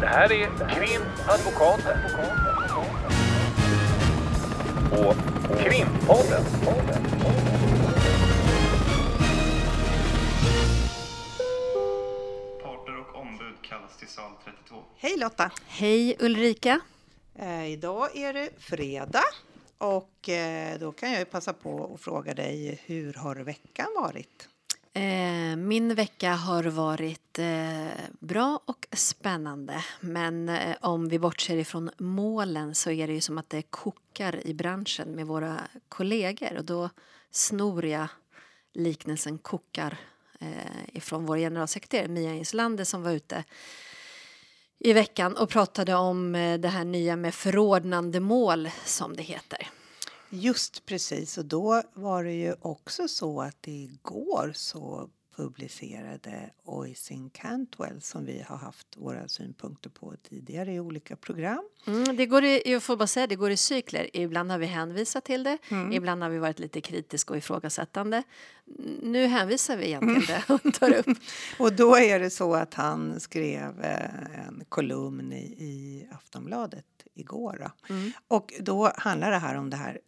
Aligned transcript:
Det 0.00 0.06
här 0.06 0.32
är 0.32 0.46
Krimadvokaten. 0.74 1.98
Och 4.92 5.16
Krimpodden. 5.58 6.44
Parter 12.62 12.98
och 12.98 13.20
ombud 13.20 13.54
kallas 13.62 13.96
till 13.98 14.08
sal 14.08 14.32
32. 14.44 14.76
Hej 14.96 15.16
Lotta! 15.16 15.50
Hej 15.66 16.16
Ulrika! 16.18 16.80
Eh, 17.34 17.72
idag 17.72 18.16
är 18.16 18.32
det 18.32 18.50
fredag 18.58 19.24
och 19.78 20.28
eh, 20.28 20.78
då 20.78 20.92
kan 20.92 21.10
jag 21.10 21.18
ju 21.18 21.24
passa 21.24 21.52
på 21.52 21.90
att 21.94 22.00
fråga 22.00 22.34
dig 22.34 22.80
hur 22.86 23.12
har 23.14 23.36
veckan 23.36 23.86
varit? 23.96 24.49
Eh, 24.92 25.56
min 25.56 25.94
vecka 25.94 26.32
har 26.32 26.64
varit 26.64 27.38
eh, 27.38 27.88
bra 28.20 28.60
och 28.64 28.86
spännande. 28.92 29.84
Men 30.00 30.48
eh, 30.48 30.76
om 30.80 31.08
vi 31.08 31.18
bortser 31.18 31.56
ifrån 31.56 31.90
målen 31.98 32.74
så 32.74 32.90
är 32.90 33.06
det 33.06 33.12
ju 33.12 33.20
som 33.20 33.38
att 33.38 33.50
det 33.50 33.62
kokar 33.62 34.46
i 34.46 34.54
branschen 34.54 35.08
med 35.08 35.26
våra 35.26 35.60
kollegor. 35.88 36.56
Och 36.56 36.64
då 36.64 36.90
snor 37.30 37.86
jag 37.86 38.08
liknelsen 38.74 39.38
kokar 39.38 39.98
eh, 40.40 40.96
ifrån 40.96 41.26
vår 41.26 41.36
generalsekreterare 41.36 42.08
Mia 42.08 42.34
Inslander 42.34 42.84
som 42.84 43.02
var 43.02 43.12
ute 43.12 43.44
i 44.78 44.92
veckan 44.92 45.36
och 45.36 45.48
pratade 45.48 45.94
om 45.94 46.34
eh, 46.34 46.60
det 46.60 46.68
här 46.68 46.84
nya 46.84 47.16
med 47.16 47.34
förordnandemål 47.34 48.70
som 48.84 49.16
det 49.16 49.22
heter. 49.22 49.68
Just 50.30 50.86
precis, 50.86 51.38
och 51.38 51.44
då 51.44 51.82
var 51.94 52.24
det 52.24 52.32
ju 52.32 52.54
också 52.60 53.08
så 53.08 53.40
att 53.40 53.68
igår 53.68 54.52
så 54.54 55.10
publicerade 55.36 56.50
Oisin 56.64 57.30
Cantwell 57.30 58.00
som 58.00 58.24
vi 58.24 58.44
har 58.48 58.56
haft 58.56 58.96
våra 58.96 59.28
synpunkter 59.28 59.90
på 59.90 60.14
tidigare 60.28 60.72
i 60.72 60.80
olika 60.80 61.16
program. 61.16 61.64
Mm, 61.86 62.16
det 62.16 62.26
går 62.26 62.44
i, 62.44 62.62
jag 62.72 62.82
får 62.82 62.96
bara 62.96 63.06
säga, 63.06 63.26
det 63.26 63.36
går 63.36 63.50
i 63.50 63.56
cykler. 63.56 64.16
Ibland 64.16 64.50
har 64.50 64.58
vi 64.58 64.66
hänvisat 64.66 65.24
till 65.24 65.42
det, 65.42 65.58
Mm. 65.68 65.92
ibland 65.92 66.22
har 66.22 66.30
vi 66.30 66.38
varit 66.38 66.58
lite 66.58 66.80
kritiska 66.80 67.32
och 67.32 67.38
ifrågasättande. 67.38 68.22
Nu 69.02 69.26
hänvisar 69.26 69.76
vi 69.76 69.84
igen 69.84 70.14
till 70.14 70.26
det 70.26 70.44
och 70.54 70.74
tar 70.74 70.92
upp. 70.92 71.06
Och 71.58 71.72
då 71.72 71.96
är 71.96 72.20
det 72.20 72.30
så 72.30 72.54
att 72.54 72.74
han 72.74 73.20
skrev 73.20 73.80
eh, 73.80 74.46
en 74.46 74.64
kolumn 74.68 75.32
i, 75.32 75.44
i 75.44 76.06
Aftonbladet 76.12 76.84
igår. 77.14 77.58
Då. 77.88 77.94
Mm. 77.94 78.12
Och 78.28 78.52
då 78.60 78.92
handlar 78.96 79.30
det 79.30 79.38
här 79.38 79.54
om 79.54 79.70
det 79.70 79.76
här 79.76 80.00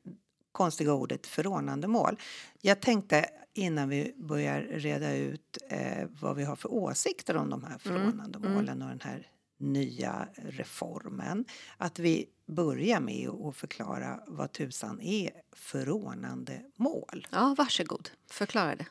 konstiga 0.53 0.93
ordet 0.93 1.27
förordnandemål. 1.27 2.17
Jag 2.61 2.81
tänkte 2.81 3.27
innan 3.55 3.89
vi 3.89 4.15
börjar 4.17 4.61
reda 4.61 5.15
ut 5.15 5.59
eh, 5.69 6.09
vad 6.21 6.37
vi 6.37 6.45
har 6.45 6.57
för 6.57 6.73
åsikter 6.73 7.37
om 7.37 7.51
de 7.51 7.65
här 7.65 7.79
förordnandemålen 7.79 8.83
och 8.83 8.89
den 8.89 9.01
här 9.01 9.27
nya 9.59 10.29
reformen. 10.35 11.45
Att 11.77 11.99
vi 11.99 12.27
börjar 12.47 13.01
med 13.01 13.29
att 13.29 13.57
förklara 13.57 14.21
vad 14.27 14.53
tusan 14.53 15.01
är 15.01 15.31
förordnandemål. 15.53 17.27
Ja, 17.31 17.55
varsågod, 17.59 18.11
förklara 18.31 18.77
det. 18.77 18.87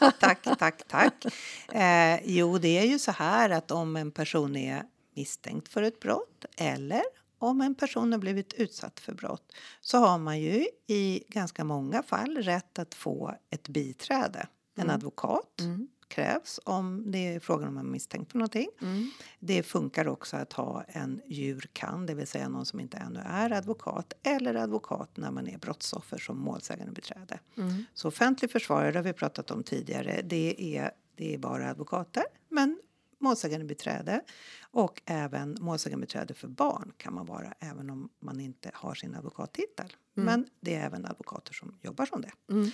tack, 0.20 0.58
tack, 0.58 0.88
tack. 0.88 1.24
Eh, 1.72 2.20
jo, 2.24 2.58
det 2.58 2.78
är 2.78 2.84
ju 2.84 2.98
så 2.98 3.10
här 3.10 3.50
att 3.50 3.70
om 3.70 3.96
en 3.96 4.10
person 4.10 4.56
är 4.56 4.82
misstänkt 5.14 5.68
för 5.68 5.82
ett 5.82 6.00
brott 6.00 6.44
eller 6.56 7.02
om 7.44 7.60
en 7.60 7.74
person 7.74 8.12
har 8.12 8.18
blivit 8.18 8.52
utsatt 8.52 9.00
för 9.00 9.12
brott 9.14 9.52
så 9.80 9.98
har 9.98 10.18
man 10.18 10.40
ju 10.40 10.66
i 10.86 11.24
ganska 11.28 11.64
många 11.64 12.02
fall 12.02 12.36
rätt 12.36 12.78
att 12.78 12.94
få 12.94 13.34
ett 13.50 13.68
biträde. 13.68 14.46
En 14.76 14.90
advokat 14.90 15.60
Mm. 15.60 15.88
krävs 16.08 16.60
om 16.64 17.10
det 17.10 17.34
är 17.34 17.40
frågan 17.40 17.68
om 17.68 17.74
man 17.74 17.86
är 17.86 17.90
misstänkt 17.90 18.32
för 18.32 18.38
någonting. 18.38 18.68
Mm. 18.82 19.10
Det 19.38 19.62
funkar 19.62 20.08
också 20.08 20.36
att 20.36 20.52
ha 20.52 20.84
en 20.88 21.20
jurkan, 21.26 22.06
det 22.06 22.14
vill 22.14 22.26
säga 22.26 22.48
någon 22.48 22.66
som 22.66 22.80
inte 22.80 22.96
ännu 22.96 23.20
är 23.26 23.50
advokat 23.52 24.12
eller 24.22 24.54
advokat 24.54 25.16
när 25.16 25.30
man 25.30 25.48
är 25.48 25.58
brottsoffer 25.58 26.18
som 26.18 26.38
målsägande 26.38 26.92
beträde. 26.92 27.38
Mm. 27.56 27.84
Så 27.94 28.08
offentlig 28.08 28.50
försvarare 28.50 28.96
har 28.96 29.02
vi 29.02 29.12
pratat 29.12 29.50
om 29.50 29.62
tidigare. 29.62 30.20
Det 30.24 30.76
är, 30.76 30.90
det 31.16 31.34
är 31.34 31.38
bara 31.38 31.70
advokater, 31.70 32.24
men 32.48 32.78
målsägande 33.24 33.66
beträde 33.66 34.20
och 34.62 35.02
även 35.06 35.56
målsägande 35.60 36.06
beträde 36.06 36.34
för 36.34 36.48
barn 36.48 36.92
kan 36.96 37.14
man 37.14 37.26
vara 37.26 37.54
även 37.60 37.90
om 37.90 38.08
man 38.20 38.40
inte 38.40 38.70
har 38.74 38.94
sin 38.94 39.14
advokattitel. 39.14 39.92
Men 40.14 40.46
det 40.60 40.74
är 40.74 40.86
även 40.86 41.06
advokater 41.06 41.54
som 41.54 41.78
jobbar 41.82 42.06
som 42.06 42.20
det. 42.20 42.52
Mm. 42.52 42.70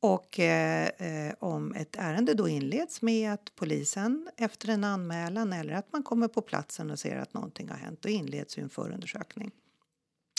Och 0.00 0.40
eh, 0.40 0.88
eh, 0.88 1.34
om 1.38 1.74
ett 1.74 1.96
ärende 1.96 2.34
då 2.34 2.48
inleds 2.48 3.02
med 3.02 3.32
att 3.32 3.52
polisen 3.54 4.28
efter 4.36 4.68
en 4.68 4.84
anmälan 4.84 5.52
eller 5.52 5.74
att 5.74 5.92
man 5.92 6.02
kommer 6.02 6.28
på 6.28 6.42
platsen 6.42 6.90
och 6.90 6.98
ser 6.98 7.16
att 7.16 7.34
någonting 7.34 7.68
har 7.68 7.76
hänt, 7.76 8.02
då 8.02 8.08
inleds 8.08 8.58
ju 8.58 8.62
en 8.62 8.70
förundersökning. 8.70 9.50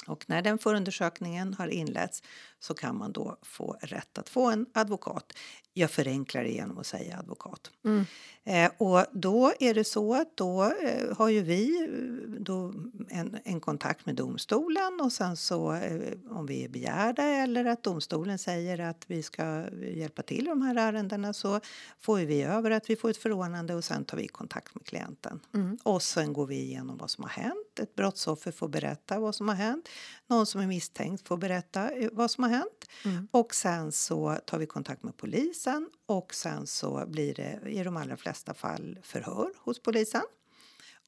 Och 0.07 0.29
när 0.29 0.41
den 0.41 0.57
förundersökningen 0.57 1.53
har 1.53 1.67
inletts 1.67 2.23
så 2.59 2.73
kan 2.73 2.97
man 2.97 3.11
då 3.11 3.37
få 3.41 3.77
rätt 3.81 4.17
att 4.17 4.29
få 4.29 4.49
en 4.49 4.65
advokat. 4.73 5.33
Jag 5.77 5.91
förenklar 5.91 6.43
det 6.43 6.49
genom 6.49 6.77
att 6.77 6.85
säga 6.85 7.17
advokat. 7.17 7.71
Mm. 7.85 8.05
Eh, 8.43 8.71
och 8.77 9.05
då 9.11 9.53
är 9.59 9.73
det 9.73 9.83
så 9.83 10.13
att 10.13 10.37
då 10.37 10.63
eh, 10.63 11.17
har 11.17 11.29
ju 11.29 11.41
vi 11.41 11.83
eh, 11.83 12.41
då 12.41 12.73
en, 13.09 13.37
en 13.43 13.59
kontakt 13.59 14.05
med 14.05 14.15
domstolen 14.15 15.01
och 15.01 15.11
sen 15.11 15.37
så 15.37 15.73
eh, 15.73 16.13
om 16.29 16.45
vi 16.45 16.63
är 16.63 16.69
begärda 16.69 17.23
eller 17.23 17.65
att 17.65 17.83
domstolen 17.83 18.37
säger 18.37 18.79
att 18.79 19.03
vi 19.07 19.23
ska 19.23 19.63
hjälpa 19.95 20.21
till 20.21 20.45
i 20.45 20.49
de 20.49 20.61
här 20.61 20.75
ärendena 20.75 21.33
så 21.33 21.59
får 21.99 22.17
vi 22.17 22.43
över 22.43 22.71
att 22.71 22.89
vi 22.89 22.95
får 22.95 23.09
ett 23.09 23.17
förordnande 23.17 23.75
och 23.75 23.83
sen 23.83 24.05
tar 24.05 24.17
vi 24.17 24.27
kontakt 24.27 24.75
med 24.75 24.85
klienten. 24.85 25.39
Mm. 25.53 25.77
Och 25.83 26.01
sen 26.01 26.33
går 26.33 26.45
vi 26.45 26.55
igenom 26.55 26.97
vad 26.97 27.09
som 27.09 27.23
har 27.23 27.31
hänt. 27.31 27.79
Ett 27.79 27.95
brottsoffer 27.95 28.51
får 28.51 28.67
berätta 28.67 29.19
vad 29.19 29.35
som 29.35 29.47
har 29.47 29.55
hänt. 29.55 29.89
Någon 30.27 30.45
som 30.45 30.61
är 30.61 30.67
misstänkt 30.67 31.27
får 31.27 31.37
berätta 31.37 31.89
eh, 31.89 32.09
vad 32.11 32.31
som 32.31 32.43
har 32.43 32.51
hänt. 32.51 32.89
Mm. 33.05 33.27
Och 33.31 33.55
sen 33.55 33.91
så 33.91 34.37
tar 34.45 34.57
vi 34.57 34.65
kontakt 34.65 35.03
med 35.03 35.17
polisen 35.65 35.89
och 36.05 36.33
sen 36.33 36.67
så 36.67 37.05
blir 37.07 37.33
det 37.33 37.69
i 37.69 37.83
de 37.83 37.97
allra 37.97 38.17
flesta 38.17 38.53
fall 38.53 38.99
förhör 39.03 39.49
hos 39.57 39.81
polisen. 39.81 40.23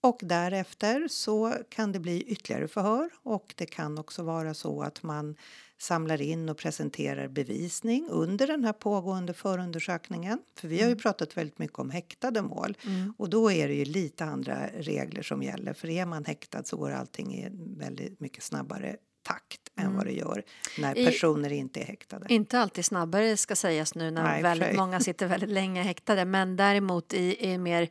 Och 0.02 0.20
därefter 0.24 1.08
så 1.08 1.54
kan 1.70 1.92
det 1.92 2.00
bli 2.00 2.22
ytterligare 2.22 2.68
förhör 2.68 3.10
och 3.24 3.54
det 3.58 3.66
kan 3.66 3.98
också 3.98 4.24
vara 4.24 4.54
så 4.54 4.82
att 4.82 5.04
man 5.04 5.36
samlar 5.80 6.22
in 6.22 6.50
och 6.50 6.58
presenterar 6.58 7.28
bevisning 7.28 8.08
under 8.10 8.48
den 8.48 8.64
här 8.64 8.74
pågående 8.74 9.34
förundersökningen. 9.34 10.40
För 10.56 10.68
vi 10.68 10.82
har 10.82 10.90
ju 10.90 10.96
pratat 10.96 11.38
väldigt 11.38 11.60
mycket 11.60 11.80
om 11.80 11.90
häktade 11.90 12.42
mål 12.42 12.78
Mm. 12.86 13.14
och 13.18 13.30
då 13.30 13.52
är 13.52 13.68
det 13.68 13.74
ju 13.74 13.86
lite 13.86 14.26
andra 14.26 14.68
regler 14.68 15.22
som 15.22 15.44
gäller. 15.44 15.74
För 15.74 15.90
är 15.90 16.06
man 16.06 16.26
häktad 16.26 16.64
så 16.64 16.78
går 16.78 16.92
allting 16.92 17.50
väldigt 17.78 18.20
mycket 18.20 18.44
snabbare 18.44 18.98
takt 19.28 19.62
än 19.80 19.96
vad 19.96 20.06
det 20.06 20.12
gör 20.12 20.44
när 20.78 20.98
I- 20.98 21.06
personer 21.06 21.52
inte 21.54 21.80
är 21.82 21.86
häktade. 21.86 22.26
Inte 22.30 22.60
alltid 22.60 22.86
snabbare 22.86 23.38
ska 23.38 23.56
sägas 23.56 23.96
nu 23.96 24.12
när 24.12 24.24
Nej, 24.24 24.44
väldigt 24.44 24.68
sig. 24.68 24.78
många 24.78 25.00
sitter 25.00 25.28
väldigt 25.28 25.50
länge 25.50 25.82
häktade 25.84 26.26
men 26.26 26.56
däremot 26.56 27.14
i, 27.14 27.50
i 27.52 27.58
mer 27.58 27.90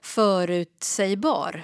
förutsägbar 0.00 1.62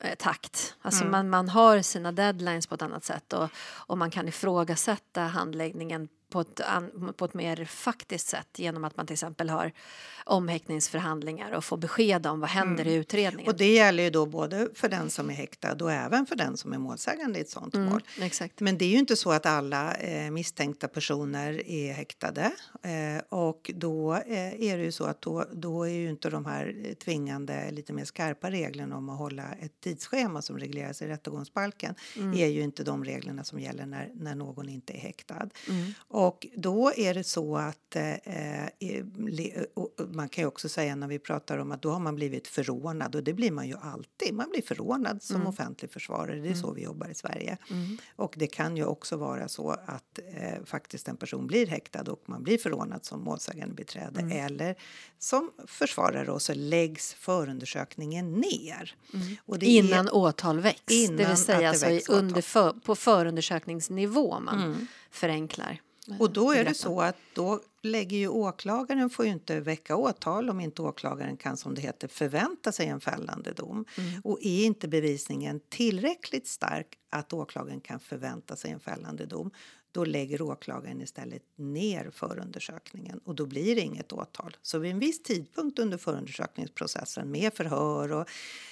eh, 0.00 0.14
takt. 0.14 0.74
Alltså 0.82 1.00
Mm. 1.04 1.10
man, 1.12 1.30
man 1.30 1.48
har 1.48 1.82
sina 1.82 2.12
deadlines 2.12 2.66
på 2.66 2.74
ett 2.74 2.82
annat 2.82 3.04
sätt 3.04 3.32
och, 3.32 3.48
och 3.56 3.98
man 3.98 4.10
kan 4.10 4.28
ifrågasätta 4.28 5.20
handläggningen 5.22 6.08
på 6.32 6.40
ett, 6.40 6.60
an, 6.60 7.14
på 7.16 7.24
ett 7.24 7.34
mer 7.34 7.64
faktiskt 7.64 8.28
sätt 8.28 8.48
genom 8.56 8.84
att 8.84 8.96
man 8.96 9.06
till 9.06 9.14
exempel 9.14 9.50
har 9.50 9.72
omhäktningsförhandlingar 10.24 11.52
och 11.52 11.64
får 11.64 11.76
besked 11.76 12.26
om 12.26 12.40
vad 12.40 12.50
händer 12.50 12.86
i 12.86 12.94
utredningen. 12.94 13.40
Mm. 13.40 13.52
Och 13.52 13.58
det 13.58 13.72
gäller 13.72 14.02
ju 14.02 14.10
då 14.10 14.26
både 14.26 14.68
för 14.74 14.88
den 14.88 15.10
som 15.10 15.30
är 15.30 15.34
häktad 15.34 15.84
och 15.84 15.92
även 15.92 16.26
för 16.26 16.36
den 16.36 16.56
som 16.56 16.72
är 16.72 16.78
målsägande 16.78 17.38
i 17.38 17.42
ett 17.42 17.50
sånt 17.50 17.74
mm, 17.74 17.88
mål. 17.88 18.02
exakt. 18.20 18.60
Men 18.60 18.78
det 18.78 18.84
är 18.84 18.88
ju 18.88 18.98
inte 18.98 19.16
så 19.16 19.32
att 19.32 19.46
alla 19.46 19.94
eh, 19.94 20.30
misstänkta 20.30 20.88
personer 20.88 21.68
är 21.68 21.92
häktade. 21.92 22.52
Eh, 22.82 23.22
och 23.28 23.70
då 23.74 24.14
eh, 24.14 24.62
är 24.62 24.78
det 24.78 24.84
ju 24.84 24.92
så 24.92 25.04
att 25.04 25.22
då, 25.22 25.44
då 25.52 25.84
är 25.84 25.92
ju 25.92 26.10
inte 26.10 26.30
de 26.30 26.46
här 26.46 26.94
tvingande, 27.04 27.70
lite 27.70 27.92
mer 27.92 28.04
skarpa 28.04 28.50
reglerna 28.50 28.96
om 28.96 29.08
att 29.08 29.18
hålla 29.18 29.44
ett 29.60 29.80
tidsschema 29.80 30.42
som 30.42 30.58
regleras 30.58 31.02
i 31.02 31.06
rättegångsbalken 31.06 31.94
är 32.34 32.46
ju 32.46 32.60
inte 32.60 32.84
de 32.84 33.04
reglerna 33.04 33.44
som 33.44 33.60
gäller 33.60 33.86
när, 33.86 34.10
när 34.14 34.34
någon 34.34 34.68
inte 34.68 34.92
är 34.92 34.98
häktad. 34.98 35.48
Mm. 35.68 35.94
Och 36.28 36.46
då 36.56 36.92
är 36.96 37.14
det 37.14 37.24
så 37.24 37.56
att 37.56 37.96
eh, 37.96 38.12
eh, 38.14 39.04
le- 39.18 39.64
och 39.74 39.90
man 40.08 40.28
kan 40.28 40.42
ju 40.44 40.48
också 40.48 40.68
säga 40.68 40.96
när 40.96 41.08
vi 41.08 41.18
pratar 41.18 41.58
om 41.58 41.72
att 41.72 41.82
då 41.82 41.90
har 41.90 42.00
man 42.00 42.14
blivit 42.14 42.48
förordnad 42.48 43.14
och 43.14 43.24
det 43.24 43.32
blir 43.32 43.50
man 43.50 43.68
ju 43.68 43.76
alltid. 43.80 44.34
Man 44.34 44.50
blir 44.50 44.62
förordnad 44.62 45.22
som 45.22 45.46
offentlig 45.46 45.90
försvarare. 45.90 46.40
Det 46.40 46.48
är 46.48 46.54
så 46.54 46.72
vi 46.72 46.82
jobbar 46.82 47.08
i 47.08 47.14
Sverige. 47.14 47.56
Och 48.16 48.34
det 48.38 48.46
kan 48.46 48.76
ju 48.76 48.84
också 48.84 49.16
vara 49.16 49.48
så 49.48 49.70
att 49.70 50.18
eh, 50.36 50.64
faktiskt 50.64 51.08
en 51.08 51.16
person 51.16 51.46
blir 51.46 51.66
häktad 51.66 52.02
och 52.12 52.22
man 52.26 52.42
blir 52.42 52.58
förordnad 52.58 53.04
som 53.04 53.20
målsägande 53.24 53.74
beträde 53.74 54.20
eller 54.34 54.74
som 55.18 55.50
försvarare 55.66 56.30
och 56.32 56.42
så 56.42 56.54
läggs 56.54 57.14
förundersökningen 57.14 58.32
ner. 58.32 58.94
Och 59.46 59.58
det 59.58 59.66
är- 59.66 59.78
Innan 59.84 60.08
åtal 60.08 60.60
väcks, 60.60 60.82
det 60.86 60.94
Innan 60.94 61.16
vill 61.16 61.26
att 61.26 61.38
säga 61.38 61.58
det 61.60 61.68
alltså 61.68 62.12
under 62.12 62.42
för, 62.42 62.72
på 62.72 62.94
förundersökningsnivå 62.94 64.40
man 64.40 64.86
förenklar. 65.10 65.80
Och 66.18 66.30
då 66.30 66.52
är 66.52 66.64
det 66.64 66.74
så 66.74 67.00
att 67.00 67.16
då 67.34 67.60
lägger 67.82 68.16
ju 68.16 68.28
åklagaren 68.28 69.10
får 69.10 69.24
ju 69.24 69.30
inte 69.30 69.60
väcka 69.60 69.96
åtal 69.96 70.50
om 70.50 70.60
inte 70.60 70.82
åklagaren 70.82 71.36
kan 71.36 71.56
som 71.56 71.74
det 71.74 71.80
heter 71.80 72.08
förvänta 72.08 72.72
sig 72.72 72.86
en 72.86 73.00
fällande 73.00 73.52
dom. 73.52 73.84
Mm. 73.98 74.20
Och 74.24 74.38
är 74.42 74.64
inte 74.64 74.88
bevisningen 74.88 75.60
tillräckligt 75.68 76.46
stark 76.46 76.86
att 77.10 77.32
åklagaren 77.32 77.80
kan 77.80 78.00
förvänta 78.00 78.56
sig 78.56 78.70
en 78.70 78.80
fällande 78.80 79.26
dom 79.26 79.50
då 79.92 80.04
lägger 80.04 80.42
åklagaren 80.42 81.02
istället 81.02 81.42
ner 81.56 82.10
förundersökningen 82.10 83.20
och 83.24 83.34
då 83.34 83.46
blir 83.46 83.74
det 83.74 83.80
inget 83.80 84.12
åtal. 84.12 84.56
Så 84.62 84.78
vid 84.78 84.90
en 84.90 84.98
viss 84.98 85.22
tidpunkt 85.22 85.78
under 85.78 85.98
förundersökningsprocessen 85.98 87.30
med 87.30 87.54
förhör 87.54 88.12
och 88.12 88.28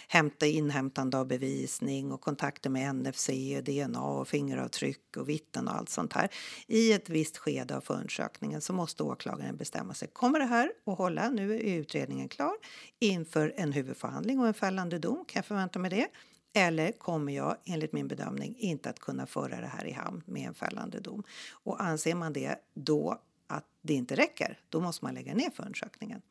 hämta, 0.09 0.47
inhämtande 0.47 1.19
av 1.19 1.27
bevisning 1.27 2.13
och 2.13 2.21
kontakter 2.21 2.71
med 2.71 2.95
NFC, 2.95 3.31
DNA 3.65 4.03
och 4.03 4.29
fingeravtryck 4.29 5.17
och 5.17 5.29
vittnen 5.29 5.69
och 5.69 5.75
allt 5.75 5.89
sånt 5.89 6.13
här. 6.13 6.29
I 6.67 6.93
ett 6.93 7.09
visst 7.09 7.37
skede 7.37 7.77
av 7.77 7.81
förundersökningen 7.81 8.61
så 8.61 8.73
måste 8.73 9.03
åklagaren 9.03 9.57
bestämma 9.57 9.95
sig. 9.95 10.09
Kommer 10.09 10.39
det 10.39 10.45
här 10.45 10.73
att 10.87 10.99
hålla? 10.99 11.29
Nu 11.29 11.55
är 11.55 11.59
utredningen 11.59 12.29
klar 12.29 12.55
inför 12.99 13.55
en 13.57 13.73
huvudförhandling 13.73 14.41
och 14.41 14.47
en 14.47 14.55
fällande 14.55 14.99
dom. 14.99 15.25
Kan 15.29 15.39
jag 15.39 15.47
förvänta 15.47 15.79
mig 15.79 15.91
det? 15.91 16.09
Eller 16.53 16.93
kommer 16.93 17.33
jag 17.33 17.57
enligt 17.65 17.93
min 17.93 18.09
bedömning 18.09 18.57
inte 18.59 18.91
att 18.91 18.99
kunna 19.01 19.27
föra 19.27 19.61
det 19.61 19.67
här 19.67 19.85
i 19.87 19.93
hamn 19.93 20.23
med 20.27 20.49
en 20.49 20.55
fällande 20.55 21.01
dom? 21.01 21.23
Och 21.53 21.83
anser 21.83 22.15
man 22.15 22.33
det 22.33 22.57
då 22.75 23.21
att 23.47 23.65
det 23.83 23.95
inte 23.95 24.17
räcker, 24.17 24.59
då 24.69 24.81
måste 24.81 25.05
man 25.05 25.15
lägga 25.15 25.35
ner 25.35 25.51
förundersökningen. 25.51 26.23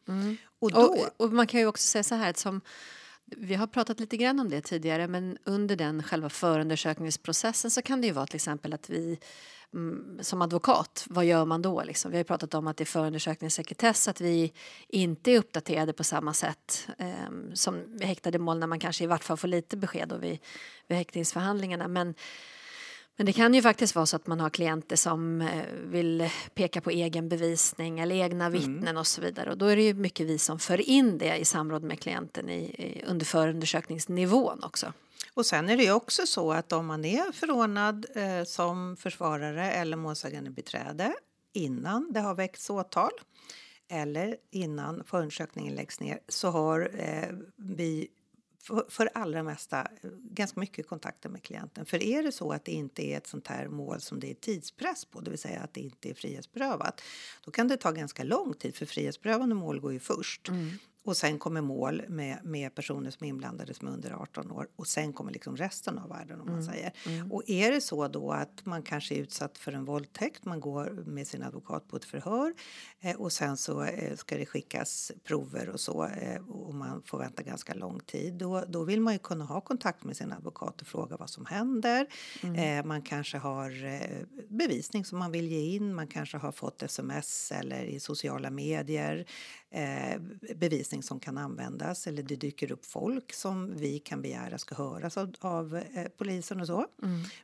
Och 0.60 0.72
då, 0.72 0.82
Och, 0.82 1.26
och 1.26 1.34
man 1.34 1.48
kan 1.48 1.60
ju 1.60 1.66
också 1.66 1.88
säga 1.88 2.04
så 2.04 2.16
här 2.16 2.30
att 2.30 2.38
som 2.38 2.62
vi 3.38 3.56
har 3.56 3.68
pratat 3.68 4.00
lite 4.00 4.18
grann 4.18 4.40
om 4.40 4.50
det 4.50 4.62
tidigare 4.62 5.08
men 5.08 5.38
under 5.44 5.76
den 5.76 6.04
själva 6.04 6.30
förundersökningsprocessen 6.30 7.72
så 7.72 7.82
kan 7.82 8.02
det 8.02 8.08
ju 8.08 8.14
vara 8.14 8.26
till 8.26 8.36
exempel 8.36 8.74
att 8.74 8.90
vi 8.90 9.20
mm, 9.74 10.20
som 10.22 10.42
advokat, 10.42 11.06
vad 11.10 11.26
gör 11.26 11.46
man 11.46 11.62
då? 11.62 11.84
Liksom? 11.84 12.12
Vi 12.12 12.18
har 12.18 12.20
ju 12.20 12.28
pratat 12.28 12.54
om 12.54 12.68
att 12.68 12.78
det 12.78 12.84
är 12.84 12.86
förundersökningssekretess, 12.86 14.08
att 14.08 14.22
vi 14.22 14.54
inte 14.88 15.32
är 15.32 15.40
uppdaterade 15.40 15.94
på 15.94 16.04
samma 16.04 16.34
sätt 16.34 16.88
eh, 16.98 17.54
som 17.54 18.00
häktade 18.02 18.40
mål 18.40 18.60
när 18.60 18.68
man 18.68 18.80
kanske 18.80 19.04
i 19.04 19.08
vart 19.08 19.24
fall 19.24 19.38
får 19.38 19.48
lite 19.48 19.78
besked 19.78 20.08
då 20.08 20.18
vid, 20.18 20.40
vid 20.88 20.98
häktningsförhandlingarna. 20.98 21.88
Men 21.88 22.16
men 23.20 23.26
det 23.26 23.34
kan 23.34 23.54
ju 23.54 23.62
faktiskt 23.62 23.96
vara 23.96 24.06
så 24.06 24.16
att 24.16 24.28
man 24.28 24.40
har 24.40 24.50
klienter 24.50 24.96
som 24.96 25.42
eh, 25.42 25.64
vill 25.84 26.30
peka 26.54 26.82
på 26.82 26.90
egen 26.90 27.30
bevisning 27.30 28.00
eller 28.00 28.16
egna 28.16 28.50
vittnen 28.50 28.98
och 28.98 29.08
så 29.08 29.22
vidare. 29.22 29.52
Och 29.52 29.58
då 29.58 29.66
är 29.66 29.76
det 29.76 29.82
ju 29.82 29.94
mycket 29.94 30.28
vi 30.28 30.38
som 30.38 30.60
för 30.60 30.90
in 30.90 31.18
det 31.18 31.38
i 31.38 31.46
samråd 31.46 31.84
med 31.84 32.00
klienten 32.00 32.50
i, 32.50 32.60
i, 32.60 33.04
under 33.08 33.26
förundersökningsnivån 33.26 34.64
också. 34.64 34.94
och 35.34 35.46
sen 35.46 35.70
är 35.70 35.78
det 35.78 35.84
ju 35.84 35.92
också 35.92 36.26
så 36.26 36.52
att 36.52 36.72
om 36.72 36.86
man 36.86 37.06
är 37.06 37.32
förordnad 37.32 38.06
eh, 38.16 38.44
som 38.46 38.98
försvarare 39.00 39.72
eller 39.72 39.98
målsägande 39.98 40.50
beträde 40.50 41.14
innan 41.54 42.12
det 42.12 42.20
har 42.20 42.36
väckts 42.36 42.70
åtal 42.70 43.12
eller 43.90 44.36
innan 44.52 45.04
förundersökningen 45.06 45.76
läggs 45.76 46.00
ner 46.00 46.20
så 46.28 46.50
har 46.50 46.92
eh, 46.94 47.36
vi 47.56 48.08
för, 48.62 48.86
för 48.90 49.10
allra 49.14 49.44
mesta 49.44 49.82
eh, 49.82 50.10
ganska 50.14 50.60
mycket 50.60 50.88
kontakter 50.88 51.30
med 51.30 51.44
klienten. 51.44 51.86
För 51.86 52.04
är 52.04 52.24
det 52.24 52.32
så 52.32 52.52
att 52.52 52.66
det 52.66 52.72
inte 52.72 53.06
är 53.06 53.18
ett 53.18 53.28
sånt 53.28 53.48
här 53.48 53.68
mål 53.68 54.02
som 54.02 54.20
det 54.20 54.32
är 54.32 54.34
tidspress 54.34 55.06
på, 55.06 55.22
det 55.22 55.30
vill 55.30 55.40
säga 55.40 55.60
att 55.60 55.74
det 55.74 55.82
inte 55.82 56.10
är 56.10 56.14
frihetsberövat, 56.14 57.02
då 57.46 57.52
kan 57.52 57.68
det 57.68 57.78
ta 57.78 57.92
ganska 57.92 58.24
lång 58.24 58.54
tid 58.54 58.76
för 58.76 58.86
frihetsberövande 58.86 59.56
mål 59.56 59.80
går 59.80 59.94
ju 59.94 60.00
först. 60.00 60.50
Mm. 60.50 60.70
Och 61.10 61.18
sen 61.18 61.40
kommer 61.40 61.62
mål 61.62 62.04
med, 62.08 62.40
med 62.44 62.76
personer 62.76 63.12
som 63.12 63.26
är 63.26 63.30
inblandade 63.30 63.74
som 63.74 63.88
är 63.88 63.92
under 63.92 64.12
18 64.12 64.52
år 64.52 64.68
och 64.76 64.88
sen 64.88 65.14
kommer 65.14 65.32
liksom 65.32 65.58
resten 65.58 66.00
av 66.00 66.10
världen 66.10 66.42
om 66.42 66.52
man 66.52 66.64
säger. 66.64 66.92
Och 67.30 67.44
är 67.48 67.72
det 67.72 67.82
så 67.82 68.08
då 68.08 68.32
att 68.32 68.66
man 68.66 68.84
kanske 68.84 69.16
är 69.16 69.20
utsatt 69.20 69.58
för 69.58 69.72
en 69.72 69.86
våldtäkt, 69.86 70.46
man 70.46 70.60
går 70.60 71.04
med 71.06 71.28
sin 71.28 71.44
advokat 71.44 71.88
på 71.88 71.96
ett 71.96 72.06
förhör 72.06 72.54
eh, 73.00 73.16
och 73.16 73.32
sen 73.32 73.58
så 73.58 73.84
eh, 73.84 74.16
ska 74.16 74.38
det 74.38 74.46
skickas 74.46 75.12
prover 75.24 75.70
och 75.70 75.80
så 75.80 76.06
eh, 76.06 76.50
och 76.50 76.76
man 76.76 77.02
får 77.06 77.18
vänta 77.18 77.44
ganska 77.44 77.74
lång 77.74 78.00
tid. 78.00 78.34
Då, 78.34 78.64
då 78.68 78.84
vill 78.84 79.02
man 79.02 79.14
ju 79.14 79.20
kunna 79.20 79.46
ha 79.46 79.62
kontakt 79.62 80.04
med 80.04 80.18
sin 80.18 80.32
advokat 80.32 80.82
och 80.82 80.88
fråga 80.88 81.18
vad 81.18 81.30
som 81.30 81.46
händer. 81.46 82.08
Eh, 82.56 82.86
man 82.86 83.02
kanske 83.02 83.38
har 83.38 83.86
eh, 83.86 84.44
bevisning 84.50 85.06
som 85.06 85.20
man 85.20 85.32
vill 85.32 85.48
ge 85.48 85.76
in, 85.76 85.94
man 85.94 86.08
kanske 86.08 86.38
har 86.38 86.52
fått 86.52 86.84
sms 86.84 87.52
eller 87.52 87.84
i 87.84 88.00
sociala 88.00 88.50
medier 88.50 89.26
eh, 89.72 90.22
bevisning 90.56 91.04
som 91.04 91.20
kan 91.20 91.38
användas 91.38 92.08
eller 92.08 92.24
det 92.24 92.36
dyker 92.36 92.72
upp 92.72 92.86
folk 92.86 93.34
som 93.34 93.78
vi 93.78 94.00
kan 94.00 94.22
begära 94.22 94.58
ska 94.58 94.76
höras 94.76 95.18
av, 95.18 95.36
av 95.40 95.76
eh, 95.76 96.06
polisen 96.18 96.62
och 96.62 96.68
så. 96.68 96.86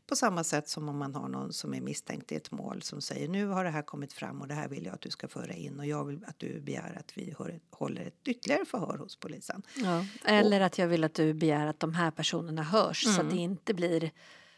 På 0.07 0.15
samma 0.15 0.43
sätt 0.43 0.69
som 0.69 0.89
om 0.89 0.97
man 0.97 1.15
har 1.15 1.27
någon 1.27 1.53
som 1.53 1.73
är 1.73 1.81
misstänkt 1.81 2.31
i 2.31 2.35
ett 2.35 2.51
mål 2.51 2.81
som 2.81 3.01
säger 3.01 3.27
nu 3.27 3.47
har 3.47 3.63
det 3.63 3.69
här 3.69 3.81
kommit 3.81 4.13
fram 4.13 4.41
och 4.41 4.47
det 4.47 4.53
här 4.53 4.67
vill 4.67 4.85
jag 4.85 4.93
att 4.93 5.01
du 5.01 5.09
ska 5.09 5.27
föra 5.27 5.53
in 5.53 5.79
och 5.79 5.85
jag 5.85 6.05
vill 6.05 6.25
att 6.27 6.39
du 6.39 6.61
begär 6.61 6.97
att 6.99 7.17
vi 7.17 7.35
hör, 7.39 7.59
håller 7.71 8.05
ett 8.05 8.27
ytterligare 8.27 8.65
förhör 8.65 8.97
hos 8.97 9.15
polisen. 9.15 9.61
Ja. 9.75 10.05
Eller 10.25 10.61
att 10.61 10.77
jag 10.77 10.87
vill 10.87 11.03
att 11.03 11.13
du 11.13 11.33
begär 11.33 11.67
att 11.67 11.79
de 11.79 11.93
här 11.93 12.11
personerna 12.11 12.63
hörs 12.63 13.15
så 13.15 13.21
att 13.21 13.29
det 13.29 13.37
inte 13.37 13.73
blir 13.73 14.11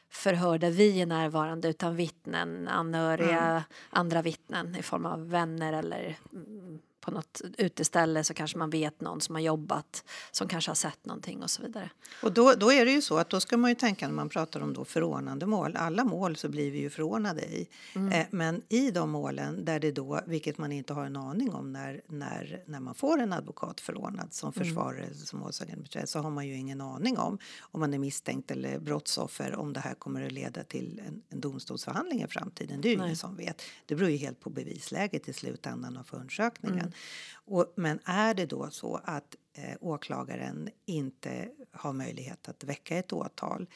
förhör 0.09 0.57
där 0.57 0.71
vi 0.71 1.01
är 1.01 1.05
närvarande 1.05 1.67
utan 1.67 1.95
vittnen, 1.95 2.67
anhöriga, 2.67 3.63
andra 3.89 4.21
vittnen 4.21 4.75
i 4.75 4.83
form 4.83 5.05
av 5.05 5.29
vänner 5.29 5.73
eller 5.73 6.17
mm, 6.33 6.79
på 7.07 7.11
något 7.11 7.41
uteställe 7.57 8.23
så 8.23 8.33
kanske 8.33 8.57
man 8.57 8.69
vet 8.69 9.01
någon 9.01 9.21
som 9.21 9.35
har 9.35 9.41
jobbat 9.41 10.03
som 10.31 10.47
kanske 10.47 10.69
har 10.69 10.75
sett 10.75 11.05
någonting 11.05 11.43
och 11.43 11.49
så 11.49 11.61
vidare. 11.61 11.89
Och 12.23 12.31
då, 12.31 12.53
då 12.53 12.71
är 12.71 12.85
det 12.85 12.91
ju 12.91 13.01
så 13.01 13.17
att 13.17 13.29
då 13.29 13.39
ska 13.39 13.57
man 13.57 13.71
ju 13.71 13.75
tänka 13.75 14.07
när 14.07 14.13
man 14.13 14.29
pratar 14.29 14.59
om 14.59 14.73
då 14.73 14.85
förordnande 14.85 15.45
mål. 15.45 15.75
Alla 15.75 16.03
mål 16.03 16.35
så 16.35 16.49
blir 16.49 16.71
vi 16.71 16.79
ju 16.79 16.89
förordnade 16.89 17.41
i. 17.41 17.67
Eh, 17.93 18.25
men 18.31 18.61
i 18.69 18.91
de 18.91 19.09
målen 19.09 19.65
där 19.65 19.79
det 19.79 19.91
då, 19.91 20.21
vilket 20.25 20.57
man 20.57 20.71
inte 20.71 20.93
har 20.93 21.05
en 21.05 21.15
aning 21.15 21.53
om 21.53 21.73
när, 21.73 22.01
när, 22.07 22.63
när 22.65 22.79
man 22.79 22.95
får 22.95 23.19
en 23.19 23.33
advokat 23.33 23.81
förordnad 23.81 24.33
som 24.33 24.53
försvarare 24.53 25.13
som 25.13 25.39
målsägandebiträde 25.39 26.07
så 26.07 26.19
har 26.19 26.29
man 26.29 26.47
ju 26.47 26.55
ingen 26.55 26.81
aning 26.81 27.17
om 27.17 27.37
om 27.59 27.79
man 27.79 27.93
är 27.93 27.99
misstänkt 27.99 28.51
eller 28.51 28.79
brottsoffer 28.79 29.55
om 29.55 29.73
det 29.73 29.79
här 29.79 29.93
kommer 29.93 30.25
att 30.25 30.31
leda 30.31 30.63
till 30.63 31.01
en, 31.07 31.21
en 31.29 31.41
domstolsförhandling 31.41 32.23
i 32.23 32.27
framtiden. 32.27 32.81
Det 32.81 32.89
är 32.89 32.95
ju 32.95 33.03
ingen 33.03 33.17
som 33.17 33.35
vet. 33.35 33.61
Det 33.85 33.95
beror 33.95 34.09
ju 34.09 34.17
helt 34.17 34.39
på 34.39 34.49
bevisläget 34.49 35.29
i 35.29 35.33
slutändan 35.33 35.97
av 35.97 36.03
förundersökningen. 36.03 36.93
Och, 37.33 37.73
men 37.75 37.99
är 38.05 38.33
det 38.33 38.45
då 38.45 38.69
så 38.69 39.01
att 39.03 39.35
eh, 39.53 39.75
åklagaren 39.81 40.69
inte 40.85 41.49
har 41.71 41.93
möjlighet 41.93 42.49
att 42.49 42.63
väcka 42.63 42.97
ett 42.97 43.13
åtal 43.13 43.67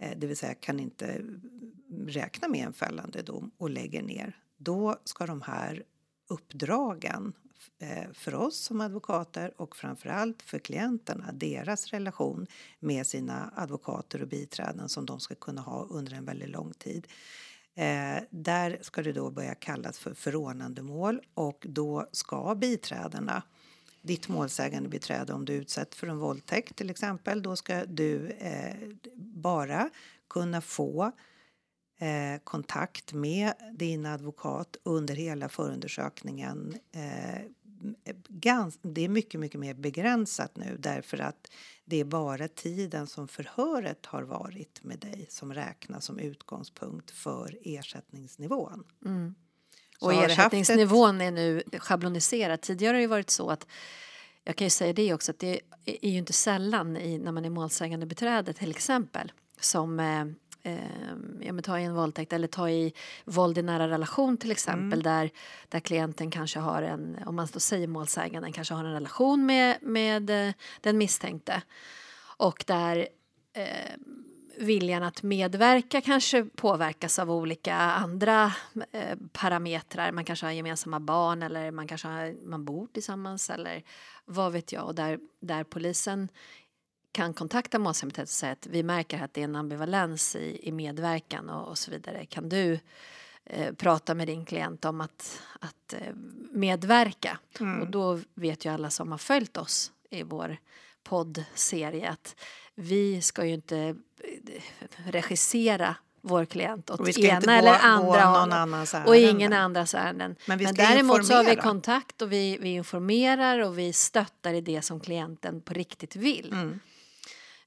eh, 0.00 0.18
det 0.18 0.26
vill 0.26 0.36
säga 0.36 0.54
kan 0.54 0.80
inte 0.80 1.24
räkna 2.06 2.48
med 2.48 2.66
en 2.66 2.72
fällande 2.72 3.22
dom 3.22 3.50
och 3.58 3.70
lägger 3.70 4.02
ner 4.02 4.36
då 4.56 4.96
ska 5.04 5.26
de 5.26 5.42
här 5.42 5.84
uppdragen 6.28 7.32
eh, 7.78 8.12
för 8.12 8.34
oss 8.34 8.56
som 8.56 8.80
advokater 8.80 9.60
och 9.60 9.76
framförallt 9.76 10.42
för 10.42 10.58
klienterna, 10.58 11.32
deras 11.32 11.86
relation 11.86 12.46
med 12.80 13.06
sina 13.06 13.52
advokater 13.56 14.22
och 14.22 14.28
biträden 14.28 14.88
som 14.88 15.06
de 15.06 15.20
ska 15.20 15.34
kunna 15.34 15.60
ha 15.60 15.86
under 15.90 16.12
en 16.12 16.24
väldigt 16.24 16.50
lång 16.50 16.72
tid. 16.72 17.06
Eh, 17.74 18.22
där 18.30 18.78
ska 18.80 19.02
det 19.02 19.12
då 19.12 19.30
börja 19.30 19.54
kallas 19.54 19.98
för 19.98 20.14
förordnandemål 20.14 21.20
och 21.34 21.66
då 21.68 22.08
ska 22.12 22.54
biträdena 22.54 23.42
ditt 24.02 24.28
målsägande 24.28 24.88
beträde 24.88 25.32
om 25.32 25.44
du 25.44 25.52
utsätts 25.52 25.96
för 25.96 26.06
en 26.06 26.18
våldtäkt 26.18 26.76
till 26.76 26.90
exempel, 26.90 27.42
då 27.42 27.56
ska 27.56 27.84
du 27.84 28.30
eh, 28.30 28.76
bara 29.16 29.90
kunna 30.30 30.60
få 30.60 31.12
eh, 31.98 32.40
kontakt 32.44 33.12
med 33.12 33.52
din 33.72 34.06
advokat 34.06 34.76
under 34.82 35.14
hela 35.14 35.48
förundersökningen. 35.48 36.74
Eh, 36.92 37.42
gans, 38.28 38.78
det 38.82 39.04
är 39.04 39.08
mycket, 39.08 39.40
mycket 39.40 39.60
mer 39.60 39.74
begränsat 39.74 40.56
nu 40.56 40.76
därför 40.78 41.20
att 41.20 41.50
det 41.84 42.00
är 42.00 42.04
bara 42.04 42.48
tiden 42.48 43.06
som 43.06 43.28
förhöret 43.28 44.06
har 44.06 44.22
varit 44.22 44.84
med 44.84 44.98
dig 44.98 45.26
som 45.28 45.54
räknas 45.54 46.04
som 46.04 46.18
utgångspunkt 46.18 47.10
för 47.10 47.58
ersättningsnivån. 47.62 48.84
Mm. 49.04 49.34
Och 50.00 50.12
haft 50.12 50.24
ett- 50.24 50.30
ersättningsnivån 50.30 51.20
är 51.20 51.30
nu 51.30 51.62
schabloniserad. 51.78 52.60
Tidigare 52.60 52.94
har 52.96 53.00
det 53.00 53.06
varit 53.06 53.30
så 53.30 53.50
att 53.50 53.66
jag 54.44 54.56
kan 54.56 54.66
ju 54.66 54.70
säga 54.70 54.92
det 54.92 55.14
också 55.14 55.30
att 55.30 55.38
det 55.38 55.60
är 55.84 56.10
ju 56.10 56.18
inte 56.18 56.32
sällan 56.32 56.96
i, 56.96 57.18
när 57.18 57.32
man 57.32 57.44
är 57.44 57.50
målsägande 57.50 58.06
beträde 58.06 58.52
till 58.52 58.70
exempel 58.70 59.32
som 59.60 60.00
eh, 60.00 60.24
ja, 61.40 61.52
men 61.52 61.62
ta 61.62 61.78
i 61.78 61.84
en 61.84 61.94
våldtäkt 61.94 62.32
eller 62.32 62.48
ta 62.48 62.70
i 62.70 62.92
våld 63.24 63.58
i 63.58 63.62
nära 63.62 63.88
relation 63.88 64.36
till 64.36 64.50
exempel 64.50 65.02
där, 65.02 65.30
där 65.68 65.80
klienten 65.80 66.30
kanske 66.30 66.58
har 66.58 66.82
en, 66.82 67.18
om 67.26 67.36
man 67.36 67.48
då 67.52 67.60
säger 67.60 67.86
målsäganden 67.86 68.52
kanske 68.52 68.74
har 68.74 68.84
en 68.84 68.92
relation 68.92 69.46
med, 69.46 69.78
med 69.82 70.30
eh, 70.30 70.54
den 70.80 70.98
misstänkte 70.98 71.62
och 72.36 72.64
där 72.66 73.08
eh, 73.52 73.96
viljan 74.58 75.02
att 75.02 75.22
medverka 75.22 76.00
kanske 76.00 76.44
påverkas 76.44 77.18
av 77.18 77.30
olika 77.30 77.74
andra 77.76 78.52
eh, 78.92 79.18
parametrar. 79.32 80.12
Man 80.12 80.24
kanske 80.24 80.46
har 80.46 80.52
gemensamma 80.52 81.00
barn 81.00 81.42
eller 81.42 81.70
man 81.70 81.86
kanske 81.86 82.08
har, 82.08 82.46
man 82.46 82.64
bor 82.64 82.86
tillsammans 82.86 83.50
eller 83.50 83.82
vad 84.24 84.52
vet 84.52 84.72
jag. 84.72 84.84
Och 84.84 84.94
där, 84.94 85.18
där 85.40 85.64
polisen 85.64 86.28
kan 87.12 87.34
kontakta 87.34 87.78
målsägandebiträdet 87.78 88.28
och 88.28 88.34
säga 88.34 88.52
att 88.52 88.66
vi 88.66 88.82
märker 88.82 89.22
att 89.22 89.34
det 89.34 89.40
är 89.40 89.44
en 89.44 89.56
ambivalens 89.56 90.36
i, 90.36 90.60
i 90.62 90.72
medverkan 90.72 91.50
och, 91.50 91.68
och 91.68 91.78
så 91.78 91.90
vidare. 91.90 92.26
Kan 92.26 92.48
du 92.48 92.78
eh, 93.44 93.74
prata 93.74 94.14
med 94.14 94.28
din 94.28 94.44
klient 94.44 94.84
om 94.84 95.00
att, 95.00 95.42
att 95.60 95.92
eh, 95.92 96.14
medverka. 96.50 97.38
Och 97.80 97.90
då 97.90 98.20
vet 98.34 98.64
ju 98.64 98.72
alla 98.72 98.90
som 98.90 99.10
har 99.10 99.18
följt 99.18 99.56
oss 99.56 99.92
i 100.10 100.22
vår 100.22 100.56
poddserie 101.02 102.10
att 102.10 102.36
vi 102.74 103.22
ska 103.22 103.44
ju 103.44 103.54
inte 103.54 103.78
eh, 103.78 103.94
regissera 105.06 105.96
vår 106.20 106.44
klient 106.44 106.90
åt 106.90 107.18
ena 107.18 107.40
gå- 107.40 107.50
eller 107.50 107.72
gå 107.72 107.78
andra 107.82 108.22
annans 108.22 108.94
och 109.06 109.16
ingen 109.16 109.52
andras 109.52 109.94
ärenden. 109.94 110.36
Men 110.46 110.62
Men 110.62 110.74
däremot 110.74 111.26
så 111.26 111.34
har 111.34 111.44
vi 111.44 111.50
informera. 111.50 111.62
kontakt 111.62 112.22
och 112.22 112.32
vi, 112.32 112.58
vi 112.60 112.68
informerar 112.68 113.58
och 113.58 113.78
vi 113.78 113.92
stöttar 113.92 114.54
i 114.54 114.60
det 114.60 114.82
som 114.82 115.00
klienten 115.00 115.60
på 115.60 115.74
riktigt 115.74 116.16
vill. 116.16 116.52
Mm. 116.52 116.80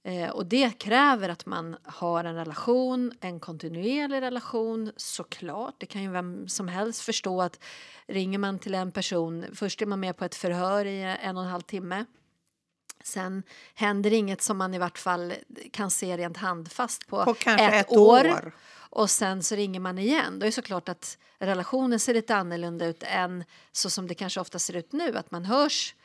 Eh, 0.05 0.29
och 0.29 0.45
det 0.45 0.79
kräver 0.79 1.29
att 1.29 1.45
man 1.45 1.77
har 1.83 2.23
en 2.23 2.35
relation, 2.35 3.11
en 3.21 3.39
kontinuerlig 3.39 4.21
relation 4.21 4.91
såklart. 4.97 5.75
Det 5.77 5.85
kan 5.85 6.03
ju 6.03 6.11
vem 6.11 6.47
som 6.47 6.67
helst 6.67 7.01
förstå 7.01 7.41
att 7.41 7.59
ringer 8.07 8.39
man 8.39 8.59
till 8.59 8.75
en 8.75 8.91
person, 8.91 9.45
först 9.53 9.81
är 9.81 9.85
man 9.85 9.99
med 9.99 10.17
på 10.17 10.25
ett 10.25 10.35
förhör 10.35 10.85
i 10.85 11.17
en 11.21 11.37
och 11.37 11.43
en 11.43 11.49
halv 11.49 11.61
timme. 11.61 12.05
Sen 13.03 13.43
händer 13.73 14.13
inget 14.13 14.41
som 14.41 14.57
man 14.57 14.73
i 14.73 14.77
vart 14.77 14.97
fall 14.97 15.33
kan 15.71 15.91
se 15.91 16.17
rent 16.17 16.37
handfast 16.37 17.07
på, 17.07 17.25
På 17.25 17.33
kanske 17.33 17.65
ett 17.65 17.91
år. 17.91 18.53
Och 18.77 19.09
sen 19.09 19.43
så 19.43 19.55
ringer 19.55 19.79
man 19.79 19.99
igen. 19.99 20.39
Då 20.39 20.43
är 20.43 20.47
det 20.47 20.51
såklart 20.51 20.89
att 20.89 21.17
relationen 21.39 21.99
ser 21.99 22.13
lite 22.13 22.35
annorlunda 22.35 22.85
ut 22.85 23.03
än 23.03 23.43
så 23.71 23.89
som 23.89 24.07
det 24.07 24.15
kanske 24.15 24.39
ofta 24.39 24.59
ser 24.59 24.75
ut 24.75 24.93
nu. 24.93 25.17
Att 25.17 25.31
man 25.31 25.45
hörs, 25.45 25.95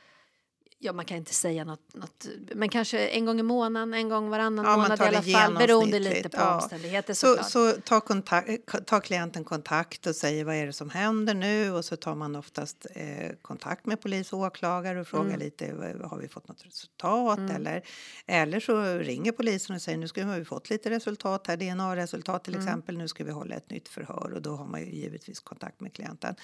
ja 0.82 0.92
man 0.92 1.04
kan 1.04 1.16
inte 1.16 1.34
säga 1.34 1.64
något, 1.64 1.94
något 1.94 2.26
men 2.54 2.68
kanske 2.68 3.08
en 3.08 3.24
gång 3.24 3.40
i 3.40 3.42
månaden, 3.42 3.94
en 3.94 4.08
gång 4.08 4.30
varannan 4.30 4.64
Ja, 4.64 4.76
månad 4.76 5.00
i 5.00 5.02
alla 5.02 5.22
fall. 5.22 5.54
Beroende 5.58 5.98
lite 5.98 6.28
på 6.28 6.36
ja. 6.40 6.54
omständigheter 6.54 7.14
Så, 7.14 7.26
såklart. 7.26 7.50
så 7.50 7.72
tar, 7.72 8.00
kontakt, 8.00 8.86
tar 8.86 9.00
klienten 9.00 9.44
kontakt 9.44 10.06
och 10.06 10.16
säger 10.16 10.44
vad 10.44 10.54
är 10.54 10.66
det 10.66 10.72
som 10.72 10.90
händer 10.90 11.34
nu 11.34 11.70
och 11.72 11.84
så 11.84 11.96
tar 11.96 12.14
man 12.14 12.36
oftast 12.36 12.86
eh, 12.94 13.30
kontakt 13.42 13.86
med 13.86 14.00
polis 14.00 14.32
och 14.32 14.38
åklagare 14.38 15.00
och 15.00 15.06
frågar 15.06 15.24
Mm. 15.30 15.38
lite 15.40 15.66
har 16.04 16.18
vi 16.18 16.28
fått 16.28 16.48
något 16.48 16.66
resultat 16.66 17.38
eller, 17.54 17.82
eller 18.26 18.60
så 18.60 18.82
ringer 18.98 19.32
polisen 19.32 19.76
och 19.76 19.82
säger 19.82 19.98
nu 19.98 20.08
ska 20.08 20.20
vi, 20.24 20.30
har 20.30 20.38
vi 20.38 20.44
fått 20.44 20.70
lite 20.70 20.90
resultat 20.90 21.46
här, 21.46 21.56
DNA-resultat 21.56 22.48
Mm. 22.48 22.60
till 22.60 22.66
exempel, 22.68 22.98
nu 22.98 23.08
ska 23.08 23.24
vi 23.24 23.30
hålla 23.32 23.54
ett 23.54 23.70
nytt 23.70 23.88
förhör 23.88 24.32
och 24.34 24.42
då 24.42 24.56
har 24.56 24.66
man 24.66 24.80
ju 24.80 24.92
givetvis 24.92 25.40
kontakt 25.40 25.80
med 25.80 25.92
klienten. 25.92 26.34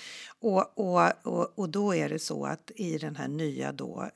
Och, 0.40 0.78
och, 0.78 1.10
och, 1.22 1.58
och 1.58 1.68
då 1.68 1.94
är 1.94 2.08
det 2.08 2.18
så 2.18 2.46
att 2.46 2.70
i 2.76 2.98
den 2.98 3.16
här 3.16 3.28
nya 3.28 3.72
då 3.72 4.10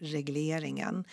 regleringen 0.00 1.04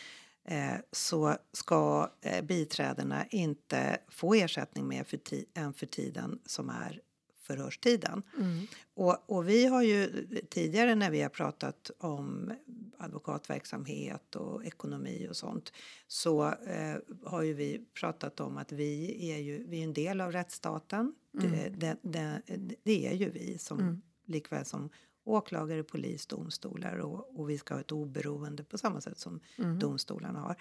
eh, 0.46 0.75
så 0.91 1.36
ska 1.53 2.12
eh, 2.22 2.46
biträdena 2.46 3.25
inte 3.27 3.98
få 4.10 4.34
ersättning 4.34 4.88
mer 4.88 5.03
för 5.03 5.20
än 5.53 5.74
för 5.74 5.86
tiden 5.86 6.39
som 6.46 6.70
är 6.70 7.01
förhörstiden. 7.48 8.24
Mm. 8.38 8.67
Och, 8.94 9.17
och 9.25 9.50
vi 9.50 9.65
har 9.65 9.82
ju 9.82 10.27
tidigare 10.50 10.96
när 10.96 11.12
vi 11.12 11.22
har 11.22 11.29
pratat 11.29 11.91
om 11.98 12.53
advokatverksamhet 12.98 14.36
och 14.36 14.65
ekonomi 14.65 15.27
och 15.29 15.36
sånt 15.36 15.74
så 16.08 16.46
eh, 16.48 16.98
har 17.25 17.41
ju 17.41 17.53
vi 17.53 17.86
pratat 18.00 18.39
om 18.39 18.58
att 18.58 18.72
vi 18.72 19.29
är 19.32 19.38
ju 19.38 19.65
vi 19.67 19.79
är 19.79 19.84
en 19.84 19.94
del 19.94 20.22
av 20.22 20.32
rättsstaten. 20.32 21.13
Det, 21.32 21.70
det, 21.77 21.98
det, 22.01 22.41
det 22.84 23.08
är 23.08 23.13
ju 23.13 23.29
vi 23.29 23.58
som 23.58 24.01
likväl 24.25 24.65
som 24.65 24.89
åklagare, 25.27 25.84
polis, 25.84 26.27
domstolar 26.27 26.98
och, 26.98 27.39
och 27.39 27.50
vi 27.50 27.57
ska 27.57 27.74
ha 27.74 27.81
ett 27.81 27.91
oberoende 27.91 28.63
på 28.63 28.77
samma 28.77 29.01
sätt 29.01 29.19
som 29.19 29.39
domstolarna 29.79 30.39
har. 30.39 30.55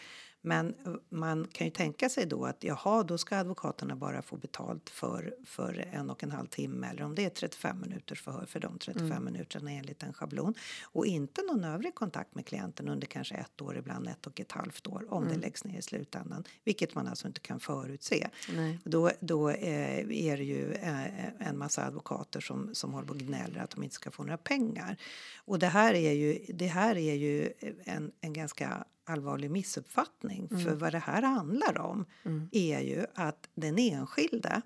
Men 0.47 0.75
eh, 0.87 0.93
man 1.09 1.47
kan 1.53 1.67
ju 1.67 1.71
tänka 1.71 2.09
sig 2.09 2.27
då 2.27 2.45
att 2.45 2.65
jaha, 2.65 3.03
då 3.03 3.19
ska 3.19 3.37
advokaterna 3.37 3.97
bara 3.97 4.23
få 4.23 4.37
betalt 4.37 4.91
för, 4.91 5.35
för 5.45 5.89
en 5.93 6.11
och 6.11 6.23
en 6.23 6.31
halv 6.31 6.47
timme 6.47 6.89
eller 6.91 7.03
om 7.03 7.15
det 7.15 7.25
är 7.25 7.31
35 7.31 7.81
minuters 7.81 8.23
förhör 8.23 8.47
för 8.47 8.61
de 8.61 8.79
35 8.79 9.25
minuterna 9.25 9.73
enligt 9.73 10.03
en 10.03 10.13
schablon 10.13 10.55
och 10.83 11.07
inte 11.07 11.43
någon 11.43 11.65
övrig 11.65 11.95
kontakt 11.95 12.35
med 12.35 12.47
klienten 12.47 12.89
under 12.89 13.07
kanske 13.07 13.35
ett 13.35 13.61
år, 13.61 13.77
ibland 13.77 14.09
ett 14.09 14.27
och 14.27 14.41
ett 14.41 14.53
halvt 14.53 14.87
år 14.87 15.07
om 15.09 15.29
det 15.29 15.37
läggs 15.37 15.65
ner 15.65 15.79
i 15.79 15.83
slutändan, 15.83 16.45
vilket 16.65 16.95
man 16.95 17.09
alltså 17.09 17.27
inte 17.27 17.41
kan 17.41 17.61
förutse. 17.61 18.29
Nej. 18.55 18.79
Då, 18.85 19.11
då 19.21 19.51
eh, 19.51 19.99
är 19.99 20.37
det 20.37 20.45
ju 20.45 20.73
eh, 20.73 21.49
en 21.49 21.59
massa 21.59 21.87
advokater 21.87 22.41
som, 22.41 22.75
som 22.75 22.93
håller 22.93 23.07
på 23.07 23.15
och 23.15 23.21
gnäller 23.21 23.61
att 23.61 23.71
de 23.71 23.83
inte 23.83 23.95
ska 23.95 24.11
få 24.11 24.23
några 24.23 24.39
pengar. 24.39 24.97
Och 25.37 25.59
det 25.59 25.67
här 25.67 25.95
är 25.95 26.13
ju, 26.13 26.39
det 26.49 26.67
här 26.67 26.97
är 26.97 27.15
ju 27.15 27.53
en, 27.85 28.13
en 28.21 28.33
ganska 28.33 28.85
allvarlig 29.07 29.51
missuppfattning. 29.51 30.49
För 30.49 30.75
vad 30.75 30.93
det 30.93 30.99
här 30.99 31.23
handlar 31.23 31.79
om 31.79 32.05
är 32.53 32.81
ju 32.81 33.07
att 33.15 33.49
den 33.55 33.79
enskilde 33.79 34.63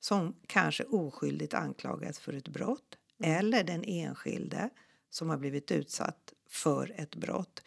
som 0.00 0.34
kanske 0.46 0.84
oskyldigt 0.84 1.54
anklagas 1.54 2.18
för 2.18 2.32
ett 2.32 2.48
brott 2.48 2.98
eller 3.22 3.64
den 3.64 3.84
enskilde 3.84 4.70
som 5.10 5.30
har 5.30 5.36
blivit 5.36 5.70
utsatt 5.70 6.32
för 6.48 6.92
ett 6.96 7.14
brott 7.16 7.62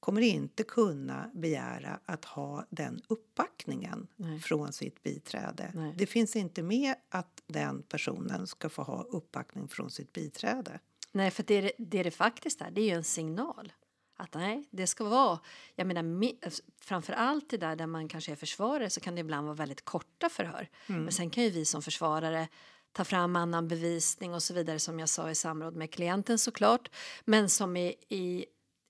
kommer 0.00 0.20
inte 0.20 0.62
kunna 0.62 1.30
begära 1.34 2.00
att 2.04 2.24
ha 2.24 2.66
den 2.70 3.00
uppbackningen 3.08 4.06
Nej. 4.16 4.40
från 4.40 4.72
sitt 4.72 5.02
biträde. 5.02 5.70
Nej. 5.74 5.94
Det 5.98 6.06
finns 6.06 6.36
inte 6.36 6.62
med 6.62 6.94
att 7.08 7.42
den 7.46 7.82
personen 7.82 8.46
ska 8.46 8.68
få 8.68 8.82
ha 8.82 9.02
uppbackning 9.02 9.68
från 9.68 9.90
sitt 9.90 10.12
biträde. 10.12 10.80
Nej, 11.12 11.30
för 11.30 11.42
det, 11.42 11.54
är- 11.54 11.72
det 11.78 12.02
det 12.02 12.10
faktiskt 12.10 12.60
är, 12.60 12.70
det 12.70 12.80
är 12.80 12.84
ju 12.84 12.90
en 12.96 13.04
signal. 13.04 13.72
Att 14.22 14.34
nej, 14.34 14.64
det 14.70 14.86
ska 14.86 15.04
vara, 15.04 15.38
jag 15.74 15.86
menar 15.86 16.02
mi- 16.02 16.60
framför 16.80 17.12
allt 17.12 17.50
det 17.50 17.56
där 17.56 17.76
där 17.76 17.86
man 17.86 18.08
kanske 18.08 18.32
är 18.32 18.36
försvarare 18.36 18.90
så 18.90 19.00
kan 19.00 19.14
det 19.14 19.20
ibland 19.20 19.46
vara 19.46 19.54
väldigt 19.56 19.84
korta 19.84 20.28
förhör. 20.28 20.68
Men 20.86 21.12
sen 21.12 21.30
kan 21.30 21.44
ju 21.44 21.50
vi 21.50 21.64
som 21.64 21.82
försvarare 21.82 22.48
ta 22.92 23.04
fram 23.04 23.36
annan 23.36 23.68
bevisning 23.68 24.34
och 24.34 24.42
så 24.42 24.54
vidare 24.54 24.78
som 24.78 24.98
jag 24.98 25.08
sa 25.08 25.30
i 25.30 25.34
samråd 25.34 25.76
med 25.76 25.90
klienten 25.90 26.38
såklart. 26.38 26.90
Men 27.24 27.48
som 27.48 27.76
i, 27.76 27.94
i 28.08 28.44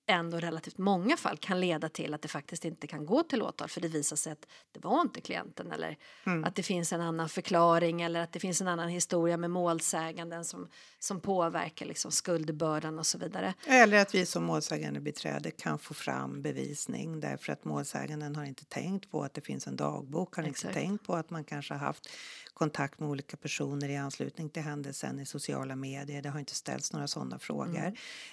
ändå 0.07 0.39
relativt 0.39 0.79
många 0.79 1.17
fall 1.17 1.37
kan 1.37 1.61
leda 1.61 1.89
till 1.89 2.15
att 2.15 2.23
det 2.23 2.29
faktiskt 2.29 2.65
inte 2.65 2.87
kan 2.87 3.07
gå 3.07 3.23
till 3.23 3.43
åtal 3.43 3.69
för 3.69 3.81
det 3.81 3.89
visar 3.89 4.17
sig 4.17 4.33
att 4.33 4.47
det 4.73 4.81
var 4.85 5.01
inte 5.01 5.21
klienten 5.21 5.73
eller 5.73 5.99
att 6.45 6.55
det 6.55 6.63
finns 6.63 6.93
en 6.93 7.01
annan 7.01 7.29
förklaring 7.29 8.03
eller 8.03 8.21
att 8.21 8.33
det 8.33 8.41
finns 8.41 8.61
en 8.61 8.69
annan 8.69 8.89
historia 8.89 9.37
med 9.37 9.51
målsäganden 9.51 10.45
som, 10.45 10.69
som 10.99 11.21
påverkar 11.21 11.87
liksom 11.87 12.11
skuldbördan 12.11 12.99
och 12.99 13.07
så 13.07 13.19
vidare. 13.19 13.55
Eller 13.67 14.03
att 14.03 14.15
vi 14.15 14.27
som 14.27 14.45
målsägande 14.45 15.01
beträde 15.01 15.51
kan 15.51 15.79
få 15.79 15.95
fram 15.95 16.43
bevisning 16.43 17.21
därför 17.21 17.53
att 17.53 17.65
målsäganden 17.65 18.37
har 18.37 18.45
inte 18.45 18.65
tänkt 18.65 19.11
på 19.11 19.23
att 19.23 19.35
det 19.35 19.41
finns 19.41 19.67
en 19.67 19.77
dagbok, 19.77 20.37
har 20.37 20.43
Exakt. 20.43 20.65
inte 20.65 20.81
tänkt 20.81 21.07
på 21.07 21.15
att 21.15 21.31
man 21.31 21.45
kanske 21.45 21.75
har 21.75 21.79
haft 21.79 22.09
kontakt 22.55 23.01
med 23.01 23.09
olika 23.09 23.37
personer 23.37 23.89
i 23.89 23.97
anslutning 23.97 24.49
till 24.51 24.63
händelsen 24.63 25.21
i 25.21 25.27
sociala 25.27 25.77
medier. 25.77 26.23
Det 26.23 26.29
har 26.29 26.39
inte 26.39 26.55
ställts 26.55 26.93
några 26.93 27.09
sådana 27.09 27.39
frågor. 27.39 27.93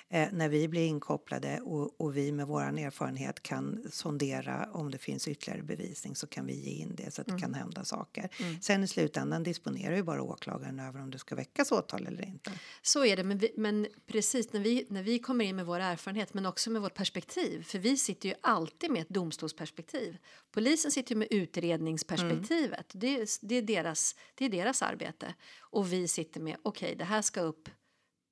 Eh, 0.10 0.28
när 0.32 0.50
vi 0.50 0.68
blir 0.68 0.86
inkopplade 0.88 1.60
och, 1.62 2.02
och 2.02 2.18
vi 2.18 2.32
med 2.32 2.48
vår 2.48 2.62
erfarenhet 2.80 3.44
kan 3.44 3.84
sondera 3.92 4.70
om 4.74 4.92
det 4.92 4.98
finns 4.98 5.28
ytterligare 5.28 5.62
bevisning 5.64 6.16
så 6.16 6.28
kan 6.28 6.46
vi 6.46 6.54
ge 6.54 6.72
in 6.72 6.96
det 6.96 7.12
så 7.14 7.22
att 7.22 7.28
det 7.28 7.40
kan 7.40 7.54
hända 7.54 7.84
saker. 7.86 8.30
Sen 8.62 8.84
i 8.84 8.88
slutändan 8.88 9.44
disponerar 9.44 9.96
ju 9.96 10.04
bara 10.04 10.22
åklagaren 10.24 10.80
över 10.80 11.02
om 11.02 11.12
det 11.12 11.20
ska 11.20 11.36
väckas 11.36 11.72
åtal 11.72 12.08
eller 12.08 12.26
inte. 12.26 12.52
Så 12.82 13.06
är 13.06 13.18
det, 13.18 13.24
men, 13.24 13.38
vi, 13.38 13.52
men 13.58 13.88
precis 14.08 14.54
när 14.54 14.60
vi, 14.60 14.86
när 14.90 15.04
vi 15.04 15.20
kommer 15.20 15.46
in 15.46 15.56
med 15.56 15.66
vår 15.66 15.80
erfarenhet 15.80 16.34
men 16.34 16.46
också 16.46 16.70
med 16.70 16.82
vårt 16.82 16.94
perspektiv, 16.94 17.64
för 17.64 17.80
vi 17.80 17.98
sitter 17.98 18.30
ju 18.30 18.36
alltid 18.42 18.92
med 18.92 19.02
ett 19.02 19.10
domstolsperspektiv. 19.10 20.18
Polisen 20.52 20.92
sitter 20.92 21.12
ju 21.16 21.20
med 21.20 21.28
utredningsperspektivet, 21.32 22.86
det, 22.94 23.20
är- 23.22 23.46
det, 23.48 23.56
är 23.56 23.62
deras, 23.62 24.09
det 24.36 24.46
är 24.46 24.50
deras 24.50 24.82
arbete. 24.82 25.34
Och 25.60 25.94
vi 25.94 26.08
sitter 26.08 26.40
med, 26.40 26.58
okej, 26.64 26.96
det 26.96 27.06
här 27.06 27.22
ska 27.22 27.42
upp 27.42 27.70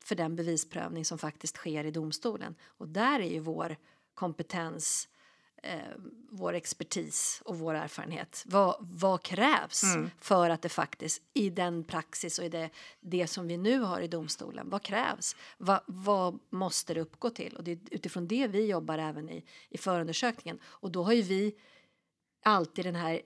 för 0.03 0.15
den 0.15 0.35
bevisprövning 0.35 1.05
som 1.05 1.17
faktiskt 1.17 1.55
sker 1.55 1.83
i 1.83 1.91
domstolen. 1.91 2.55
Och 2.65 2.87
där 2.87 3.19
är 3.19 3.29
ju 3.29 3.39
vår 3.39 3.77
kompetens, 4.13 5.09
eh, 5.63 5.79
vår 6.29 6.53
expertis 6.53 7.41
och 7.45 7.59
vår 7.59 7.73
erfarenhet. 7.73 8.43
Vad, 8.45 8.75
vad 8.79 9.23
krävs 9.23 9.83
för 10.19 10.49
att 10.49 10.61
det 10.61 10.69
faktiskt 10.69 11.21
i 11.33 11.49
den 11.49 11.83
praxis 11.83 12.39
och 12.39 12.45
i 12.45 12.49
det, 12.49 12.69
det 12.99 13.27
som 13.27 13.47
vi 13.47 13.57
nu 13.57 13.79
har 13.79 14.01
i 14.01 14.07
domstolen, 14.07 14.69
vad 14.69 14.83
krävs? 14.83 15.35
Va, 15.57 15.83
vad 15.87 16.39
måste 16.49 16.93
det 16.93 17.01
uppgå 17.01 17.29
till? 17.29 17.55
Och 17.55 17.63
det 17.63 17.71
är 17.71 17.79
utifrån 17.91 18.27
det 18.27 18.47
vi 18.47 18.65
jobbar 18.65 18.97
även 18.97 19.29
i, 19.29 19.45
i 19.69 19.77
förundersökningen. 19.77 20.59
Och 20.63 20.91
då 20.91 21.03
har 21.03 21.13
ju 21.13 21.21
vi 21.21 21.55
alltid 22.43 22.85
den 22.85 22.95
här 22.95 23.21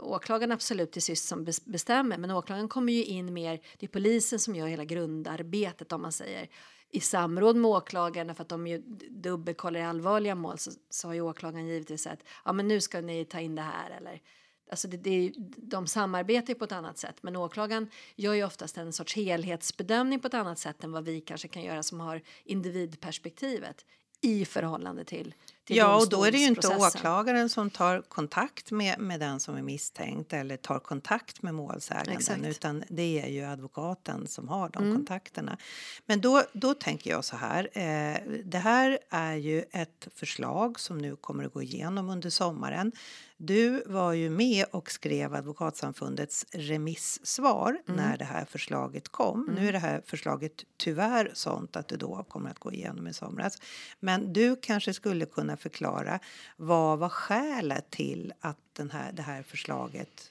åklagaren 0.00 0.52
absolut 0.52 0.92
till 0.92 1.02
sist 1.02 1.28
som 1.28 1.44
bestämmer 1.64 2.18
men 2.18 2.30
åklagaren 2.30 2.68
kommer 2.68 2.92
ju 2.92 3.04
in 3.04 3.32
mer, 3.32 3.60
det 3.78 3.86
är 3.86 3.90
polisen 3.90 4.38
som 4.38 4.54
gör 4.54 4.66
hela 4.66 4.84
grundarbetet 4.84 5.92
om 5.92 6.02
man 6.02 6.12
säger. 6.12 6.48
I 6.90 7.00
samråd 7.00 7.56
med 7.56 7.70
åklagaren 7.70 8.34
för 8.34 8.42
att 8.42 8.48
de 8.48 8.66
ju 8.66 8.78
dubbelkollar 9.10 9.80
i 9.80 9.82
allvarliga 9.82 10.34
mål 10.34 10.58
så, 10.58 10.70
så 10.90 11.08
har 11.08 11.14
ju 11.14 11.20
åklagaren 11.20 11.66
givetvis 11.66 12.02
sagt 12.02 12.22
ja 12.44 12.52
men 12.52 12.68
nu 12.68 12.80
ska 12.80 13.00
ni 13.00 13.24
ta 13.24 13.40
in 13.40 13.54
det 13.54 13.62
här 13.62 13.90
eller 13.90 14.22
Alltså 14.70 14.88
det, 14.88 14.96
det, 14.96 15.32
de 15.56 15.86
samarbetar 15.86 16.48
ju 16.48 16.54
på 16.54 16.64
ett 16.64 16.72
annat 16.72 16.98
sätt 16.98 17.22
men 17.22 17.36
åklagaren 17.36 17.90
gör 18.16 18.34
ju 18.34 18.44
oftast 18.44 18.78
en 18.78 18.92
sorts 18.92 19.16
helhetsbedömning 19.16 20.20
på 20.20 20.26
ett 20.26 20.34
annat 20.34 20.58
sätt 20.58 20.84
än 20.84 20.92
vad 20.92 21.04
vi 21.04 21.20
kanske 21.20 21.48
kan 21.48 21.62
göra 21.62 21.82
som 21.82 22.00
har 22.00 22.22
individperspektivet 22.44 23.84
i 24.20 24.44
förhållande 24.44 25.04
till, 25.04 25.34
till 25.66 25.76
Ja, 25.76 25.96
och 25.96 26.08
då 26.08 26.24
är 26.24 26.32
det 26.32 26.38
ju 26.38 26.46
inte 26.46 26.68
åklagaren 26.76 27.48
som 27.48 27.70
tar 27.70 28.00
kontakt 28.02 28.70
med, 28.70 28.98
med 28.98 29.20
den 29.20 29.40
som 29.40 29.56
är 29.56 29.62
misstänkt 29.62 30.32
eller 30.32 30.56
tar 30.56 30.78
kontakt 30.78 31.42
med 31.42 31.54
målsäganden 31.54 32.16
Exakt. 32.16 32.44
utan 32.46 32.84
det 32.88 33.20
är 33.22 33.28
ju 33.28 33.44
advokaten 33.44 34.26
som 34.26 34.48
har 34.48 34.68
de 34.68 34.82
Mm. 34.82 34.96
kontakterna. 34.96 35.58
Men 36.06 36.20
då, 36.20 36.42
då 36.52 36.74
tänker 36.74 37.10
jag 37.10 37.24
så 37.24 37.36
här, 37.36 37.68
eh, 37.72 38.20
det 38.44 38.58
här 38.58 38.98
är 39.10 39.34
ju 39.34 39.64
ett 39.72 40.08
förslag 40.14 40.80
som 40.80 40.98
nu 40.98 41.16
kommer 41.16 41.44
att 41.44 41.52
gå 41.52 41.62
igenom 41.62 42.10
under 42.10 42.30
sommaren. 42.30 42.92
Du 43.38 43.82
var 43.86 44.12
ju 44.12 44.30
med 44.30 44.64
och 44.72 44.90
skrev 44.90 45.34
Advokatsamfundets 45.34 46.46
remissvar 46.52 47.68
Mm. 47.88 48.00
när 48.00 48.16
det 48.16 48.24
här 48.24 48.44
förslaget 48.44 49.08
kom. 49.08 49.50
Nu 49.54 49.68
är 49.68 49.72
det 49.72 49.78
här 49.78 50.02
förslaget 50.06 50.64
tyvärr 50.76 51.30
sånt 51.34 51.76
att 51.76 51.88
det 51.88 51.96
då 51.96 52.24
kommer 52.28 52.50
att 52.50 52.58
gå 52.58 52.72
igenom 52.72 53.06
i 53.06 53.12
somras. 53.12 53.58
Men 54.00 54.32
du 54.32 54.56
kanske 54.62 54.94
skulle 54.94 55.26
kunna 55.26 55.55
förklara 55.56 56.20
vad 56.56 56.98
var 56.98 57.08
skälet 57.08 57.90
till 57.90 58.32
att 58.40 58.58
den 58.72 58.90
här, 58.90 59.12
det 59.12 59.22
här 59.22 59.42
förslaget 59.42 60.30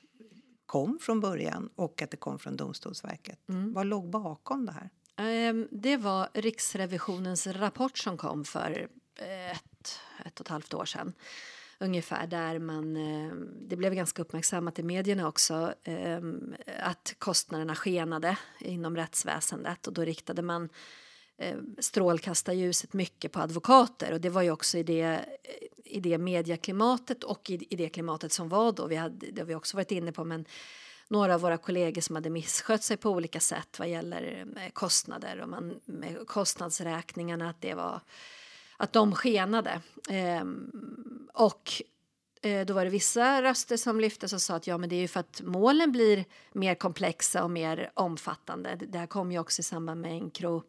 kom 0.65 0.99
från 1.01 1.19
början 1.19 1.69
och 1.75 2.01
att 2.01 2.11
det 2.11 2.17
kom 2.17 2.39
från 2.39 2.55
Domstolsverket. 2.57 3.39
Vad 3.45 3.85
låg 3.85 4.09
bakom 4.09 4.65
det 4.65 4.71
här? 4.71 4.89
Ehm, 5.17 5.67
Det 5.71 5.97
var 5.97 6.29
Riksrevisionens 6.33 7.47
rapport 7.47 7.97
som 7.97 8.17
kom 8.17 8.45
för 8.45 8.87
eh, 9.15 9.51
ett, 9.51 9.99
ett 10.25 10.39
och 10.39 10.45
ett 10.45 10.51
halvt 10.51 10.73
år 10.73 10.85
sedan. 10.85 11.13
Ungefär 11.79 12.27
där 12.27 12.59
man, 12.59 12.95
eh, 12.95 13.33
det 13.61 13.75
blev 13.75 13.93
ganska 13.93 14.21
uppmärksammat 14.21 14.79
i 14.79 14.83
medierna 14.83 15.27
också, 15.27 15.73
eh, 15.83 16.21
att 16.79 17.15
kostnaderna 17.17 17.75
skenade 17.75 18.37
inom 18.59 18.95
rättsväsendet 18.95 19.87
och 19.87 19.93
då 19.93 20.01
riktade 20.01 20.41
man 20.41 20.69
Eh, 21.37 21.57
strålkastarljuset 21.79 22.93
mycket 22.93 23.31
på 23.31 23.39
advokater 23.39 24.13
och 24.13 24.21
det 24.21 24.29
var 24.29 24.41
ju 24.41 24.51
också 24.51 24.77
i 24.77 24.83
det, 24.83 25.01
eh, 25.01 25.23
i 25.85 25.99
det 25.99 26.17
mediaklimatet 26.17 27.23
och 27.23 27.49
i, 27.49 27.67
i 27.69 27.75
det 27.75 27.89
klimatet 27.89 28.31
som 28.31 28.49
var 28.49 28.71
då. 28.71 28.87
Vi 28.87 28.95
hade, 28.95 29.31
det 29.31 29.41
har 29.41 29.45
vi 29.45 29.55
också 29.55 29.77
varit 29.77 29.91
inne 29.91 30.11
på 30.11 30.23
men 30.23 30.45
några 31.07 31.35
av 31.35 31.41
våra 31.41 31.57
kollegor 31.57 32.01
som 32.01 32.15
hade 32.15 32.29
misskött 32.29 32.83
sig 32.83 32.97
på 32.97 33.09
olika 33.09 33.39
sätt 33.39 33.79
vad 33.79 33.89
gäller 33.89 34.45
eh, 34.55 34.69
kostnader 34.69 35.39
och 35.39 35.49
man, 35.49 35.79
med 35.85 36.27
kostnadsräkningarna 36.27 37.49
att 37.49 37.61
det 37.61 37.73
var 37.73 38.01
att 38.77 38.93
de 38.93 39.15
skenade. 39.15 39.81
Ehm, 40.09 40.71
och 41.33 41.81
då 42.65 42.73
var 42.73 42.85
det 42.85 42.91
vissa 42.91 43.41
röster 43.41 43.77
som 43.77 43.99
lyftes 43.99 44.33
och 44.33 44.41
sa 44.41 44.55
att 44.55 44.67
ja 44.67 44.77
men 44.77 44.89
det 44.89 44.95
är 44.95 44.99
ju 44.99 45.07
för 45.07 45.19
att 45.19 45.41
målen 45.43 45.91
blir 45.91 46.25
mer 46.53 46.75
komplexa 46.75 47.43
och 47.43 47.51
mer 47.51 47.91
omfattande. 47.93 48.75
Det 48.75 48.97
här 48.97 49.07
kom 49.07 49.31
ju 49.31 49.39
också 49.39 49.59
i 49.59 49.63
samband 49.63 50.01
med 50.01 50.11
Encro 50.11 50.63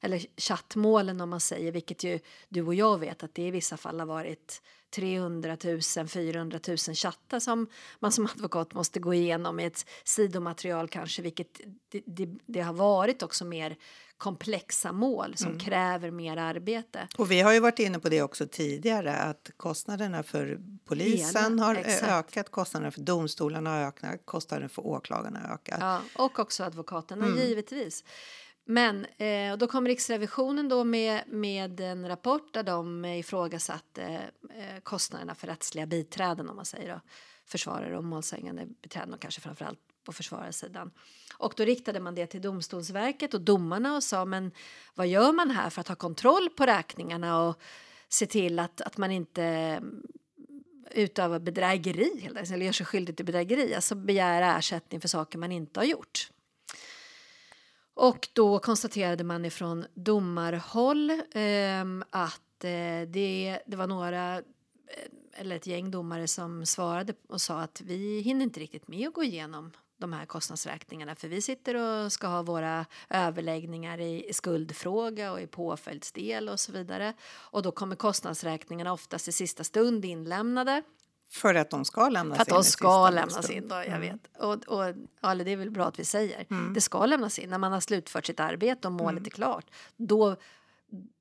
eller 0.00 0.26
chattmålen 0.36 1.20
om 1.20 1.30
man 1.30 1.40
säger, 1.40 1.72
vilket 1.72 2.04
ju 2.04 2.18
du 2.48 2.62
och 2.62 2.74
jag 2.74 2.98
vet 2.98 3.22
att 3.22 3.34
det 3.34 3.42
i 3.46 3.50
vissa 3.50 3.76
fall 3.76 4.00
har 4.00 4.06
varit 4.06 4.62
300 4.96 5.56
000, 5.96 6.08
400 6.08 6.60
000 6.68 6.76
chattar 6.78 7.40
som 7.40 7.66
man 7.98 8.12
som 8.12 8.26
advokat 8.26 8.74
måste 8.74 9.00
gå 9.00 9.14
igenom 9.14 9.60
i 9.60 9.64
ett 9.64 9.86
sidomaterial 10.04 10.88
kanske, 10.88 11.22
vilket 11.22 11.60
det, 11.88 12.02
det, 12.06 12.28
det 12.46 12.60
har 12.60 12.72
varit 12.72 13.22
också 13.22 13.44
mer 13.44 13.76
komplexa 14.18 14.92
mål 14.92 15.36
som 15.36 15.58
kräver 15.58 16.10
mer 16.10 16.36
arbete. 16.36 17.08
Och 17.18 17.30
vi 17.30 17.40
har 17.40 17.52
ju 17.52 17.60
varit 17.60 17.78
inne 17.78 17.98
på 17.98 18.08
det 18.08 18.22
också 18.22 18.46
tidigare 18.46 19.16
att 19.16 19.50
kostnaderna 19.56 20.22
för 20.22 20.60
polisen 20.84 21.52
Hela, 21.52 21.64
har 21.64 21.74
exakt. 21.74 22.12
ökat, 22.12 22.50
kostnaderna 22.50 22.90
för 22.90 23.00
domstolarna 23.00 23.70
har 23.70 23.82
ökat, 23.82 24.20
kostnaderna 24.24 24.68
för 24.68 24.86
åklagarna 24.86 25.38
har 25.38 25.54
ökat. 25.54 25.78
Ja, 25.80 26.00
och 26.16 26.38
också 26.38 26.64
advokaterna 26.64 27.26
Mm. 27.26 27.38
givetvis. 27.38 28.04
Men 28.68 29.04
eh, 29.04 29.56
då 29.56 29.66
kom 29.66 29.86
Riksrevisionen 29.86 30.68
då 30.68 30.84
med, 30.84 31.22
med 31.26 31.80
en 31.80 32.08
rapport 32.08 32.54
där 32.54 32.62
de 32.62 33.04
ifrågasatte 33.04 34.30
eh, 34.50 34.80
kostnaderna 34.82 35.34
för 35.34 35.46
rättsliga 35.46 35.86
biträden 35.86 36.48
om 36.48 36.56
man 36.56 36.64
säger 36.64 36.94
då. 36.94 37.00
Försvarare 37.44 37.98
och 37.98 38.04
målsägande 38.04 38.66
biträden 38.82 39.14
och 39.14 39.20
kanske 39.20 39.40
framförallt 39.40 39.78
på 40.04 40.12
försvararsidan. 40.12 40.90
Och 41.38 41.54
då 41.56 41.64
riktade 41.64 42.00
man 42.00 42.14
det 42.14 42.26
till 42.26 42.40
Domstolsverket 42.40 43.34
och 43.34 43.40
domarna 43.40 43.96
och 43.96 44.02
sa 44.02 44.24
men 44.24 44.52
vad 44.94 45.06
gör 45.06 45.32
man 45.32 45.50
här 45.50 45.70
för 45.70 45.80
att 45.80 45.88
ha 45.88 45.94
kontroll 45.94 46.50
på 46.50 46.66
räkningarna 46.66 47.42
och 47.42 47.60
se 48.08 48.26
till 48.26 48.58
att, 48.58 48.80
att 48.80 48.96
man 48.96 49.10
inte 49.10 49.42
mm, 49.42 50.02
utövar 50.90 51.38
bedrägeri 51.38 52.30
eller 52.30 52.56
gör 52.56 52.72
sig 52.72 52.86
skyldig 52.86 53.16
till 53.16 53.26
bedrägeri, 53.26 53.74
alltså 53.74 53.94
begära 53.94 54.58
ersättning 54.58 55.00
för 55.00 55.08
saker 55.08 55.38
man 55.38 55.52
inte 55.52 55.80
har 55.80 55.84
gjort. 55.84 56.30
Och 57.96 58.28
då 58.32 58.58
konstaterade 58.58 59.24
man 59.24 59.44
ifrån 59.44 59.84
domarhåll 59.94 61.10
eh, 61.10 61.84
att 62.10 62.64
eh, 62.64 63.08
det, 63.08 63.58
det 63.66 63.76
var 63.76 63.86
några, 63.86 64.36
eh, 64.36 64.42
eller 65.32 65.56
ett 65.56 65.66
gäng 65.66 65.90
domare 65.90 66.28
som 66.28 66.66
svarade 66.66 67.14
och 67.28 67.40
sa 67.40 67.60
att 67.60 67.80
vi 67.80 68.20
hinner 68.20 68.42
inte 68.42 68.60
riktigt 68.60 68.88
med 68.88 69.08
att 69.08 69.14
gå 69.14 69.24
igenom 69.24 69.72
de 69.98 70.12
här 70.12 70.26
kostnadsräkningarna 70.26 71.14
för 71.14 71.28
vi 71.28 71.42
sitter 71.42 71.74
och 71.74 72.12
ska 72.12 72.26
ha 72.26 72.42
våra 72.42 72.86
överläggningar 73.10 74.00
i 74.00 74.30
skuldfråga 74.32 75.32
och 75.32 75.40
i 75.40 75.46
påföljdsdel 75.46 76.48
och 76.48 76.60
så 76.60 76.72
vidare. 76.72 77.14
Och 77.32 77.62
då 77.62 77.72
kommer 77.72 77.96
kostnadsräkningarna 77.96 78.92
oftast 78.92 79.28
i 79.28 79.32
sista 79.32 79.64
stund 79.64 80.04
inlämnade. 80.04 80.82
För 81.30 81.54
att 81.54 81.70
de 81.70 81.84
ska 81.84 82.08
lämnas 82.08 82.36
För 82.36 82.42
att 82.42 82.48
in 82.48 82.54
de 82.54 82.64
ska 82.64 83.10
lämnas 83.10 83.50
in 83.50 83.68
då, 83.68 83.74
jag 83.74 83.86
Mm. 83.86 84.00
vet. 84.00 84.20
Och, 84.38 84.52
och, 84.78 84.94
ja, 85.20 85.34
det 85.34 85.50
är 85.52 85.56
väl 85.56 85.70
bra 85.70 85.84
att 85.86 85.98
vi 85.98 86.04
säger. 86.04 86.46
Det 86.74 86.80
ska 86.80 87.06
lämnas 87.06 87.38
in 87.38 87.50
när 87.50 87.58
man 87.58 87.72
har 87.72 87.80
slutfört 87.80 88.26
sitt 88.26 88.40
arbete 88.40 88.88
och 88.88 88.92
målet 88.92 89.26
är 89.26 89.30
klart. 89.30 89.66
Då, 89.96 90.36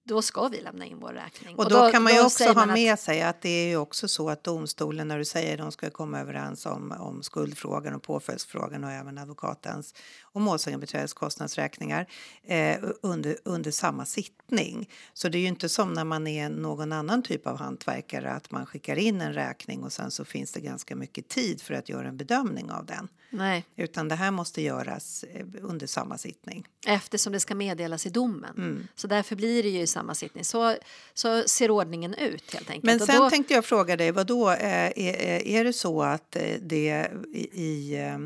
då 0.04 0.22
ska 0.22 0.48
vi 0.48 0.62
lämna 0.62 0.86
in 0.86 1.00
vår 1.00 1.10
räkning. 1.14 1.56
Och 1.56 1.70
då, 1.70 1.92
kan 1.92 2.04
man 2.04 2.14
ju 2.14 2.20
också 2.20 2.30
säger 2.38 2.54
ha 2.54 2.62
man 2.62 2.70
att- 2.70 2.76
med 2.76 3.00
sig 3.00 3.22
att 3.22 3.42
det 3.42 3.50
är 3.50 3.68
ju 3.68 3.78
också 3.78 4.08
så 4.08 4.30
att 4.30 4.44
domstolen 4.44 5.08
när 5.08 5.18
du 5.18 5.26
säger 5.26 5.54
att 5.54 5.60
de 5.60 5.72
ska 5.72 5.90
komma 5.90 6.20
överens 6.20 6.66
om, 6.66 6.92
om 6.92 7.24
skuldfrågan 7.24 7.94
och 7.96 8.04
påföljdsfrågan 8.04 8.84
och 8.84 8.92
även 8.92 9.18
advokatens 9.18 9.94
och 10.36 10.42
målsägandebiträdets 10.42 11.14
kostnadsräkningar 11.14 12.06
eh, 12.44 12.78
under, 13.02 13.38
under 13.44 13.72
samma 13.72 14.06
sittning. 14.06 14.90
Så 15.14 15.30
det 15.30 15.38
är 15.38 15.40
ju 15.40 15.48
inte 15.48 15.70
som 15.70 15.94
när 15.94 16.04
man 16.04 16.28
är 16.28 16.50
någon 16.50 16.92
annan 16.92 17.24
typ 17.24 17.48
av 17.48 17.58
hantverkare 17.58 18.32
att 18.32 18.52
man 18.52 18.66
skickar 18.66 18.96
in 18.96 19.22
en 19.22 19.34
räkning 19.34 19.84
och 19.84 19.94
sen 19.94 20.12
så 20.12 20.26
finns 20.26 20.52
det 20.52 20.60
ganska 20.60 20.96
mycket 20.96 21.28
tid 21.28 21.62
för 21.62 21.74
att 21.74 21.90
göra 21.90 22.08
en 22.08 22.18
bedömning 22.18 22.72
av 22.72 22.86
den. 22.86 23.08
Nej, 23.30 23.66
Utan 23.76 24.08
det 24.08 24.16
här 24.16 24.32
måste 24.32 24.62
göras 24.62 25.24
eh, 25.24 25.46
under 25.62 25.88
samma 25.88 26.18
sittning. 26.18 26.68
eftersom 26.88 27.34
det 27.34 27.40
ska 27.40 27.56
meddelas 27.56 28.06
i 28.06 28.10
domen. 28.10 28.56
Mm. 28.58 28.88
Så 28.96 29.08
därför 29.08 29.36
blir 29.36 29.64
det 29.64 29.70
ju 29.70 29.82
i 29.82 29.88
samma 29.88 30.16
sittning. 30.16 30.44
Så, 30.44 30.76
så 31.14 31.44
ser 31.48 31.72
ordningen 31.72 32.14
ut 32.14 32.54
helt 32.54 32.70
enkelt. 32.70 32.84
Men 32.84 33.00
sen 33.00 33.22
då, 33.22 33.30
tänkte 33.30 33.54
jag 33.54 33.66
fråga 33.66 33.98
dig, 33.98 34.12
vad 34.12 34.28
då 34.28 34.50
är, 34.50 35.00
är, 35.00 35.48
är 35.48 35.64
det 35.64 35.74
så 35.74 36.04
att 36.04 36.36
eh, 36.36 36.42
det 36.62 37.10
i, 37.34 37.62
i 37.64 37.96
eh, 37.96 38.18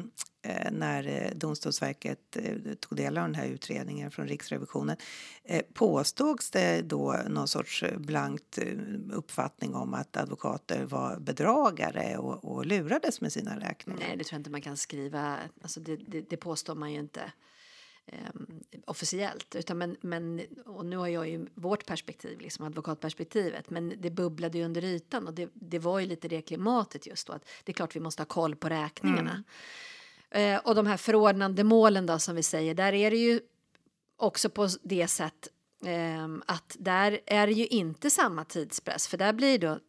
när 0.72 1.08
eh, 1.08 1.32
Domstolsverket 1.36 2.38
eh, 2.38 2.74
tog 2.80 2.98
del 2.98 3.18
av 3.18 3.24
den 3.24 3.36
här 3.36 3.46
utredningen 3.46 4.12
från 4.12 4.28
Riksrevisionen 4.28 4.98
eh, 5.44 5.62
påstås 5.74 6.50
det 6.52 6.82
då 6.82 7.16
någon 7.28 7.48
sorts 7.48 7.84
eh, 7.84 7.98
blankt 7.98 8.58
eh, 8.58 8.66
uppfattning 9.12 9.76
om 9.76 9.94
att 9.94 10.18
advokater 10.18 10.86
var 10.86 11.20
bedragare 11.20 12.18
och, 12.18 12.46
och 12.46 12.66
lurades 12.66 13.22
med 13.22 13.34
sina 13.34 13.60
räkningar? 13.60 14.00
Nej, 14.00 14.18
det 14.18 14.24
tror 14.24 14.36
jag 14.36 14.40
inte 14.40 14.50
man 14.50 14.62
kan 14.62 14.78
skriva. 14.78 15.38
Alltså 15.62 15.80
det, 15.80 15.96
det, 15.96 16.22
det 16.22 16.38
påstår 16.38 16.76
man 16.76 16.92
ju 16.94 17.00
inte 17.00 17.32
ehm, 18.06 18.64
officiellt. 18.86 19.56
Utan 19.56 19.78
men, 19.78 19.98
men, 20.02 20.42
och 20.66 20.86
nu 20.86 20.98
har 20.98 21.08
jag 21.08 21.30
ju 21.30 21.48
vårt 21.54 21.86
perspektiv, 21.86 22.40
liksom 22.40 22.66
advokatperspektivet. 22.66 23.70
Men 23.70 23.94
det 23.98 24.10
bubblade 24.10 24.58
ju 24.58 24.64
under 24.64 24.84
ytan 24.84 25.28
och 25.28 25.34
det, 25.34 25.50
det 25.54 25.80
var 25.80 26.00
ju 26.00 26.06
lite 26.06 26.28
det 26.28 26.42
klimatet 26.42 27.08
just 27.08 27.28
då. 27.28 27.34
Att 27.34 27.48
det 27.64 27.72
är 27.72 27.74
klart 27.74 27.96
vi 27.96 28.00
måste 28.00 28.22
ha 28.22 28.28
koll 28.28 28.56
på 28.56 28.70
räkningarna. 28.70 29.44
Eh, 30.32 30.58
och 30.58 30.76
de 30.76 30.88
här 30.88 30.98
förordnande 30.98 31.64
målen 31.64 32.06
då 32.06 32.20
som 32.20 32.36
vi 32.36 32.44
säger, 32.44 32.74
där 32.74 32.94
är 32.94 33.12
det 33.12 33.18
ju 33.18 33.42
också 34.18 34.50
på 34.50 34.68
det 34.82 35.08
sätt 35.08 35.48
ehm, 35.86 36.44
att 36.46 36.76
där 36.80 37.20
är 37.26 37.48
det 37.48 37.54
ju 37.54 37.68
inte 37.68 38.10
samma 38.10 38.46
tidspress. 38.46 39.08
För 39.08 39.18
där 39.18 39.34
blir 39.34 39.60
då, 39.60 39.80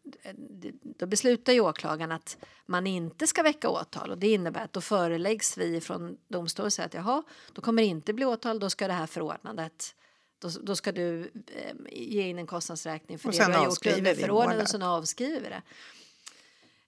då 0.82 1.06
beslutar 1.06 1.52
ju 1.52 1.60
åklagaren 1.60 2.12
att 2.12 2.36
man 2.66 2.86
inte 2.86 3.26
ska 3.26 3.42
väcka 3.42 3.68
åtal. 3.68 4.10
Och 4.10 4.18
det 4.18 4.28
innebär 4.32 4.64
att 4.64 4.72
då 4.72 4.80
föreläggs 4.80 5.58
vi 5.58 5.80
från 5.80 6.16
domstolen 6.28 6.66
och 6.66 6.72
säger 6.72 6.86
att 6.86 6.94
jaha, 6.94 7.22
då 7.52 7.62
kommer 7.62 7.82
det 7.82 7.88
inte 7.88 8.12
bli 8.12 8.24
åtal, 8.24 8.58
då 8.58 8.70
ska 8.70 8.86
det 8.86 8.92
här 8.92 9.06
förordnandet 9.06 9.94
då, 10.40 10.48
då 10.62 10.76
ska 10.76 10.92
du 10.92 11.30
eh, 11.46 11.74
ge 11.92 12.28
in 12.28 12.38
en 12.38 12.46
kostnadsräkning 12.46 13.18
för 13.18 13.28
Och 13.28 13.34
det 13.34 13.46
du 13.46 13.52
har 13.52 13.64
gjort 13.64 13.86
under 13.86 14.14
förordnandet. 14.14 14.62
Och 14.62 14.68
sen 14.68 14.82
avskriver 14.82 15.40
vi 15.40 15.48
det. 15.48 15.62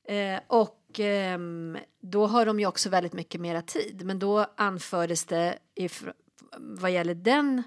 Eh, 0.05 0.41
och 0.47 0.83
ehm, 0.99 1.79
då 2.01 2.27
har 2.27 2.47
de 2.47 2.61
ju 2.61 2.67
också 2.67 2.88
väldigt 2.88 3.12
mycket 3.12 3.41
mera 3.41 3.62
tid. 3.62 4.03
Men 4.05 4.19
då 4.19 4.47
anfördes 4.57 5.25
det 5.25 5.59
ifr- 5.77 6.12
vad 6.59 6.91
gäller 6.91 7.15
den 7.15 7.62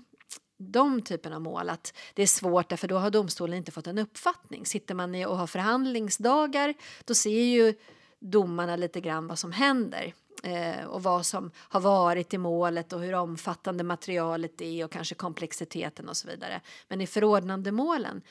de 0.57 1.01
typen 1.01 1.33
av 1.33 1.41
mål 1.41 1.69
att 1.69 1.93
det 2.13 2.23
är 2.23 2.27
svårt 2.27 2.69
därför 2.69 2.87
då 2.87 2.97
har 2.97 3.11
domstolen 3.11 3.57
inte 3.57 3.71
fått 3.71 3.87
en 3.87 3.97
uppfattning. 3.97 4.65
Sitter 4.65 4.95
man 4.95 5.15
i 5.15 5.25
och 5.25 5.37
har 5.37 5.47
förhandlingsdagar 5.47 6.73
då 7.05 7.13
ser 7.13 7.43
ju 7.43 7.73
domarna 8.19 8.75
lite 8.75 9.01
grann 9.01 9.27
vad 9.27 9.39
som 9.39 9.51
händer 9.51 10.13
eh, 10.43 10.85
och 10.85 11.03
vad 11.03 11.25
som 11.25 11.51
har 11.57 11.79
varit 11.79 12.33
i 12.33 12.37
målet 12.37 12.93
och 12.93 13.01
hur 13.01 13.13
omfattande 13.13 13.83
materialet 13.83 14.61
är 14.61 14.85
och 14.85 14.91
kanske 14.91 15.15
komplexiteten 15.15 16.09
och 16.09 16.17
så 16.17 16.27
vidare. 16.27 16.61
Men 16.87 17.01
i 17.01 17.07
förordnandemålen 17.07 18.21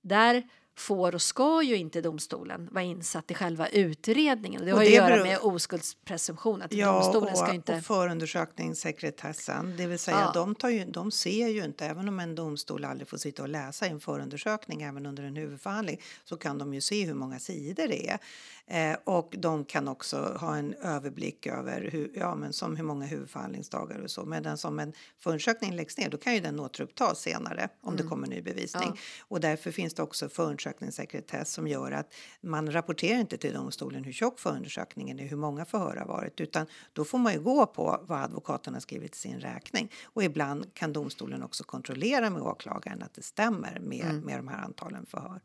där 0.00 0.48
får 0.76 1.14
och 1.14 1.22
ska 1.22 1.62
ju 1.62 1.76
inte 1.76 2.00
domstolen 2.00 2.68
vara 2.72 2.84
insatt 2.84 3.30
i 3.30 3.34
själva 3.34 3.68
utredningen. 3.68 4.64
Det 4.64 4.72
Och 4.72 4.78
har 4.78 4.84
ju 4.84 4.88
att 4.90 4.94
göra 4.94 5.08
beror- 5.14 5.24
med 5.24 5.38
oskuldspresumtion, 5.38 6.62
att 6.62 6.72
Ja, 6.72 6.92
domstolen 6.92 7.36
ska 7.36 7.48
och, 7.48 7.54
inte... 7.54 7.76
och 7.76 7.82
förundersökningssekretessen. 7.82 9.74
Det 9.76 9.86
vill 9.86 9.98
säga, 9.98 10.20
Ja. 10.20 10.30
de, 10.34 10.54
tar 10.54 10.68
ju, 10.68 10.84
de 10.84 11.10
ser 11.10 11.48
ju 11.48 11.64
inte, 11.64 11.86
även 11.86 12.08
om 12.08 12.20
en 12.20 12.34
domstol 12.34 12.84
aldrig 12.84 13.08
får 13.08 13.16
sitta 13.18 13.42
och 13.42 13.48
läsa 13.48 13.86
en 13.86 14.00
förundersökning, 14.00 14.82
även 14.82 15.06
under 15.06 15.22
en 15.22 15.36
huvudförhandling, 15.36 16.00
så 16.24 16.36
kan 16.36 16.58
de 16.58 16.74
ju 16.74 16.80
se 16.80 17.04
hur 17.06 17.14
många 17.14 17.38
sidor 17.38 17.88
det 17.88 18.08
är. 18.10 18.18
Eh, 18.66 18.96
och 19.04 19.34
de 19.38 19.64
kan 19.64 19.88
också 19.88 20.36
ha 20.40 20.56
en 20.56 20.74
överblick 20.74 21.46
över 21.46 21.88
hur, 21.92 22.10
ja, 22.14 22.34
men 22.34 22.52
som 22.52 22.76
hur 22.76 22.84
många 22.84 23.06
huvudförhandlingsdagar 23.06 23.98
och 24.00 24.10
så. 24.10 24.24
Medan 24.24 24.58
som 24.58 24.78
en 24.78 24.92
förundersökning 25.20 25.72
läggs 25.76 25.98
ner, 25.98 26.10
då 26.10 26.16
kan 26.18 26.34
ju 26.34 26.40
den 26.40 26.60
återupptas 26.60 27.20
senare 27.20 27.68
om 27.82 27.96
det 27.96 28.02
kommer 28.02 28.26
ny 28.26 28.42
bevisning. 28.42 28.82
Mm. 28.84 28.94
Ja. 28.96 29.24
Och 29.28 29.40
därför 29.40 29.70
finns 29.70 29.94
det 29.94 30.02
också 30.02 30.28
förundersökningssekretess 30.64 31.52
som 31.52 31.68
gör 31.68 31.92
att 31.92 32.14
man 32.40 32.72
rapporterar 32.72 33.20
inte 33.20 33.36
till 33.36 33.54
domstolen 33.54 34.04
hur 34.04 34.12
tjock 34.12 34.38
förundersökningen 34.38 35.20
är, 35.20 35.28
hur 35.28 35.36
många 35.36 35.64
förhör 35.64 35.96
har 35.96 36.06
varit, 36.06 36.40
utan 36.40 36.66
då 36.92 37.04
får 37.04 37.18
man 37.18 37.32
ju 37.32 37.40
gå 37.40 37.66
på 37.66 38.04
vad 38.06 38.22
advokaten 38.22 38.74
har 38.74 38.80
skrivit 38.80 39.14
i 39.14 39.18
sin 39.18 39.40
räkning. 39.40 39.90
Och 40.04 40.24
ibland 40.24 40.74
kan 40.74 40.92
domstolen 40.92 41.42
också 41.42 41.64
kontrollera 41.64 42.30
med 42.30 42.42
åklagaren 42.42 43.02
att 43.02 43.14
det 43.14 43.22
stämmer 43.22 43.78
med, 43.80 44.22
med 44.24 44.38
de 44.38 44.48
här 44.48 44.64
antalen 44.64 45.06
förhör. 45.06 45.40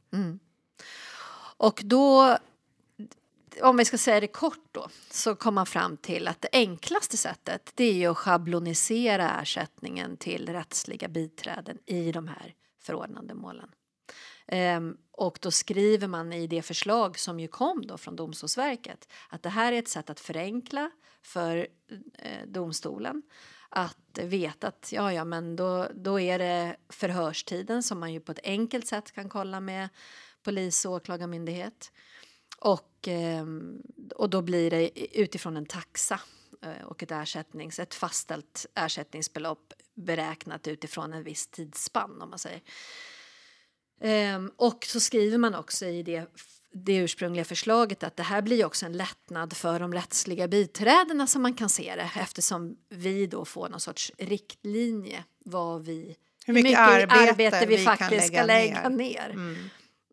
Och 1.57 1.81
då, 1.85 2.37
om 3.61 3.77
vi 3.77 3.85
ska 3.85 3.97
säga 3.97 4.19
det 4.19 4.27
kort 4.27 4.67
då, 4.71 4.87
så 5.11 5.35
kom 5.35 5.55
man 5.55 5.65
fram 5.65 5.97
till 5.97 6.27
att 6.27 6.41
det 6.41 6.49
enklaste 6.51 7.17
sättet 7.17 7.71
det 7.75 7.83
är 7.83 7.93
ju 7.93 8.07
att 8.07 8.17
schablonisera 8.17 9.41
ersättningen 9.41 10.17
till 10.17 10.49
rättsliga 10.49 11.07
biträden 11.07 11.77
i 11.85 12.11
de 12.11 12.27
här 12.27 12.53
förordnandemålen. 12.81 13.69
Ehm, 14.51 14.97
och 15.11 15.39
då 15.41 15.51
skriver 15.51 16.07
man 16.07 16.33
i 16.33 16.47
det 16.47 16.61
förslag 16.61 17.19
som 17.19 17.39
ju 17.39 17.47
kom 17.47 17.87
då 17.87 17.97
från 17.97 18.15
Domstolsverket 18.15 19.07
att 19.29 19.43
det 19.43 19.49
här 19.49 19.73
är 19.73 19.79
ett 19.79 19.87
sätt 19.87 20.09
att 20.09 20.19
förenkla 20.19 20.91
för 21.21 21.67
eh, 22.17 22.47
domstolen 22.47 23.21
att 23.69 24.19
veta 24.21 24.67
att 24.67 24.91
ja, 24.91 25.13
ja, 25.13 25.25
men 25.25 25.55
då, 25.55 25.87
då 25.93 26.19
är 26.19 26.39
det 26.39 26.75
förhörstiden 26.89 27.83
som 27.83 27.99
man 27.99 28.13
ju 28.13 28.19
på 28.19 28.31
ett 28.31 28.39
enkelt 28.43 28.87
sätt 28.87 29.11
kan 29.11 29.29
kolla 29.29 29.59
med 29.59 29.89
polis 30.43 30.85
och 30.85 30.91
åklagarmyndighet. 30.91 31.91
Och, 32.57 33.07
ehm, 33.07 33.81
och 34.15 34.29
då 34.29 34.41
blir 34.41 34.71
det 34.71 35.19
utifrån 35.19 35.57
en 35.57 35.65
taxa 35.65 36.19
eh, 36.61 36.85
och 36.85 37.03
ett, 37.03 37.11
ersättnings, 37.11 37.79
ett 37.79 37.93
fastställt 37.93 38.65
ersättningsbelopp 38.75 39.73
beräknat 39.93 40.67
utifrån 40.67 41.13
en 41.13 41.23
viss 41.23 41.47
tidsspann 41.47 42.21
om 42.21 42.29
man 42.29 42.39
säger. 42.39 42.61
Ehm, 44.01 44.51
och 44.55 44.85
så 44.85 44.99
skriver 44.99 45.37
man 45.37 45.55
också 45.55 45.85
i 45.85 46.03
det, 46.03 46.25
det 46.73 46.95
ursprungliga 46.95 47.45
förslaget 47.45 48.03
att 48.03 48.15
det 48.15 48.23
här 48.23 48.41
blir 48.41 48.65
också 48.65 48.85
en 48.85 48.97
lättnad 48.97 49.57
för 49.57 49.79
de 49.79 49.93
rättsliga 49.93 50.47
biträdena 50.47 51.27
som 51.27 51.41
man 51.41 51.53
kan 51.53 51.69
se 51.69 51.95
det 51.95 52.11
eftersom 52.21 52.77
vi 52.89 53.27
då 53.27 53.45
får 53.45 53.69
någon 53.69 53.79
sorts 53.79 54.11
riktlinje 54.17 55.23
vad 55.45 55.85
vi 55.85 56.15
Hur 56.45 56.53
mycket 56.53 56.79
arbete 56.79 57.65
vi, 57.65 57.77
vi 57.77 57.85
kan 57.85 57.97
faktiskt 57.97 58.27
ska 58.27 58.43
lägga 58.43 58.45
lägga 58.45 58.89
ner. 58.89 59.33
ner. 59.33 59.69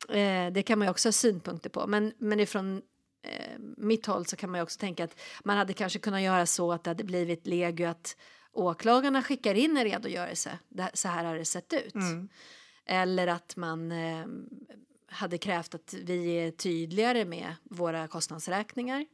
Eh, 0.08 0.52
det 0.52 0.62
kan 0.62 0.78
man 0.78 0.86
ju 0.86 0.90
också 0.90 1.08
ha 1.08 1.12
synpunkter 1.12 1.70
på. 1.70 1.86
Men, 1.86 2.12
men 2.18 2.40
ifrån 2.40 2.82
eh, 3.22 3.58
mitt 3.76 4.06
håll 4.06 4.26
så 4.26 4.36
kan 4.36 4.50
man 4.50 4.58
ju 4.58 4.62
också 4.62 4.78
tänka 4.78 5.04
att 5.04 5.20
man 5.44 5.56
hade 5.56 5.72
kanske 5.72 5.98
kunnat 5.98 6.22
göra 6.22 6.46
så 6.46 6.72
att 6.72 6.84
det 6.84 6.90
hade 6.90 7.04
blivit 7.04 7.46
legio 7.46 7.86
att 7.86 8.16
åklagarna 8.52 9.22
skickar 9.22 9.54
in 9.54 9.76
en 9.76 9.84
redogörelse. 9.84 10.58
Det, 10.68 10.90
så 10.94 11.08
här 11.08 11.24
har 11.24 11.36
det 11.36 11.44
sett 11.44 11.72
ut. 11.72 11.94
Eller 12.86 13.26
att 13.26 13.56
man 13.56 13.92
eh, 13.92 14.26
hade 15.08 15.38
krävt 15.38 15.74
att 15.74 15.94
vi 15.94 16.26
är 16.26 16.50
tydligare 16.50 17.24
med 17.24 17.54
våra 17.64 18.08
kostnadsräkningar. 18.08 19.06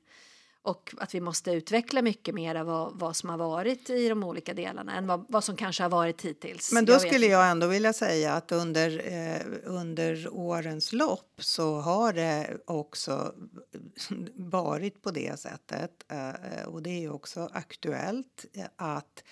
Och 0.64 0.94
att 0.98 1.14
vi 1.14 1.20
måste 1.20 1.50
utveckla 1.50 2.02
mycket 2.02 2.34
mer 2.34 2.64
vad, 2.64 2.98
vad 2.98 3.16
som 3.16 3.30
har 3.30 3.38
varit 3.38 3.90
i 3.90 4.08
de 4.08 4.24
olika 4.24 4.54
delarna 4.54 4.96
än 4.96 5.06
vad, 5.06 5.26
vad 5.28 5.44
som 5.44 5.56
kanske 5.56 5.82
har 5.82 5.90
varit 5.90 6.24
hittills. 6.24 6.72
Men 6.72 6.84
då 6.84 6.92
Jag 6.92 7.00
skulle 7.00 7.26
jag 7.26 7.50
ändå 7.50 7.66
vilja 7.66 7.92
säga 7.92 8.32
att 8.32 8.52
under, 8.52 9.12
eh, 9.12 9.42
under 9.64 10.28
årens 10.32 10.92
lopp 10.92 11.34
så 11.38 11.80
har 11.80 12.12
det 12.12 12.56
också 12.64 13.34
varit 14.34 15.02
på 15.02 15.10
det 15.10 15.40
sättet 15.40 16.04
eh, 16.08 16.64
och 16.66 16.82
det 16.82 17.04
är 17.04 17.12
också 17.12 17.50
aktuellt 17.52 18.44
eh, 18.52 18.64
att 18.76 19.24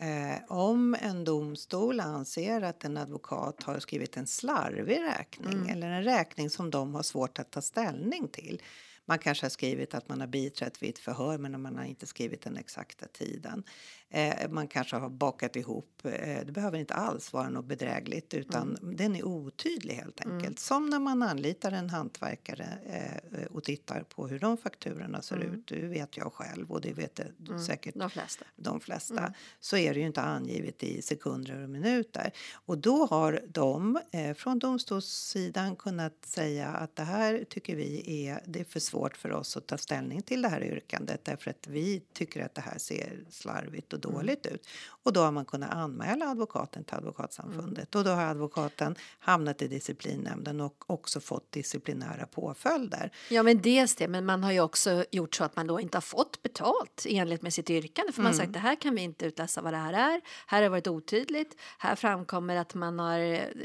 Eh, 0.00 0.38
om 0.48 0.96
en 1.00 1.24
domstol 1.24 2.00
anser 2.00 2.62
att 2.62 2.84
en 2.84 2.96
advokat 2.96 3.62
har 3.62 3.78
skrivit 3.78 4.16
en 4.16 4.26
slarvig 4.26 5.00
räkning 5.00 5.68
eller 5.68 5.90
en 5.90 6.04
räkning 6.04 6.50
som 6.50 6.70
de 6.70 6.94
har 6.94 7.02
svårt 7.02 7.38
att 7.38 7.50
ta 7.50 7.60
ställning 7.60 8.28
till. 8.28 8.62
Man 9.04 9.18
kanske 9.18 9.44
har 9.44 9.50
skrivit 9.50 9.94
att 9.94 10.08
man 10.08 10.20
har 10.20 10.26
biträtt 10.26 10.82
vid 10.82 10.90
ett 10.90 10.98
förhör 10.98 11.38
men 11.38 11.62
man 11.62 11.76
har 11.76 11.84
inte 11.84 12.06
skrivit 12.06 12.42
den 12.42 12.56
exakta 12.56 13.06
tiden. 13.06 13.64
Eh, 14.10 14.50
man 14.50 14.68
kanske 14.68 14.96
har 14.96 15.08
bakat 15.08 15.56
ihop, 15.56 16.00
eh, 16.04 16.44
det 16.46 16.52
behöver 16.52 16.78
inte 16.78 16.94
alls 16.94 17.32
vara 17.32 17.48
något 17.48 17.64
bedrägligt 17.64 18.34
utan 18.34 18.78
den 18.82 19.16
är 19.16 19.26
otydlig 19.26 19.94
helt 19.94 20.26
enkelt. 20.26 20.58
Som 20.58 20.90
när 20.90 20.98
man 20.98 21.22
anlitar 21.22 21.72
en 21.72 21.90
hantverkare 21.90 22.78
eh, 22.86 23.46
och 23.50 23.64
tittar 23.64 24.02
på 24.02 24.28
hur 24.28 24.38
de 24.38 24.56
fakturorna 24.56 25.22
ser 25.22 25.36
ut. 25.36 25.66
Det 25.66 25.86
vet 25.86 26.16
jag 26.16 26.32
själv 26.32 26.72
och 26.72 26.80
det 26.80 26.92
vet 26.92 27.20
du 27.36 27.58
säkert 27.58 27.94
De 27.94 28.10
flesta. 28.10 28.44
de 28.56 28.80
flesta, 28.80 29.32
så 29.60 29.76
är 29.76 29.94
det 29.94 30.00
ju 30.00 30.06
inte 30.06 30.20
angivet 30.20 30.82
i 30.82 31.02
sekunder 31.02 31.62
och 31.62 31.70
minuter. 31.70 32.32
Och 32.54 32.78
då 32.78 33.06
har 33.06 33.42
de 33.48 33.98
eh, 34.10 34.34
från 34.34 34.58
domstolssidan 34.58 35.76
kunnat 35.76 36.24
säga 36.24 36.68
att 36.68 36.96
det 36.96 37.02
här 37.02 37.44
tycker 37.48 37.76
vi 37.76 38.26
är, 38.26 38.40
det 38.46 38.60
är 38.60 38.64
för 38.64 38.80
svårt 38.80 39.16
för 39.16 39.32
oss 39.32 39.56
att 39.56 39.66
ta 39.66 39.78
ställning 39.78 40.22
till 40.22 40.42
det 40.42 40.48
här 40.48 40.64
yrkandet 40.64 41.24
därför 41.24 41.50
att 41.50 41.66
vi 41.66 42.02
tycker 42.12 42.44
att 42.44 42.54
det 42.54 42.60
här 42.60 42.78
ser 42.78 43.24
slarvigt 43.30 43.92
och 44.04 44.12
dåligt 44.12 44.46
ut. 44.46 44.66
Och 45.02 45.12
då 45.12 45.20
har 45.20 45.32
man 45.32 45.44
kunnat 45.44 45.72
anmäla 45.72 46.26
advokaten 46.26 46.84
till 46.84 46.94
Advokatsamfundet 46.94 47.94
och 47.94 48.04
då 48.04 48.10
har 48.10 48.24
advokaten 48.24 48.94
hamnat 49.18 49.62
i 49.62 49.68
disciplinnämnden 49.68 50.60
och 50.60 50.90
också 50.90 51.20
fått 51.20 51.52
disciplinära 51.52 52.26
påföljder. 52.26 53.12
Ja, 53.30 53.42
men 53.42 53.62
dels 53.62 53.94
det, 53.94 54.08
men 54.08 54.26
man 54.26 54.44
har 54.44 54.52
ju 54.52 54.60
också 54.60 55.04
gjort 55.10 55.34
så 55.34 55.44
att 55.44 55.56
man 55.56 55.66
då 55.66 55.80
inte 55.80 55.96
har 55.96 56.02
fått 56.02 56.42
betalt 56.42 57.06
enligt 57.08 57.42
med 57.42 57.54
sitt 57.54 57.70
yrkande. 57.70 58.12
För 58.12 58.22
man 58.22 58.32
har 58.32 58.38
sagt 58.38 58.52
det 58.52 58.58
här 58.58 58.74
kan 58.80 58.94
vi 58.94 59.02
inte 59.02 59.26
utläsa 59.26 59.62
vad 59.62 59.72
det 59.72 59.76
här 59.76 59.92
är. 59.92 60.20
Här 60.46 60.62
har 60.62 60.68
varit 60.68 60.86
otydligt. 60.86 61.56
Här 61.78 61.94
framkommer 61.96 62.56
att 62.56 62.74
man 62.74 62.98
har 62.98 63.18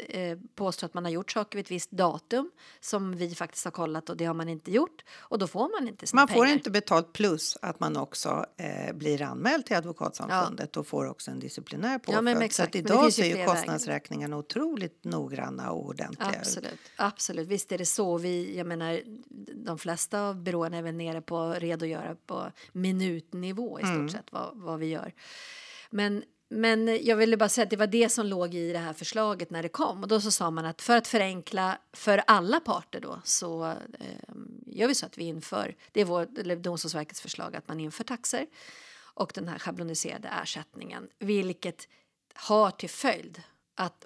eh, 0.10 0.38
påstått 0.56 0.84
att 0.84 0.94
man 0.94 1.06
har 1.06 1.12
gjort 1.12 1.32
saker 1.32 1.58
vid 1.58 1.66
ett 1.66 1.72
visst 1.72 1.92
datum 1.92 2.52
som 2.80 3.16
vi 3.16 3.36
faktiskt 3.36 3.66
har 3.66 3.72
kollat 3.72 4.10
och 4.10 4.18
det 4.18 4.26
har 4.26 4.34
man 4.34 4.50
inte 4.50 4.72
gjort. 4.72 5.04
Och 5.16 5.40
då 5.40 5.48
får 5.48 5.80
man 5.80 5.88
inte 5.88 6.08
sina 6.08 6.22
Man 6.22 6.28
får 6.28 6.34
pengar. 6.44 6.54
inte 6.54 6.72
betalt 6.72 7.14
plus 7.14 7.58
att 7.62 7.80
man 7.80 7.98
också 7.98 8.46
eh, 8.58 8.94
blir 8.96 9.22
anmäld 9.22 9.66
till 9.66 9.76
Advokatsamfundet 10.24 10.78
och 10.78 10.88
får 10.88 11.06
också 11.10 11.32
en 11.32 11.40
disciplinär 11.40 12.00
påföljd. 12.00 12.18
Ja, 12.18 12.22
men 12.22 12.36
så 12.36 12.42
exakt. 12.42 12.68
att 12.68 12.74
Men 12.74 12.94
idag 12.94 13.06
ju 13.06 13.12
ser 13.12 13.38
ju 13.38 13.46
kostnadsräkningarna 13.46 14.38
otroligt 14.38 15.04
noggranna 15.04 15.72
och 15.72 15.86
ordentliga 15.86 16.32
ut. 16.32 16.38
Absolut, 16.38 16.80
absolut. 16.96 17.48
Visst 17.48 17.72
är 17.72 17.78
det 17.78 17.86
så. 17.86 18.18
Vi, 18.18 18.58
jag 18.58 18.68
menar, 18.68 19.02
de 19.66 19.78
flesta 19.78 20.22
av 20.22 20.44
byråerna 20.44 20.78
är 20.78 20.82
väl 20.82 20.96
nere 20.96 21.22
på 21.22 21.54
redogöra 21.54 22.16
på 22.26 22.52
minutnivå 22.72 23.80
i 23.80 23.84
stort 23.84 24.12
sett 24.12 24.32
vad, 24.32 24.52
vad 24.54 24.80
vi 24.80 24.86
gör. 24.86 25.14
Men, 25.90 26.24
men 26.50 27.06
jag 27.06 27.16
ville 27.16 27.38
bara 27.38 27.50
säga 27.50 27.64
att 27.64 27.70
det 27.70 27.78
var 27.78 27.88
det 27.88 28.10
som 28.10 28.26
låg 28.26 28.54
i 28.54 28.72
det 28.72 28.80
här 28.80 28.94
förslaget 28.94 29.50
när 29.50 29.64
det 29.64 29.70
kom. 29.70 30.04
Och 30.04 30.08
då 30.08 30.22
så 30.22 30.32
sa 30.32 30.52
man 30.52 30.66
att 30.66 30.82
för 30.82 30.98
att 30.98 31.08
förenkla 31.08 31.78
för 31.94 32.24
alla 32.28 32.60
parter 32.60 33.00
då 33.00 33.22
så 33.24 33.66
eh, 33.66 33.76
gör 34.66 34.88
vi 34.88 34.96
så 34.96 35.06
att 35.06 35.18
vi 35.18 35.24
inför, 35.24 35.76
det 35.92 36.02
är 36.02 36.06
vår, 36.06 36.28
eller 36.40 36.56
Domstolsverkets 36.56 37.22
förslag 37.22 37.56
att 37.56 37.68
man 37.68 37.80
inför 37.80 38.04
taxer 38.04 38.48
och 39.14 39.32
den 39.36 39.48
här 39.48 39.60
schabloniserade 39.60 40.28
ersättningen, 40.28 41.10
vilket 41.20 41.88
har 42.34 42.72
till 42.72 42.90
följd 42.90 43.42
att 43.76 44.06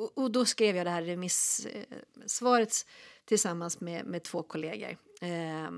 och, 0.00 0.18
och 0.18 0.30
då 0.30 0.44
skrev 0.44 0.76
jag 0.76 0.86
det 0.86 0.90
här 0.90 1.02
remissvaret 1.02 2.86
tillsammans 3.24 3.80
med, 3.80 4.06
med 4.06 4.22
två 4.22 4.42
kollegor. 4.42 4.96
Eh, 5.20 5.70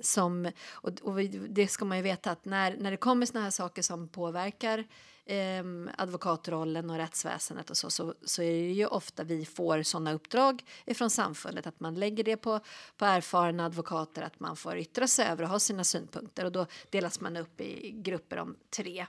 som, 0.00 0.52
och, 0.70 1.00
och 1.02 1.24
det 1.48 1.68
ska 1.68 1.84
man 1.84 1.96
ju 1.96 2.02
veta 2.02 2.30
att 2.30 2.44
när, 2.44 2.76
när 2.76 2.90
det 2.90 2.96
kommer 2.96 3.26
såna 3.26 3.44
här 3.44 3.50
saker 3.50 3.82
som 3.82 4.08
påverkar 4.08 4.84
eh, 5.28 5.64
advokatrollen 5.98 6.90
och 6.90 6.96
rättsväsendet 6.96 7.70
och 7.70 7.76
så, 7.76 7.90
så, 7.90 8.14
så 8.24 8.42
är 8.42 8.52
det 8.52 8.72
ju 8.72 8.86
ofta 8.86 9.24
vi 9.24 9.44
får 9.44 9.82
sådana 9.82 10.12
uppdrag 10.12 10.64
ifrån 10.86 11.10
samfundet 11.10 11.66
att 11.66 11.80
man 11.80 11.94
lägger 11.94 12.24
det 12.24 12.36
på, 12.36 12.60
på 12.96 13.04
erfarna 13.04 13.66
advokater 13.66 14.22
att 14.22 14.40
man 14.40 14.56
får 14.56 14.78
yttra 14.78 15.06
sig 15.06 15.26
över 15.26 15.42
och 15.42 15.50
ha 15.50 15.58
sina 15.58 15.84
synpunkter 15.84 16.44
och 16.44 16.52
då 16.52 16.66
delas 16.90 17.20
man 17.20 17.36
upp 17.36 17.60
i 17.60 17.90
grupper 17.90 18.36
om 18.36 18.56
tre 18.70 19.06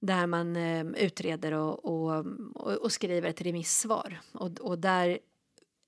där 0.00 0.26
man 0.26 0.56
eh, 0.56 0.86
utreder 0.86 1.52
och, 1.52 1.84
och, 1.84 2.26
och, 2.54 2.72
och 2.72 2.92
skriver 2.92 3.28
ett 3.28 3.42
remissvar. 3.42 4.20
Och, 4.32 4.60
och 4.60 4.78
där 4.78 5.18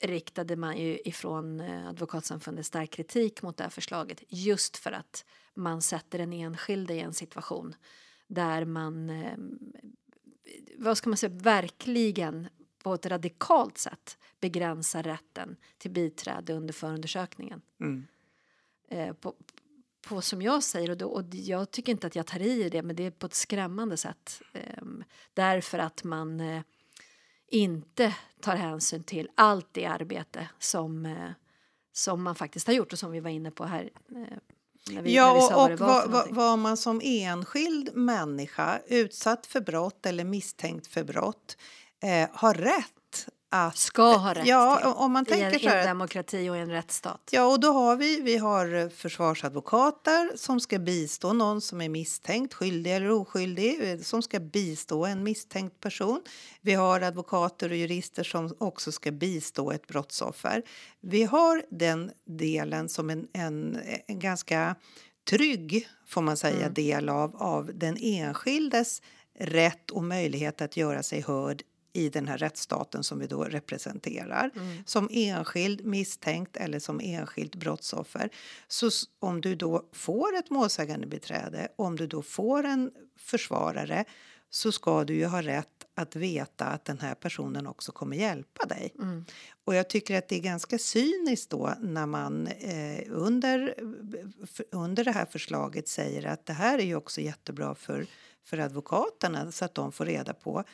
riktade 0.02 0.56
man 0.56 0.78
ju 0.78 0.98
ifrån 1.04 1.60
eh, 1.60 1.88
Advokatsamfundet 1.88 2.66
stark 2.66 2.90
kritik 2.90 3.42
mot 3.42 3.56
det 3.56 3.64
här 3.64 3.70
förslaget 3.70 4.22
just 4.28 4.76
för 4.76 4.92
att 4.92 5.24
man 5.54 5.82
sätter 5.82 6.18
den 6.18 6.32
enskilde 6.32 6.94
i 6.94 7.00
en 7.00 7.14
situation 7.14 7.74
där 8.30 8.64
man 8.64 9.10
eh, 9.10 9.38
vad 10.78 10.96
ska 10.96 11.10
man 11.10 11.16
säga, 11.16 11.32
verkligen 11.34 12.48
på 12.82 12.94
ett 12.94 13.06
radikalt 13.06 13.78
sätt 13.78 14.18
begränsar 14.40 15.02
rätten 15.02 15.56
till 15.78 15.90
biträde 15.90 16.52
under 16.52 16.74
förundersökningen. 16.74 17.62
Mm. 17.80 18.06
Eh, 18.88 19.12
på, 19.12 19.34
på 20.08 20.20
som 20.20 20.42
jag 20.42 20.62
säger, 20.62 20.90
och, 20.90 20.96
då, 20.96 21.06
och 21.06 21.24
jag 21.32 21.70
tycker 21.70 21.92
inte 21.92 22.06
att 22.06 22.16
jag 22.16 22.26
tar 22.26 22.42
i 22.42 22.68
det, 22.68 22.82
men 22.82 22.96
det 22.96 23.02
är 23.02 23.10
på 23.10 23.26
ett 23.26 23.34
skrämmande 23.34 23.96
sätt. 23.96 24.42
Eh, 24.52 24.84
därför 25.34 25.78
att 25.78 26.04
man 26.04 26.40
eh, 26.40 26.62
inte 27.46 28.14
tar 28.40 28.56
hänsyn 28.56 29.02
till 29.02 29.28
allt 29.34 29.68
det 29.72 29.86
arbete 29.86 30.48
som, 30.58 31.06
eh, 31.06 31.30
som 31.92 32.22
man 32.22 32.34
faktiskt 32.34 32.66
har 32.66 32.74
gjort 32.74 32.92
och 32.92 32.98
som 32.98 33.10
vi 33.10 33.20
var 33.20 33.30
inne 33.30 33.50
på 33.50 33.64
här. 33.64 33.90
Vi, 35.02 35.14
Ja, 35.14 35.32
och, 35.32 35.72
och 35.72 35.78
var 35.78 36.06
någonting. 36.06 36.34
vad 36.34 36.58
man 36.58 36.76
som 36.76 37.00
enskild 37.04 37.90
människa 37.94 38.80
utsatt 38.86 39.46
för 39.46 39.60
brott 39.60 40.06
eller 40.06 40.24
misstänkt 40.24 40.86
för 40.86 41.04
brott 41.04 41.56
eh, 42.02 42.28
har 42.32 42.54
rätt 42.54 42.92
att... 43.52 43.76
Ska 43.76 44.16
ha 44.16 44.34
rätt 44.34 44.46
Ja, 44.46 44.76
till 44.76 44.86
om 44.86 45.12
man 45.12 45.20
en, 45.20 45.24
tänker 45.24 45.64
i 45.64 45.66
en 45.66 45.78
att- 45.78 45.84
demokrati 45.84 46.48
och 46.50 46.56
en 46.56 46.70
rättsstat. 46.70 47.20
Ja, 47.30 47.44
och 47.46 47.60
då 47.60 47.72
har 47.72 47.96
vi, 47.96 48.20
vi 48.20 48.36
har 48.36 48.74
eh, 48.74 48.88
försvarsadvokater 48.88 50.36
som 50.36 50.60
ska 50.60 50.78
bistå 50.78 51.32
någon 51.32 51.60
som 51.60 51.80
är 51.80 51.88
misstänkt, 51.88 52.54
skyldig 52.54 52.96
eller 52.96 53.10
oskyldig, 53.10 53.90
eh, 53.92 53.98
som 53.98 54.22
ska 54.22 54.40
bistå 54.40 55.04
en 55.06 55.22
misstänkt 55.22 55.80
person. 55.80 56.22
Vi 56.60 56.74
har 56.74 57.00
advokater 57.00 57.70
och 57.70 57.76
jurister 57.76 58.24
som 58.24 58.54
också 58.58 58.92
ska 58.92 59.10
bistå 59.10 59.70
ett 59.72 59.86
brottsoffer. 59.86 60.62
Vi 61.00 61.24
har 61.24 61.62
den 61.70 62.10
delen 62.26 62.88
som 62.88 63.10
en, 63.10 63.26
en, 63.32 63.78
en 64.06 64.18
ganska 64.18 64.74
trygg, 65.30 65.88
får 66.06 66.22
man 66.22 66.36
säga, 66.36 66.68
del 66.68 67.08
av, 67.08 67.36
av 67.36 67.70
den 67.74 67.96
enskildes 68.00 69.02
rätt 69.38 69.90
och 69.90 70.04
möjlighet 70.04 70.60
att 70.60 70.76
göra 70.76 71.02
sig 71.02 71.20
hörd 71.20 71.62
i 71.92 72.08
den 72.08 72.28
här 72.28 72.38
rättsstaten 72.38 73.04
som 73.04 73.18
vi 73.18 73.26
då 73.26 73.44
representerar. 73.44 74.50
Som 74.84 75.08
enskild 75.12 75.84
misstänkt 75.84 76.56
eller 76.56 76.78
som 76.78 77.00
enskilt 77.00 77.54
brottsoffer. 77.54 78.30
Så 78.68 78.90
om 79.18 79.40
du 79.40 79.54
då 79.54 79.88
får 79.92 80.36
ett 80.36 80.50
målsägande 80.50 81.06
beträde, 81.06 81.68
om 81.76 81.96
du 81.96 82.06
då 82.06 82.22
får 82.22 82.64
en 82.64 82.90
försvarare 83.18 84.04
så 84.50 84.72
ska 84.72 85.04
du 85.04 85.14
ju 85.14 85.26
ha 85.26 85.42
rätt 85.42 85.68
att 85.94 86.16
veta 86.16 86.64
att 86.64 86.84
den 86.84 86.98
här 86.98 87.14
personen 87.14 87.66
också 87.66 87.92
kommer 87.92 88.16
hjälpa 88.16 88.66
dig. 88.66 88.94
Och 89.64 89.74
jag 89.74 89.88
tycker 89.88 90.18
att 90.18 90.28
det 90.28 90.36
är 90.36 90.40
ganska 90.40 90.78
cyniskt 90.78 91.50
då 91.50 91.74
när 91.80 92.06
man 92.06 92.46
eh, 92.46 93.02
under, 93.08 93.74
under 94.72 95.04
det 95.04 95.12
här 95.12 95.26
förslaget 95.26 95.88
säger 95.88 96.26
att 96.26 96.46
det 96.46 96.52
här 96.52 96.78
är 96.78 96.84
ju 96.84 96.94
också 96.94 97.20
jättebra 97.20 97.74
för, 97.74 98.06
för 98.44 98.58
advokaterna 98.58 99.52
så 99.52 99.64
att 99.64 99.74
de 99.74 99.92
får 99.92 100.06
reda 100.06 100.34
på 100.34 100.64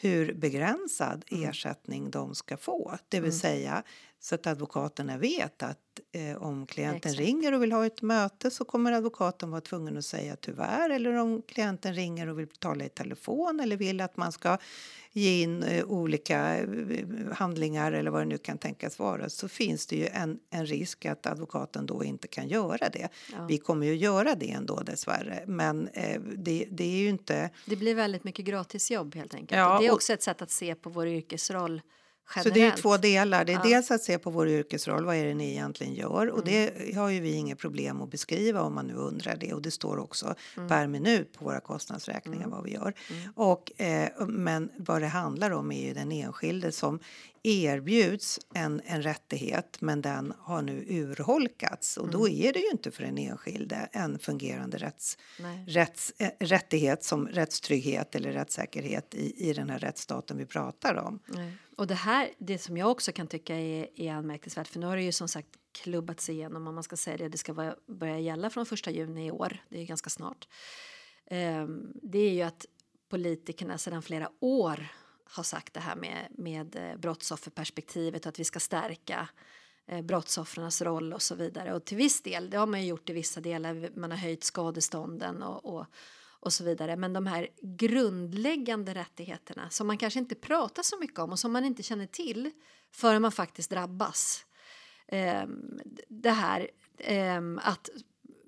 hur 0.00 0.34
begränsad 0.34 1.24
ersättning 1.30 2.10
de 2.10 2.34
ska 2.34 2.56
få. 2.56 2.98
Det 3.08 3.20
vill 3.20 3.38
säga 3.38 3.82
så 4.20 4.34
att 4.34 4.46
advokaterna 4.46 5.18
vet 5.18 5.62
att 5.62 5.78
eh, 6.12 6.42
om 6.42 6.66
klienten 6.66 6.96
Exakt. 7.10 7.18
ringer 7.18 7.52
och 7.52 7.62
vill 7.62 7.72
ha 7.72 7.86
ett 7.86 8.02
möte 8.02 8.50
så 8.50 8.64
kommer 8.64 8.92
advokaten 8.92 9.50
vara 9.50 9.60
tvungen 9.60 9.96
att 9.98 10.04
säga 10.04 10.36
tyvärr 10.36 10.90
eller 10.90 11.14
om 11.14 11.42
klienten 11.42 11.94
ringer 11.94 12.26
och 12.26 12.38
vill 12.38 12.48
tala 12.48 12.84
i 12.84 12.88
telefon 12.88 13.60
eller 13.60 13.76
vill 13.76 14.00
att 14.00 14.16
man 14.16 14.32
ska 14.32 14.58
ge 15.12 15.42
in 15.42 15.62
eh, 15.62 15.84
olika 15.84 16.58
eh, 16.58 16.66
handlingar 17.32 17.92
eller 17.92 18.10
vad 18.10 18.20
det 18.20 18.26
nu 18.26 18.38
kan 18.38 18.58
tänkas 18.58 18.98
vara 18.98 19.28
så 19.28 19.48
finns 19.48 19.86
det 19.86 19.96
ju 19.96 20.06
en, 20.06 20.38
en 20.50 20.66
risk 20.66 21.06
att 21.06 21.26
advokaten 21.26 21.86
då 21.86 22.04
inte 22.04 22.28
kan 22.28 22.48
göra 22.48 22.88
det. 22.88 23.08
Ja. 23.32 23.46
Vi 23.46 23.58
kommer 23.58 23.86
ju 23.86 23.94
göra 23.96 24.34
det 24.34 24.50
ändå 24.50 24.80
dessvärre 24.80 25.44
men 25.46 25.88
eh, 25.88 26.20
det, 26.20 26.66
det 26.70 26.84
är 26.84 26.98
ju 26.98 27.08
inte 27.08 27.50
Det 27.66 27.76
blir 27.76 27.94
väldigt 27.94 28.24
mycket 28.24 28.44
gratisjobb 28.44 29.14
helt 29.14 29.34
enkelt. 29.34 29.58
Ja, 29.58 29.74
och 29.74 29.80
det 29.80 29.86
är 29.86 29.90
och- 29.90 29.94
också 29.96 30.12
ett 30.12 30.22
sätt 30.22 30.42
att 30.42 30.50
se 30.50 30.74
på 30.74 30.90
vår 30.90 31.06
yrkesroll 31.08 31.82
Så 32.34 32.38
generellt. 32.38 32.54
det 32.54 32.78
är 32.80 32.82
två 32.82 32.96
delar. 32.96 33.44
Det 33.44 33.52
är 33.52 33.56
Ja. 33.56 33.62
dels 33.64 33.90
att 33.90 34.02
se 34.02 34.18
på 34.18 34.30
vår 34.30 34.48
yrkesroll, 34.48 35.04
vad 35.04 35.16
är 35.16 35.24
det 35.26 35.34
ni 35.34 35.50
egentligen 35.50 35.94
gör? 35.94 36.30
Och 36.30 36.48
Mm. 36.48 36.70
det 36.78 36.94
har 36.96 37.08
ju 37.08 37.20
vi 37.20 37.32
inget 37.32 37.58
problem 37.58 38.02
att 38.02 38.10
beskriva 38.10 38.62
om 38.62 38.74
man 38.74 38.86
nu 38.86 38.94
undrar 38.94 39.36
det. 39.36 39.52
Och 39.52 39.62
det 39.62 39.70
står 39.70 39.98
också 39.98 40.34
Mm. 40.56 40.68
per 40.68 40.86
minut 40.86 41.32
på 41.38 41.44
våra 41.44 41.60
kostnadsräkningar 41.60 42.48
vad 42.48 42.64
vi 42.64 42.72
gör. 42.72 42.94
Och, 43.34 43.80
eh, 43.80 44.08
men 44.28 44.70
vad 44.76 45.02
det 45.02 45.06
handlar 45.08 45.50
om 45.50 45.72
är 45.72 45.86
ju 45.88 45.94
den 45.94 46.12
enskilde 46.12 46.72
som 46.72 46.98
erbjuds 47.42 48.40
en, 48.54 48.80
en 48.84 49.02
rättighet 49.02 49.80
men 49.80 50.02
den 50.02 50.32
har 50.38 50.62
nu 50.62 50.84
urholkats. 50.88 51.96
Och 51.96 52.04
Mm. 52.08 52.20
då 52.20 52.28
är 52.28 52.52
det 52.52 52.58
ju 52.58 52.70
inte 52.70 52.90
för 52.90 53.02
den 53.02 53.18
enskilde 53.18 53.76
en 53.92 54.18
fungerande 54.18 54.78
rätts, 54.78 55.18
rätts, 55.66 56.12
eh, 56.18 56.30
rättighet 56.40 57.04
som 57.04 57.28
rättstrygghet 57.28 58.14
eller 58.14 58.32
rättssäkerhet 58.32 59.14
i, 59.14 59.48
i 59.50 59.52
den 59.52 59.70
här 59.70 59.78
rättsstaten 59.78 60.36
vi 60.38 60.46
pratar 60.46 60.94
om. 60.94 61.20
Nej. 61.26 61.52
Och 61.76 61.86
det 61.86 61.94
här, 61.94 62.28
det 62.38 62.58
som 62.58 62.76
jag 62.76 62.90
också 62.90 63.12
kan 63.12 63.26
tycka 63.26 63.56
är, 63.56 63.88
är 64.00 64.12
anmärkningsvärt, 64.12 64.68
för 64.68 64.78
nu 64.80 64.86
har 64.86 64.96
det 64.96 65.02
ju 65.02 65.12
som 65.12 65.28
sagt 65.28 65.48
klubbats 65.82 66.28
igenom 66.28 66.66
om 66.66 66.74
man 66.74 66.84
ska 66.84 66.96
säga 66.96 67.16
det, 67.16 67.28
det 67.28 67.38
ska 67.38 67.52
vara, 67.52 67.74
börja 67.86 68.18
gälla 68.18 68.50
från 68.50 68.66
första 68.66 68.90
juni 68.90 69.26
i 69.26 69.30
år, 69.30 69.56
det 69.68 69.80
är 69.80 69.84
ganska 69.86 70.10
snart. 70.10 70.48
Ehm, 71.26 71.92
det 72.02 72.18
är 72.18 72.32
ju 72.32 72.42
att 72.42 72.66
politikerna 73.10 73.78
sedan 73.78 74.02
flera 74.02 74.30
år 74.40 74.86
har 75.30 75.42
sagt 75.42 75.74
det 75.74 75.80
här 75.80 75.96
med, 75.96 76.26
med 76.30 76.76
eh, 76.76 76.96
brottsofferperspektivet 76.96 78.26
och 78.26 78.28
att 78.28 78.38
vi 78.38 78.44
ska 78.44 78.60
stärka 78.60 79.28
eh, 79.86 80.02
brottsoffrens 80.02 80.82
roll 80.82 81.12
och 81.12 81.22
så 81.22 81.34
vidare. 81.34 81.74
Och 81.74 81.84
till 81.84 81.96
viss 81.96 82.22
del, 82.22 82.50
det 82.50 82.56
har 82.56 82.66
man 82.66 82.80
ju 82.82 82.86
gjort 82.86 83.10
i 83.10 83.12
vissa 83.12 83.40
delar, 83.40 83.98
man 83.98 84.10
har 84.10 84.18
höjt 84.18 84.44
skadestånden 84.44 85.42
och, 85.42 85.74
och, 85.74 85.86
och 86.40 86.52
så 86.52 86.64
vidare. 86.64 86.96
Men 86.96 87.12
de 87.12 87.26
här 87.26 87.48
grundläggande 87.62 88.94
rättigheterna 88.94 89.70
som 89.70 89.86
man 89.86 89.98
kanske 89.98 90.18
inte 90.18 90.34
pratar 90.34 90.82
så 90.82 90.98
mycket 90.98 91.18
om 91.18 91.30
och 91.30 91.38
som 91.38 91.52
man 91.52 91.64
inte 91.64 91.82
känner 91.82 92.06
till 92.06 92.50
förrän 92.92 93.22
man 93.22 93.32
faktiskt 93.32 93.70
drabbas. 93.70 94.44
Ehm, 95.08 95.80
det 96.08 96.30
här 96.30 96.70
ehm, 96.98 97.60
att 97.62 97.88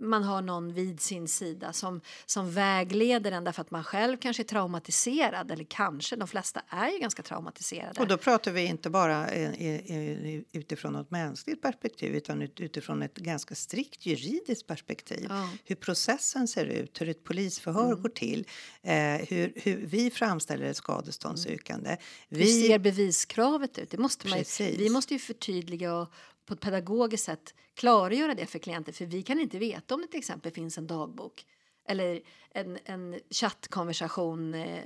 man 0.03 0.23
har 0.25 0.43
någon 0.43 0.73
vid 0.75 1.01
sin 1.01 1.29
sida 1.29 1.73
som, 1.73 2.01
som 2.27 2.53
vägleder 2.53 3.33
en 3.33 3.45
därför 3.45 3.61
att 3.63 3.71
man 3.71 3.85
själv 3.85 4.17
kanske 4.17 4.43
är 4.43 4.45
traumatiserad 4.45 5.51
eller 5.51 5.65
kanske, 5.65 6.17
de 6.17 6.29
flesta 6.29 6.63
är 6.69 6.89
ju 6.91 6.99
ganska 6.99 7.23
traumatiserade. 7.23 8.01
Och 8.01 8.07
då 8.09 8.17
pratar 8.17 8.53
vi 8.53 8.65
inte 8.67 8.91
bara 8.91 9.29
eh, 9.29 9.55
i- 9.63 9.67
i- 9.73 10.45
utifrån 10.59 10.97
ett 10.97 11.11
mänskligt 11.11 11.63
perspektiv 11.63 12.15
utan 12.15 12.43
ut- 12.43 12.61
utifrån 12.61 13.03
ett 13.03 13.15
ganska 13.17 13.55
strikt 13.55 14.07
juridiskt 14.07 14.67
perspektiv. 14.67 15.27
Ja. 15.29 15.37
Mm. 15.37 15.49
Hur 15.65 15.77
processen 15.77 16.49
ser 16.49 16.65
ut, 16.65 17.01
hur 17.01 17.09
ett 17.09 17.25
polisförhör 17.25 17.95
går 17.95 18.09
till, 18.09 18.47
eh, 18.83 18.95
hur, 19.29 19.53
hur 19.57 19.77
vi 19.87 20.11
framställer 20.11 20.65
ett 20.67 20.77
skadeståndsyrkande. 20.77 21.97
Hur 22.29 22.45
ser 22.69 22.79
beviskravet 22.79 23.79
ut? 23.79 23.91
Det 23.91 23.99
måste 23.99 24.29
man 24.29 24.39
ju, 24.39 24.45
vi 24.77 24.91
måste 24.91 25.15
ju 25.15 25.19
förtydliga 25.21 25.95
och 25.95 26.13
på 26.47 26.55
ett 26.55 26.61
pedagogiskt 26.61 27.25
sätt 27.25 27.55
klargöra 27.75 28.35
det 28.35 28.47
för 28.47 28.59
klienter. 28.59 28.93
För 28.93 29.07
vi 29.07 29.23
kan 29.23 29.41
inte 29.41 29.59
veta 29.59 29.95
om 29.95 30.01
det 30.01 30.07
till 30.07 30.19
exempel 30.19 30.53
finns 30.53 30.79
en 30.79 30.87
dagbok 30.87 31.47
eller 31.89 32.21
en, 32.51 32.79
en 32.85 33.21
chattkonversation 33.31 34.55
eh, 34.55 34.83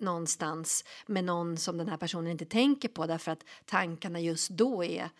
någonstans 0.00 0.84
med 1.06 1.24
någon 1.24 1.56
som 1.56 1.78
den 1.78 1.88
här 1.88 1.96
personen 1.96 2.30
inte 2.30 2.44
tänker 2.44 2.88
på 2.88 3.06
därför 3.06 3.32
att 3.32 3.44
tankarna 3.64 4.20
just 4.20 4.50
då 4.50 4.84
är 4.84 5.10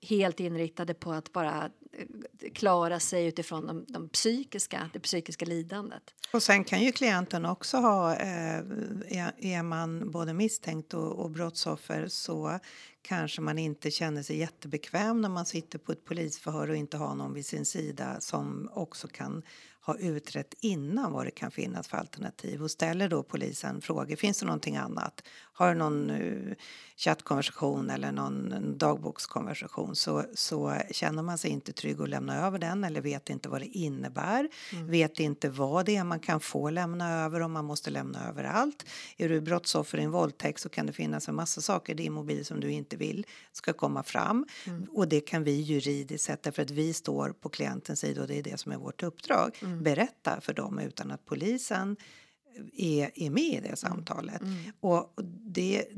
helt 0.00 0.40
inriktade 0.40 0.94
på 0.94 1.12
att 1.12 1.32
bara 1.32 1.70
eh, 1.92 2.52
klara 2.54 3.00
sig 3.00 3.26
utifrån 3.26 3.66
de, 3.66 3.84
de 3.88 4.08
psykiska, 4.08 4.90
det 4.92 5.00
psykiska 5.00 5.44
lidandet. 5.44 6.02
Och 6.32 6.42
sen 6.42 6.64
kan 6.64 6.82
ju 6.82 6.92
klienten 6.92 7.44
också 7.44 7.76
ha, 7.76 8.16
eh, 8.16 8.58
är, 9.08 9.32
är 9.38 9.62
man 9.62 10.10
både 10.10 10.34
misstänkt 10.34 10.94
och, 10.94 11.12
och 11.12 11.30
brottsoffer 11.30 12.08
så 12.08 12.58
kanske 13.02 13.40
man 13.40 13.58
inte 13.58 13.90
känner 13.90 14.22
sig 14.22 14.38
jättebekväm 14.38 15.20
när 15.20 15.28
man 15.28 15.46
sitter 15.46 15.78
på 15.78 15.92
ett 15.92 16.04
polisförhör 16.04 16.70
och 16.70 16.76
inte 16.76 16.96
har 16.96 17.14
någon 17.14 17.34
vid 17.34 17.46
sin 17.46 17.64
sida 17.64 18.20
som 18.20 18.70
också 18.72 19.08
kan 19.08 19.42
ha 19.80 19.98
utrett 19.98 20.54
innan 20.60 21.12
vad 21.12 21.26
det 21.26 21.30
kan 21.30 21.50
finnas 21.50 21.88
för 21.88 21.96
alternativ 21.96 22.62
och 22.62 22.70
ställer 22.70 23.08
då 23.08 23.22
polisen 23.22 23.80
frågor. 23.80 24.16
Finns 24.16 24.40
det 24.40 24.46
någonting 24.46 24.76
annat? 24.76 25.22
Har 25.56 25.74
någon 25.74 26.10
uh, 26.10 26.54
chattkonversation 26.96 27.90
eller 27.90 28.12
någon 28.12 28.78
dagbokskonversation 28.78 29.96
så, 29.96 30.24
så 30.34 30.76
känner 30.90 31.22
man 31.22 31.38
sig 31.38 31.50
inte 31.50 31.72
trygg 31.72 32.00
att 32.00 32.08
lämna 32.08 32.46
över 32.46 32.58
den 32.58 32.84
eller 32.84 33.00
vet 33.00 33.30
inte 33.30 33.48
vad 33.48 33.60
det 33.60 33.66
innebär. 33.66 34.48
Vet 34.72 35.20
inte 35.20 35.48
vad 35.48 35.86
det 35.86 35.96
är 35.96 36.04
man 36.04 36.20
kan 36.20 36.40
få 36.40 36.70
lämna 36.70 37.24
över 37.24 37.40
om 37.40 37.52
man 37.52 37.64
måste 37.64 37.90
lämna 37.90 38.28
över 38.28 38.44
allt. 38.44 38.86
Är 39.16 39.28
du 39.28 39.40
brottsoffer 39.40 39.98
i 39.98 40.02
en 40.02 40.10
våldtäkt 40.10 40.60
så 40.60 40.68
kan 40.68 40.86
det 40.86 40.92
finnas 40.92 41.28
en 41.28 41.34
massa 41.34 41.60
saker 41.60 41.92
i 41.92 41.96
din 41.96 42.12
mobil 42.12 42.44
som 42.44 42.60
du 42.60 42.70
inte 42.70 42.96
vill 42.96 43.26
ska 43.52 43.72
komma 43.72 44.02
fram. 44.02 44.46
Och 44.90 45.08
det 45.08 45.20
kan 45.20 45.44
vi 45.44 45.52
juridiskt 45.52 46.24
sett 46.24 46.42
därför 46.42 46.62
att 46.62 46.70
vi 46.70 46.92
står 46.92 47.30
på 47.30 47.48
klientens 47.48 48.00
sida 48.00 48.20
och 48.22 48.28
det 48.28 48.38
är 48.38 48.42
det 48.42 48.60
som 48.60 48.72
är 48.72 48.76
vårt 48.76 49.02
uppdrag. 49.02 49.58
Berätta 49.82 50.40
för 50.40 50.52
dem 50.52 50.78
utan 50.78 51.10
att 51.10 51.24
polisen 51.24 51.96
är, 52.72 53.10
är 53.14 53.30
med 53.30 53.44
i 53.44 53.60
det 53.60 53.76
samtalet. 53.76 54.42
Och 54.80 55.14
det, 55.46 55.88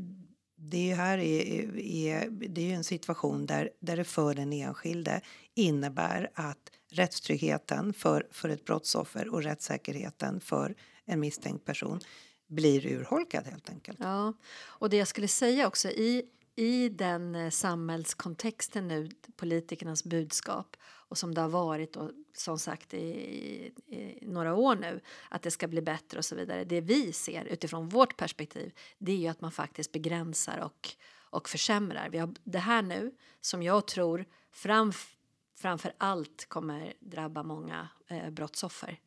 det 0.57 0.95
här 0.95 1.19
är, 1.19 1.79
är, 1.79 2.31
det 2.31 2.61
är 2.61 2.67
ju 2.67 2.73
en 2.73 2.85
situation 2.85 3.47
där, 3.47 3.71
där 3.81 3.97
det 3.97 4.05
för 4.05 4.35
den 4.35 4.53
enskilde 4.53 5.21
innebär 5.55 6.31
att 6.35 6.71
rättstryggheten 6.91 7.93
för, 7.93 8.27
för 8.31 8.49
ett 8.49 8.65
brottsoffer 8.65 9.29
och 9.29 9.43
rättssäkerheten 9.43 10.41
för 10.41 10.75
en 11.05 11.21
misstänkt 11.21 11.65
person 11.65 12.01
blir 12.49 12.87
urholkad 12.87 13.45
helt 13.45 13.71
enkelt. 13.71 13.99
Ja, 14.01 14.33
och 14.59 14.91
det 14.91 14.97
jag 14.97 15.09
skulle 15.09 15.29
säga 15.29 15.67
också 15.67 15.89
i, 15.89 16.23
i 16.57 16.89
den 16.89 17.35
eh, 17.35 17.51
samhällskontexten 17.51 18.89
nu, 18.89 19.09
politikernas 19.37 20.05
budskap 20.05 20.77
och 20.83 21.19
som 21.19 21.35
det 21.35 21.41
har 21.41 21.49
varit 21.49 21.97
och 21.97 22.11
som 22.37 22.59
sagt 22.59 22.95
i, 22.95 22.99
i, 22.99 23.73
i, 23.87 24.19
några 24.27 24.55
år 24.55 24.77
nu 24.77 25.01
att 25.31 25.43
det 25.43 25.51
ska 25.51 25.69
bli 25.69 25.83
bättre 25.83 26.19
och 26.19 26.25
så 26.25 26.35
vidare. 26.35 26.65
Det 26.65 26.81
vi 26.81 27.13
ser 27.13 27.45
utifrån 27.45 27.89
vårt 27.89 28.17
perspektiv 28.17 28.73
det 28.99 29.13
är 29.13 29.17
ju 29.17 29.29
att 29.29 29.41
man 29.41 29.53
faktiskt 29.53 29.93
begränsar 29.93 30.59
och, 30.59 30.89
och 31.31 31.49
försämrar. 31.49 32.09
Vi 32.11 32.19
har 32.19 32.35
det 32.45 32.59
här 32.59 32.83
nu 32.83 33.15
som 33.41 33.63
jag 33.63 33.87
tror 33.87 34.25
framf, 34.53 35.17
framför 35.55 35.93
allt 35.99 36.49
kommer 36.49 36.95
drabba 37.01 37.43
många 37.43 37.89
eh, 38.09 38.31
brottsoffer. 38.31 39.01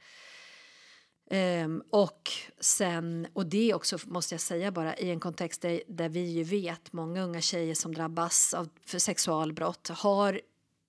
Um, 1.31 1.83
och 1.89 2.31
sen, 2.59 3.27
och 3.33 3.45
det 3.45 3.73
också 3.73 3.97
måste 4.05 4.33
jag 4.33 4.41
säga 4.41 4.71
bara 4.71 4.95
i 4.95 5.09
en 5.09 5.19
kontext 5.19 5.61
där, 5.61 5.81
där 5.87 6.09
vi 6.09 6.19
ju 6.19 6.43
vet 6.43 6.93
många 6.93 7.23
unga 7.23 7.41
tjejer 7.41 7.75
som 7.75 7.93
drabbas 7.93 8.53
av 8.53 8.69
för 8.85 8.99
sexualbrott 8.99 9.87
har 9.87 10.41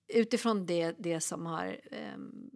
utifrån 0.07 0.65
det, 0.65 0.95
det 0.99 1.21
som 1.21 1.45
har 1.45 1.77
um, 2.15 2.51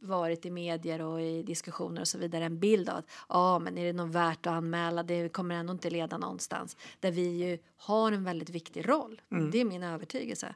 varit 0.00 0.46
i 0.46 0.50
medier 0.50 1.02
och 1.02 1.22
i 1.22 1.42
diskussioner 1.42 2.00
och 2.00 2.08
så 2.08 2.18
vidare 2.18 2.44
en 2.44 2.60
bild 2.60 2.88
av 2.88 2.96
att 2.96 3.06
ja, 3.28 3.58
men 3.58 3.78
är 3.78 3.84
det 3.84 3.92
något 3.92 4.14
värt 4.14 4.46
att 4.46 4.52
anmäla? 4.52 5.02
Det 5.02 5.28
kommer 5.28 5.54
ändå 5.54 5.72
inte 5.72 5.90
leda 5.90 6.18
någonstans. 6.18 6.76
Där 7.00 7.10
vi 7.10 7.28
ju 7.28 7.58
har 7.76 8.12
en 8.12 8.24
väldigt 8.24 8.50
viktig 8.50 8.88
roll. 8.88 9.22
Mm. 9.32 9.50
Det 9.50 9.60
är 9.60 9.64
min 9.64 9.82
övertygelse. 9.82 10.54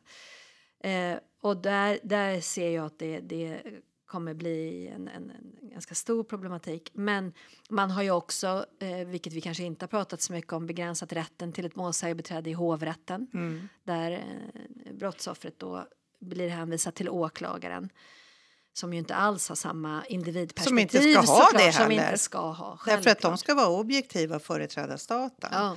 Uh, 0.85 1.19
och 1.41 1.57
där, 1.57 1.99
där 2.03 2.41
ser 2.41 2.71
jag 2.71 2.87
att 2.87 2.99
det, 2.99 3.21
det 3.21 3.63
kommer 4.09 4.35
bli 4.35 4.89
en, 4.89 5.09
en, 5.09 5.31
en, 5.31 5.71
ganska 5.71 5.95
stor 5.95 6.25
problematik. 6.25 6.91
Men 6.95 7.33
man 7.71 7.91
har 7.91 8.03
ju 8.03 8.11
också, 8.11 8.67
eh, 8.81 9.07
vilket 9.07 9.33
vi 9.33 9.41
kanske 9.41 9.63
inte 9.63 9.83
har 9.83 9.89
pratat 9.89 10.23
så 10.23 10.33
mycket 10.33 10.53
om, 10.53 10.67
begränsat 10.67 11.13
rätten 11.13 11.53
till 11.53 11.67
ett 11.67 11.77
målsägarbiträde 11.77 12.51
i 12.51 12.53
hovrätten 12.53 13.27
mm. 13.35 13.69
där 13.85 14.13
eh, 14.13 14.93
brottsoffret 14.95 15.59
då 15.59 15.87
blir 16.21 16.49
hänvisat 16.49 16.95
till 16.95 17.09
åklagaren 17.09 17.91
som 18.73 18.93
ju 18.93 18.99
inte 18.99 19.15
alls 19.15 19.49
har 19.49 19.57
samma 19.57 20.07
individperspektiv. 20.07 20.69
Som 20.69 20.79
inte 21.09 21.27
ska 21.27 21.33
ha 21.33 21.51
det 21.53 21.59
heller. 21.59 21.73
Som 21.73 21.93
inte 21.93 22.19
ska 22.19 22.39
ha, 22.53 22.79
Därför 22.87 23.11
att 23.11 23.21
de 23.21 23.39
ska 23.39 23.55
vara 23.55 23.69
objektiva 23.69 24.37
och 24.37 24.43
företräda 24.43 24.99
staten. 24.99 25.51
Ja. 25.53 25.77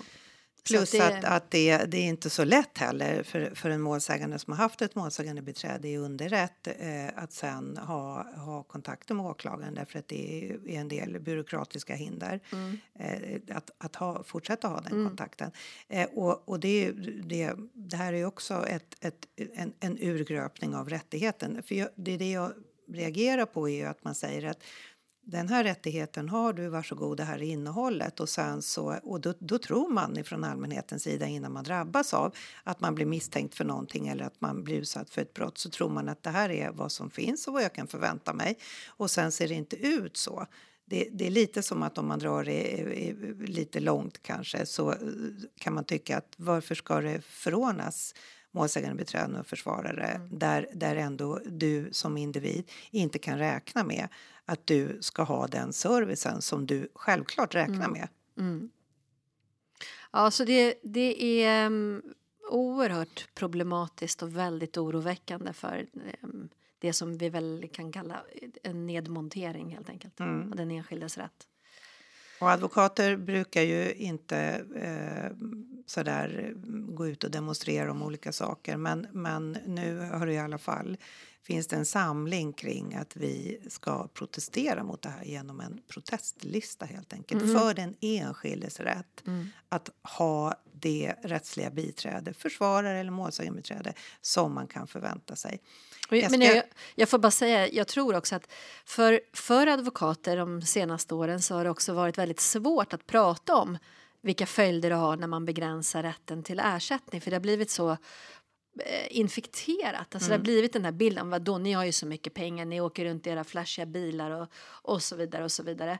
Plus 0.67 0.93
att, 0.93 1.21
det... 1.21 1.27
att, 1.27 1.51
det, 1.51 1.77
det 1.77 1.97
är 1.97 2.05
inte 2.05 2.29
så 2.29 2.43
lätt 2.43 2.77
heller 2.77 3.23
för, 3.23 3.55
för 3.55 3.69
en 3.69 3.81
målsägande 3.81 4.39
som 4.39 4.53
har 4.53 4.57
haft 4.57 4.81
ett 4.81 4.95
målsägande 4.95 5.41
beträde 5.41 5.87
i 5.87 5.97
underrätt 5.97 6.67
eh, 6.67 7.07
att 7.15 7.33
sen 7.33 7.77
ha, 7.77 8.27
ha 8.35 8.63
kontakter 8.63 9.15
med 9.15 9.25
åklagaren 9.25 9.75
därför 9.75 9.99
att 9.99 10.07
det 10.07 10.49
är, 10.51 10.69
en 10.69 10.87
del 10.87 11.19
byråkratiska 11.19 11.95
hinder 11.95 12.39
mm. 12.51 12.77
eh, 12.99 13.57
att, 13.57 13.71
att 13.77 13.95
ha, 13.95 14.23
fortsätta 14.23 14.67
ha 14.67 14.81
den 14.81 14.91
mm. 14.91 15.07
kontakten. 15.07 15.51
Eh, 15.87 16.09
och 16.13 16.49
och 16.49 16.59
det, 16.59 16.91
det, 17.23 17.53
det 17.73 17.97
här 17.97 18.13
är 18.13 18.25
också 18.25 18.67
ett, 18.67 18.95
ett, 19.05 19.27
en, 19.53 19.73
en 19.79 19.97
urgröpning 20.01 20.75
av 20.75 20.89
rättigheten. 20.89 21.63
För 21.63 21.75
jag, 21.75 21.89
det, 21.95 22.17
det 22.17 22.31
jag 22.31 22.51
reagerar 22.93 23.45
på 23.45 23.69
är 23.69 23.87
att 23.87 24.03
man 24.03 24.15
säger 24.15 24.45
att 24.49 24.63
den 25.23 25.49
här 25.49 25.63
rättigheten 25.63 26.29
har 26.29 26.53
du, 26.53 26.67
varsågod, 26.67 27.17
det 27.17 27.23
här 27.23 27.37
är 27.37 27.41
innehållet. 27.41 28.19
Och, 28.19 28.29
sen 28.29 28.61
så, 28.61 28.99
och 29.03 29.21
då, 29.21 29.33
då 29.39 29.57
tror 29.57 29.89
man 29.89 30.23
från 30.23 30.43
allmänhetens 30.43 31.03
sida 31.03 31.27
innan 31.27 31.53
man 31.53 31.63
drabbas 31.63 32.13
av 32.13 32.35
att 32.63 32.79
man 32.79 32.95
blir 32.95 33.05
misstänkt 33.05 33.55
för 33.55 33.65
någonting 33.65 34.07
eller 34.07 34.25
att 34.25 34.41
man 34.41 34.63
blir 34.63 34.75
utsatt 34.75 35.09
för 35.09 35.21
ett 35.21 35.33
brott 35.33 35.57
så 35.57 35.69
tror 35.69 35.89
man 35.89 36.09
att 36.09 36.23
det 36.23 36.29
här 36.29 36.49
är 36.49 36.71
vad 36.71 36.91
som 36.91 37.09
finns 37.09 37.47
och 37.47 37.53
vad 37.53 37.63
jag 37.63 37.73
kan 37.73 37.87
förvänta 37.87 38.33
mig. 38.33 38.57
Och 38.87 39.11
sen 39.11 39.31
ser 39.31 39.47
det 39.47 39.53
inte 39.53 39.75
ut 39.75 40.17
så. 40.17 40.45
Det, 40.85 41.09
det, 41.11 41.27
är 41.27 41.31
lite 41.31 41.63
som 41.63 41.83
att 41.83 41.97
om 41.97 42.07
man 42.07 42.19
drar 42.19 42.43
det 42.43 42.85
lite 43.47 43.79
långt 43.79 44.23
kanske 44.23 44.65
så 44.65 44.95
kan 45.57 45.73
man 45.73 45.83
tycka 45.83 46.17
att 46.17 46.33
varför 46.37 46.75
ska 46.75 47.01
det 47.01 47.21
förordnas 47.21 48.15
målsägandebiträden 48.51 49.35
och 49.35 49.47
försvarare 49.47 50.07
mm. 50.07 50.39
där, 50.39 50.67
där 50.73 50.95
ändå 50.95 51.39
du 51.45 51.89
som 51.91 52.17
individ 52.17 52.71
inte 52.91 53.19
kan 53.19 53.37
räkna 53.37 53.83
med 53.83 54.07
att 54.45 54.67
du 54.67 54.97
ska 55.01 55.23
ha 55.23 55.47
den 55.47 55.73
servicen 55.73 56.41
som 56.41 56.65
du 56.65 56.87
självklart 56.95 57.55
räknar 57.55 57.75
mm. 57.75 57.91
med. 57.91 58.07
Mm. 58.37 58.69
Ja, 60.11 60.31
så 60.31 60.45
det, 60.45 60.75
det 60.83 61.43
är 61.43 61.65
um, 61.65 62.01
oerhört 62.49 63.27
problematiskt 63.33 64.23
och 64.23 64.37
väldigt 64.37 64.77
oroväckande 64.77 65.53
för 65.53 65.87
um, 66.21 66.49
det 66.79 66.93
som 66.93 67.17
vi 67.17 67.29
väl 67.29 67.69
kan 67.73 67.91
kalla 67.91 68.23
en 68.63 68.87
nedmontering 68.87 69.69
helt 69.69 69.89
enkelt 69.89 70.19
mm. 70.19 70.51
av 70.51 70.57
den 70.57 70.71
enskildes 70.71 71.17
rätt. 71.17 71.47
Och 72.41 72.49
advokater 72.49 73.17
brukar 73.17 73.61
ju 73.61 73.93
inte 73.93 74.65
eh, 74.75 75.37
sådär 75.85 76.53
gå 76.95 77.07
ut 77.07 77.23
och 77.23 77.31
demonstrera 77.31 77.91
om 77.91 78.03
olika 78.03 78.31
saker 78.31 78.77
men, 78.77 79.07
men 79.11 79.57
nu 79.65 79.99
har 79.99 80.25
det 80.25 80.33
i 80.33 80.39
alla 80.39 80.57
fall 80.57 80.97
finns 81.43 81.67
det 81.67 81.75
en 81.75 81.85
samling 81.85 82.53
kring 82.53 82.95
att 82.95 83.15
vi 83.15 83.61
ska 83.67 84.07
protestera 84.07 84.83
mot 84.83 85.01
det 85.01 85.09
här 85.09 85.23
genom 85.23 85.59
en 85.59 85.81
protestlista 85.87 86.85
helt 86.85 87.13
enkelt 87.13 87.41
mm. 87.41 87.59
för 87.59 87.73
den 87.73 87.95
enskildes 88.01 88.79
rätt 88.79 89.27
mm. 89.27 89.47
att 89.69 89.89
ha 90.17 90.55
det 90.73 91.15
rättsliga 91.23 91.69
biträde, 91.69 92.33
försvarare 92.33 92.99
eller 92.99 93.11
målsägandebiträde 93.11 93.93
som 94.21 94.53
man 94.53 94.67
kan 94.67 94.87
förvänta 94.87 95.35
sig. 95.35 95.61
Jag, 96.09 96.23
ska... 96.23 96.37
Men 96.37 96.47
jag, 96.47 96.63
jag, 96.95 97.09
får 97.09 97.19
bara 97.19 97.31
säga, 97.31 97.67
jag 97.67 97.87
tror 97.87 98.15
också 98.15 98.35
att 98.35 98.51
för, 98.85 99.21
för 99.33 99.67
advokater 99.67 100.37
de 100.37 100.61
senaste 100.61 101.15
åren 101.15 101.41
så 101.41 101.55
har 101.55 101.63
det 101.63 101.69
också 101.69 101.93
varit 101.93 102.17
väldigt 102.17 102.39
svårt 102.39 102.93
att 102.93 103.07
prata 103.07 103.55
om 103.55 103.77
vilka 104.21 104.45
följder 104.45 104.89
det 104.89 104.95
har 104.95 105.17
när 105.17 105.27
man 105.27 105.45
begränsar 105.45 106.03
rätten 106.03 106.43
till 106.43 106.59
ersättning. 106.59 107.21
För 107.21 107.31
det 107.31 107.35
har 107.35 107.41
blivit 107.41 107.71
så 107.71 107.97
infekterat. 109.09 110.15
Alltså 110.15 110.17
mm. 110.17 110.29
Det 110.29 110.33
har 110.33 110.35
mm. 110.35 110.43
blivit 110.43 110.73
den 110.73 110.85
här 110.85 110.91
bilden, 110.91 111.29
vadå 111.29 111.57
ni 111.57 111.73
har 111.73 111.85
ju 111.85 111.91
så 111.91 112.05
mycket 112.05 112.33
pengar, 112.33 112.65
ni 112.65 112.81
åker 112.81 113.05
runt 113.05 113.27
i 113.27 113.29
era 113.29 113.43
flashiga 113.43 113.85
bilar 113.85 114.31
och, 114.31 114.47
och 114.63 115.03
så 115.03 115.15
vidare 115.15 115.43
och 115.43 115.51
så 115.51 115.63
vidare. 115.63 115.99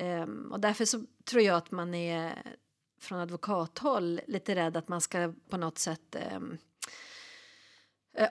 Um, 0.00 0.52
och 0.52 0.60
därför 0.60 0.84
så 0.84 1.02
tror 1.24 1.42
jag 1.42 1.56
att 1.56 1.70
man 1.70 1.94
är 1.94 2.42
från 3.00 3.18
advokathåll 3.18 4.20
lite 4.26 4.54
rädd 4.54 4.76
att 4.76 4.88
man 4.88 5.00
ska 5.00 5.32
på 5.48 5.56
något 5.56 5.78
sätt 5.78 6.16
um, 6.34 6.58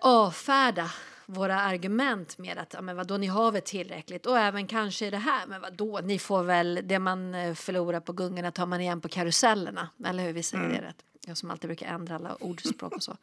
avfärda 0.01 0.91
våra 1.25 1.61
argument 1.61 2.37
med 2.37 2.57
att 2.57 2.73
ja, 2.73 2.81
men 2.81 2.95
vadå, 2.95 3.17
ni 3.17 3.27
har 3.27 3.51
väl 3.51 3.61
tillräckligt 3.61 4.25
och 4.25 4.39
även 4.39 4.67
kanske 4.67 5.09
det 5.09 5.17
här, 5.17 5.47
men 5.47 5.61
vadå, 5.61 5.99
ni 6.03 6.19
får 6.19 6.43
väl 6.43 6.79
det 6.83 6.99
man 6.99 7.35
eh, 7.35 7.53
förlorar 7.53 7.99
på 7.99 8.13
gungorna 8.13 8.51
tar 8.51 8.65
man 8.65 8.81
igen 8.81 9.01
på 9.01 9.09
karusellerna, 9.09 9.89
eller 10.05 10.23
hur 10.23 10.33
vi 10.33 10.43
säger 10.43 10.63
mm. 10.63 10.77
det 10.77 10.87
rätt? 10.87 11.03
Jag 11.27 11.37
som 11.37 11.51
alltid 11.51 11.67
brukar 11.67 11.87
ändra 11.87 12.15
alla 12.15 12.35
ordspråk 12.35 12.95
och 12.95 13.03
så. 13.03 13.17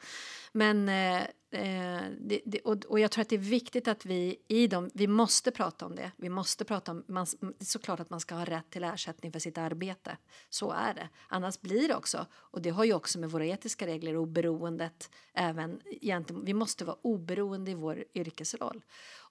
Men, 0.53 0.88
eh, 0.88 1.21
eh, 1.51 2.03
det, 2.21 2.41
det, 2.45 2.61
och, 2.61 2.85
och, 2.85 3.01
jag 3.01 3.11
tror 3.11 3.23
att 3.23 3.29
det 3.29 3.37
är 3.37 3.38
viktigt 3.38 3.88
att 3.88 4.07
vi 4.07 4.37
i 4.49 4.67
dem, 4.67 4.91
vi 4.95 5.07
måste 5.07 5.51
prata 5.51 5.87
om 5.87 5.97
det. 5.97 6.12
Vi 6.17 6.29
måste 6.29 6.65
prata 6.65 6.93
om, 6.93 7.05
man, 7.09 7.27
det 7.41 7.47
är 7.61 7.65
såklart 7.65 8.01
att 8.01 8.11
man 8.11 8.21
ska 8.21 8.35
ha 8.35 8.45
rätt 8.45 8.71
till 8.71 8.85
ersättning 8.85 9.33
för 9.33 9.38
sitt 9.38 9.59
arbete. 9.59 10.17
Så 10.51 10.71
är 10.71 10.95
det. 10.95 11.09
Annars 11.29 11.61
blir 11.61 11.88
det 11.88 11.95
också, 11.95 12.27
och 12.33 12.62
det 12.62 12.71
har 12.71 12.85
ju 12.85 12.95
också 12.95 13.19
med 13.19 13.31
våra 13.31 13.47
etiska 13.47 13.87
regler 13.87 14.17
och 14.17 14.23
oberoendet 14.23 15.11
även 15.35 15.81
egentligen, 15.85 16.45
vi 16.45 16.55
måste 16.55 16.85
vara 16.85 16.97
oberoende 17.03 17.71
i 17.71 17.75
vår 17.75 18.05
yrkesroll. 18.15 18.83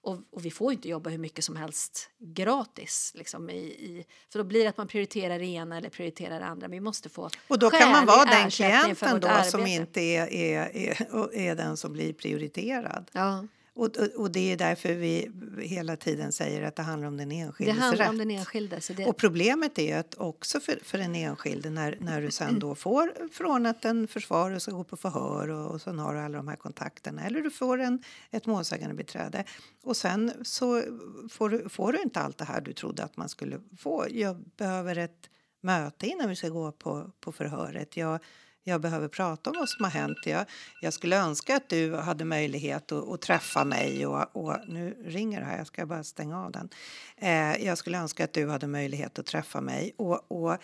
Och, 0.02 0.18
och, 0.30 0.44
vi 0.44 0.50
får 0.50 0.72
inte 0.72 0.88
jobba 0.88 1.10
hur 1.10 1.18
mycket 1.18 1.44
som 1.44 1.56
helst 1.56 2.10
gratis. 2.18 3.12
Liksom, 3.14 3.50
i, 3.50 3.56
i, 3.56 4.04
för 4.32 4.38
då 4.38 4.44
blir 4.44 4.62
det 4.62 4.68
att 4.68 4.76
man 4.76 4.88
prioriterar 4.88 5.38
det 5.38 5.46
ena 5.46 5.76
eller 5.76 5.88
prioriterar 5.88 6.40
det 6.40 6.46
andra. 6.46 6.68
Men 6.68 6.76
vi 6.76 6.80
måste 6.80 7.08
få 7.08 7.30
Och 7.48 7.58
då 7.58 7.70
kan 7.70 7.90
man 7.90 8.06
vara 8.06 8.24
den 8.24 8.50
klienten 8.50 9.20
då 9.20 9.42
som 9.44 9.66
inte 9.66 10.00
är, 10.00 10.32
är, 10.32 10.76
är, 10.76 11.34
är 11.34 11.54
den 11.54 11.76
som 11.76 11.92
blir 11.92 12.12
prioriterad. 12.12 13.10
Ja. 13.12 13.44
Och, 13.74 13.96
och, 13.96 14.08
och, 14.16 14.30
det 14.30 14.52
är 14.52 14.56
därför 14.56 14.94
vi 14.94 15.30
hela 15.62 15.96
tiden 15.96 16.32
säger 16.32 16.62
att 16.62 16.76
det 16.76 16.82
handlar 16.82 17.08
om 17.08 17.16
den 17.16 17.32
enskildes 17.32 17.76
det 17.76 17.82
handlar 17.82 18.04
rätt. 18.04 18.10
Om 18.10 18.18
den 18.18 18.30
enskilde, 18.30 18.80
det... 18.96 19.06
Och 19.06 19.16
problemet 19.16 19.78
är 19.78 19.98
att 19.98 20.14
också 20.14 20.60
för, 20.60 20.78
för 20.82 20.98
den 20.98 21.14
enskilde 21.14 21.70
när, 21.70 21.98
när 22.00 22.22
du 22.22 22.30
sen 22.30 22.58
då 22.58 22.74
får 22.74 23.28
förordnat 23.32 23.84
en 23.84 24.08
försvarare 24.08 24.60
ska 24.60 24.72
gå 24.72 24.84
på 24.84 24.96
förhör 24.96 25.48
och, 25.48 25.70
och 25.70 25.80
sen 25.82 25.98
har 25.98 26.14
du 26.14 26.20
alla 26.20 26.36
de 26.36 26.48
här 26.48 26.56
kontakterna 26.56 27.24
eller 27.24 27.40
du 27.40 27.50
får 27.50 27.80
en, 27.80 28.02
ett 28.30 28.46
målsägande 28.46 28.94
beträde 28.94 29.44
och 29.82 29.96
sen 29.96 30.32
så 30.42 30.82
får 31.30 31.48
du, 31.48 31.68
får 31.68 31.92
du 31.92 32.02
inte 32.02 32.20
allt 32.20 32.38
det 32.38 32.44
här 32.44 32.60
du 32.60 32.72
trodde 32.72 33.04
att 33.04 33.16
man 33.16 33.28
skulle 33.28 33.60
få. 33.78 34.06
Jag 34.10 34.36
behöver 34.56 34.98
ett 34.98 35.30
möte 35.60 36.06
innan 36.06 36.28
vi 36.28 36.36
ska 36.36 36.48
gå 36.48 36.72
på, 36.72 37.10
på 37.20 37.32
förhöret. 37.32 37.96
Jag 37.96 38.20
jag 38.64 38.80
behöver 38.80 39.08
prata 39.08 39.50
om 39.50 39.56
vad 39.58 39.68
som 39.68 39.84
har 39.84 39.90
hänt. 39.90 40.18
Jag, 40.26 40.46
jag 40.80 40.92
skulle 40.92 41.16
önska 41.16 41.56
att 41.56 41.68
du 41.68 41.96
hade 41.96 42.24
möjlighet 42.24 42.92
att, 42.92 43.08
att 43.08 43.20
träffa 43.20 43.64
mig. 43.64 44.06
Och, 44.06 44.36
och, 44.36 44.56
nu 44.68 44.96
ringer 45.04 45.40
det 45.40 45.46
här, 45.46 45.58
jag 45.58 45.66
ska 45.66 45.86
bara 45.86 46.04
stänga 46.04 46.44
av 46.44 46.52
den. 46.52 46.68
Eh, 47.16 47.66
jag 47.66 47.78
skulle 47.78 47.98
önska 47.98 48.24
att 48.24 48.32
du 48.32 48.48
hade 48.48 48.66
möjlighet 48.66 49.18
att 49.18 49.26
träffa 49.26 49.60
mig. 49.60 49.94
Och, 49.96 50.32
och 50.32 50.56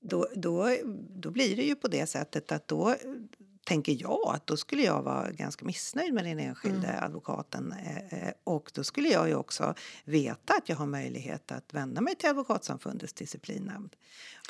då, 0.00 0.26
då, 0.34 0.76
då 1.10 1.30
blir 1.30 1.56
det 1.56 1.62
ju 1.62 1.74
på 1.74 1.88
det 1.88 2.06
sättet 2.06 2.52
att 2.52 2.68
då 2.68 2.94
tänker 3.64 3.96
jag 4.00 4.34
att 4.34 4.46
då 4.46 4.56
skulle 4.56 4.82
jag 4.82 5.02
vara 5.02 5.30
ganska 5.30 5.64
missnöjd 5.64 6.14
med 6.14 6.24
den 6.24 6.38
enskilde 6.38 6.86
mm. 6.86 7.04
advokaten 7.04 7.72
eh, 7.72 7.96
eh, 7.96 8.32
och 8.44 8.70
då 8.74 8.84
skulle 8.84 9.08
jag 9.08 9.28
ju 9.28 9.34
också 9.34 9.74
veta 10.04 10.54
att 10.54 10.68
jag 10.68 10.76
har 10.76 10.86
möjlighet 10.86 11.52
att 11.52 11.74
vända 11.74 12.00
mig 12.00 12.14
till 12.14 12.28
Advokatsamfundets 12.28 13.12
disciplinnämnd. 13.12 13.96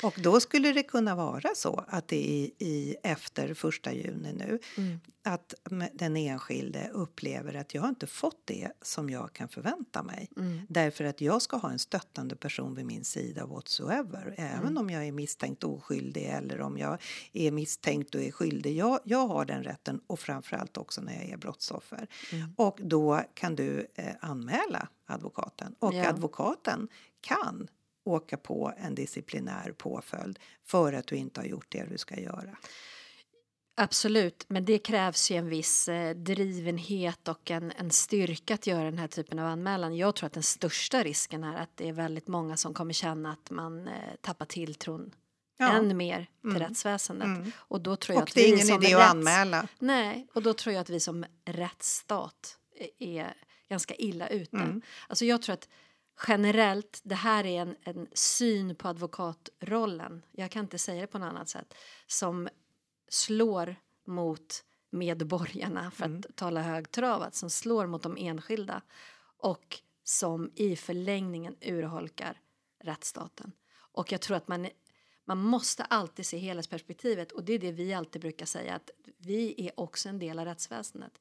Och 0.03 0.15
då 0.17 0.39
skulle 0.39 0.73
det 0.73 0.83
kunna 0.83 1.15
vara 1.15 1.49
så 1.55 1.85
att 1.87 2.07
det 2.07 2.15
i, 2.15 2.53
i 2.59 2.95
efter 3.03 3.53
första 3.53 3.93
juni 3.93 4.33
nu 4.33 4.59
mm. 4.77 4.99
Att 5.23 5.53
den 5.93 6.17
enskilde 6.17 6.89
upplever 6.93 7.53
att 7.53 7.73
jag 7.73 7.89
inte 7.89 8.07
fått 8.07 8.41
det 8.45 8.71
som 8.81 9.09
jag 9.09 9.33
kan 9.33 9.47
förvänta 9.47 10.03
mig. 10.03 10.29
Mm. 10.37 10.61
Därför 10.69 11.03
att 11.03 11.21
jag 11.21 11.41
ska 11.41 11.57
ha 11.57 11.71
en 11.71 11.79
stöttande 11.79 12.35
person 12.35 12.75
vid 12.75 12.85
min 12.85 13.03
sida 13.03 13.45
whatsoever. 13.45 14.35
Även 14.37 14.61
mm. 14.61 14.77
om 14.77 14.89
jag 14.89 15.07
är 15.07 15.11
misstänkt 15.11 15.63
oskyldig 15.63 16.25
eller 16.25 16.61
om 16.61 16.77
jag 16.77 16.97
är 17.33 17.51
misstänkt 17.51 18.15
och 18.15 18.21
är 18.21 18.31
skyldig. 18.31 18.75
Jag, 18.75 18.99
jag 19.03 19.27
har 19.27 19.45
den 19.45 19.63
rätten 19.63 20.01
och 20.07 20.19
framförallt 20.19 20.77
också 20.77 21.01
när 21.01 21.13
jag 21.13 21.29
är 21.29 21.37
brottsoffer. 21.37 22.07
Mm. 22.31 22.53
Och 22.57 22.79
då 22.83 23.21
kan 23.33 23.55
du 23.55 23.87
eh, 23.95 24.15
anmäla 24.19 24.87
advokaten 25.05 25.75
och 25.79 25.93
ja. 25.93 26.09
advokaten 26.09 26.87
kan 27.21 27.67
åka 28.03 28.37
på 28.37 28.73
en 28.77 28.95
disciplinär 28.95 29.71
påföljd 29.77 30.39
för 30.63 30.93
att 30.93 31.07
du 31.07 31.15
inte 31.15 31.39
har 31.39 31.45
gjort 31.45 31.67
det 31.69 31.85
du 31.85 31.97
ska 31.97 32.19
göra. 32.19 32.57
Absolut, 33.75 34.45
men 34.47 34.65
det 34.65 34.79
krävs 34.79 35.31
ju 35.31 35.35
en 35.35 35.49
viss 35.49 35.89
eh, 35.89 36.15
drivenhet 36.15 37.27
och 37.27 37.51
en, 37.51 37.71
en 37.71 37.91
styrka 37.91 38.53
att 38.53 38.67
göra 38.67 38.83
den 38.83 38.97
här 38.97 39.07
typen 39.07 39.39
av 39.39 39.47
anmälan. 39.47 39.95
Jag 39.95 40.15
tror 40.15 40.27
att 40.27 40.33
den 40.33 40.43
största 40.43 41.03
risken 41.03 41.43
är 41.43 41.55
att 41.55 41.77
det 41.77 41.89
är 41.89 41.93
väldigt 41.93 42.27
många 42.27 42.57
som 42.57 42.73
kommer 42.73 42.93
känna 42.93 43.31
att 43.31 43.51
man 43.51 43.87
eh, 43.87 43.93
tappar 44.21 44.45
tilltron 44.45 45.15
ja. 45.57 45.71
än 45.71 45.97
mer 45.97 46.27
till 46.41 46.49
mm. 46.49 46.61
rättsväsendet. 46.61 47.25
Mm. 47.25 47.51
Och 47.57 47.81
då 47.81 47.95
tror 47.95 48.15
jag 48.15 48.23
och 48.23 48.29
att 48.29 48.35
det 48.35 48.41
är 48.41 48.53
ingen 48.53 48.83
idé 48.83 48.95
rätts... 48.95 49.05
att 49.05 49.11
anmäla. 49.11 49.67
Nej, 49.79 50.27
och 50.33 50.43
då 50.43 50.53
tror 50.53 50.73
jag 50.73 50.81
att 50.81 50.89
vi 50.89 50.99
som 50.99 51.25
rättsstat 51.45 52.57
är 52.99 53.33
ganska 53.69 53.95
illa 53.95 54.27
ute. 54.27 54.57
Mm. 54.57 54.81
Alltså 55.07 55.25
jag 55.25 55.41
tror 55.41 55.53
att 55.53 55.69
generellt, 56.27 57.01
det 57.03 57.15
här 57.15 57.45
är 57.45 57.61
en, 57.61 57.75
en 57.81 58.07
syn 58.13 58.75
på 58.75 58.87
advokatrollen, 58.87 60.25
jag 60.31 60.51
kan 60.51 60.63
inte 60.63 60.77
säga 60.77 61.01
det 61.01 61.07
på 61.07 61.19
något 61.19 61.29
annat 61.29 61.49
sätt, 61.49 61.73
som 62.07 62.49
slår 63.13 63.75
mot 64.05 64.63
medborgarna, 64.89 65.91
för 65.91 66.03
att 66.03 66.09
mm. 66.09 66.23
tala 66.35 66.61
högtravat, 66.61 67.35
som 67.35 67.49
slår 67.49 67.87
mot 67.87 68.03
de 68.03 68.17
enskilda 68.17 68.81
och 69.37 69.79
som 70.03 70.51
i 70.55 70.75
förlängningen 70.75 71.55
urholkar 71.61 72.41
rättsstaten. 72.83 73.51
Och 73.75 74.11
jag 74.11 74.21
tror 74.21 74.37
att 74.37 74.47
man, 74.47 74.67
man 75.25 75.37
måste 75.37 75.83
alltid 75.83 76.25
se 76.25 76.37
helhetsperspektivet 76.37 77.31
och 77.31 77.43
det 77.43 77.53
är 77.53 77.59
det 77.59 77.71
vi 77.71 77.93
alltid 77.93 78.21
brukar 78.21 78.45
säga 78.45 78.75
att 78.75 78.89
vi 79.17 79.67
är 79.67 79.79
också 79.79 80.09
en 80.09 80.19
del 80.19 80.39
av 80.39 80.45
rättsväsendet 80.45 81.19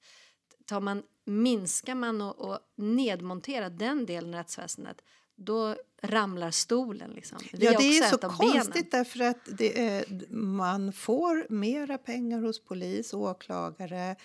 tar 0.66 0.80
man, 0.80 1.02
minskar 1.24 1.94
man 1.94 2.20
och, 2.20 2.38
och 2.38 2.58
nedmonterar 2.74 3.70
den 3.70 4.06
delen 4.06 4.34
av 4.34 4.38
rättsväsendet 4.38 5.04
då 5.36 5.76
ramlar 6.02 6.50
stolen. 6.50 7.10
Liksom. 7.10 7.38
Vi 7.52 7.64
ja, 7.64 7.78
det 7.78 7.98
är 7.98 8.10
så 8.10 8.18
konstigt 8.18 8.72
benen. 8.72 8.88
därför 8.90 9.20
att 9.20 9.38
är, 9.78 10.04
man 10.34 10.92
får 10.92 11.46
mera 11.48 11.98
pengar 11.98 12.42
hos 12.42 12.64
polis, 12.64 13.14
åklagare, 13.14 14.16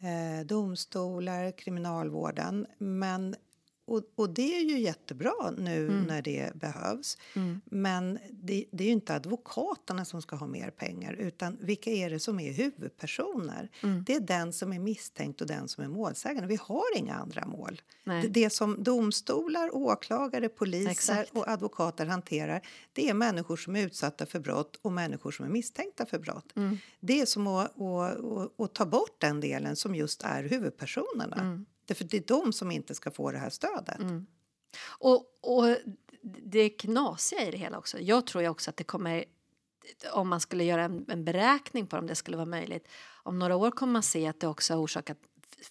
eh, 0.00 0.46
domstolar, 0.46 1.50
kriminalvården. 1.58 2.66
Men 2.78 3.36
och, 3.84 4.02
och, 4.14 4.30
det 4.30 4.56
är 4.56 4.62
ju 4.62 4.78
jättebra 4.78 5.50
nu 5.58 5.88
mm. 5.88 6.02
när 6.02 6.22
det 6.22 6.54
behövs. 6.54 7.18
Mm. 7.34 7.60
Men 7.64 8.18
det, 8.30 8.64
det, 8.72 8.84
är 8.84 8.86
ju 8.88 8.92
inte 8.92 9.14
advokaterna 9.14 10.04
som 10.04 10.22
ska 10.22 10.36
ha 10.36 10.46
mer 10.46 10.70
pengar 10.70 11.12
utan 11.12 11.58
vilka 11.60 11.90
är 11.90 12.10
det 12.10 12.20
som 12.20 12.40
är 12.40 12.52
huvudpersoner? 12.52 13.70
Mm. 13.82 14.04
Det 14.04 14.14
är 14.14 14.20
den 14.20 14.52
som 14.52 14.72
är 14.72 14.78
misstänkt 14.78 15.40
och 15.40 15.46
den 15.46 15.68
som 15.68 15.84
är 15.84 15.88
målsägande. 15.88 16.48
Vi 16.48 16.58
har 16.60 16.96
inga 16.96 17.14
andra 17.14 17.46
mål. 17.46 17.82
Det, 18.04 18.28
det, 18.28 18.50
som 18.50 18.82
domstolar, 18.82 19.74
åklagare, 19.76 20.48
poliser 20.48 20.90
Exakt. 20.90 21.36
och 21.36 21.48
advokater 21.48 22.06
hanterar 22.06 22.66
det 22.92 23.08
är 23.08 23.14
människor 23.14 23.56
som 23.56 23.76
är 23.76 23.86
utsatta 23.86 24.26
för 24.26 24.40
brott 24.40 24.78
och 24.82 24.92
människor 24.92 25.30
som 25.30 25.44
är 25.44 25.50
misstänkta 25.50 26.06
för 26.06 26.18
brott. 26.18 26.56
Mm. 26.56 26.78
Det 27.00 27.20
är 27.20 27.26
som 27.26 27.46
att, 27.46 27.80
att, 27.80 28.24
att, 28.24 28.60
att, 28.60 28.74
ta 28.74 28.86
bort 28.86 29.20
den 29.20 29.40
delen 29.40 29.76
som 29.76 29.94
just 29.94 30.22
är 30.22 30.42
huvudpersonerna. 30.42 31.64
Mm. 31.92 31.98
Därför 31.98 32.04
det 32.04 32.16
är 32.16 32.42
de 32.44 32.52
som 32.52 32.70
inte 32.70 32.94
ska 32.94 33.10
få 33.10 33.30
det 33.30 33.38
här 33.38 33.50
stödet. 33.50 33.98
Mm. 33.98 34.26
Och, 34.84 35.24
och 35.40 35.76
det 36.22 36.68
knasiga 36.68 37.48
i 37.48 37.50
det 37.50 37.58
hela 37.58 37.78
också. 37.78 37.98
Jag 38.00 38.26
tror 38.26 38.42
ju 38.42 38.48
också 38.48 38.70
att 38.70 38.76
det 38.76 38.84
kommer 38.84 39.24
om 40.12 40.28
man 40.28 40.40
skulle 40.40 40.64
göra 40.64 40.84
en, 40.84 41.04
en, 41.08 41.24
beräkning 41.24 41.86
på 41.86 41.96
om 41.96 42.06
det 42.06 42.14
skulle 42.14 42.36
vara 42.36 42.46
möjligt. 42.46 42.88
Om 43.22 43.38
några 43.38 43.56
år 43.56 43.70
kommer 43.70 43.92
man 43.92 44.02
se 44.02 44.26
att 44.26 44.40
det 44.40 44.46
också 44.46 44.74
har 44.74 44.80
orsakat 44.80 45.18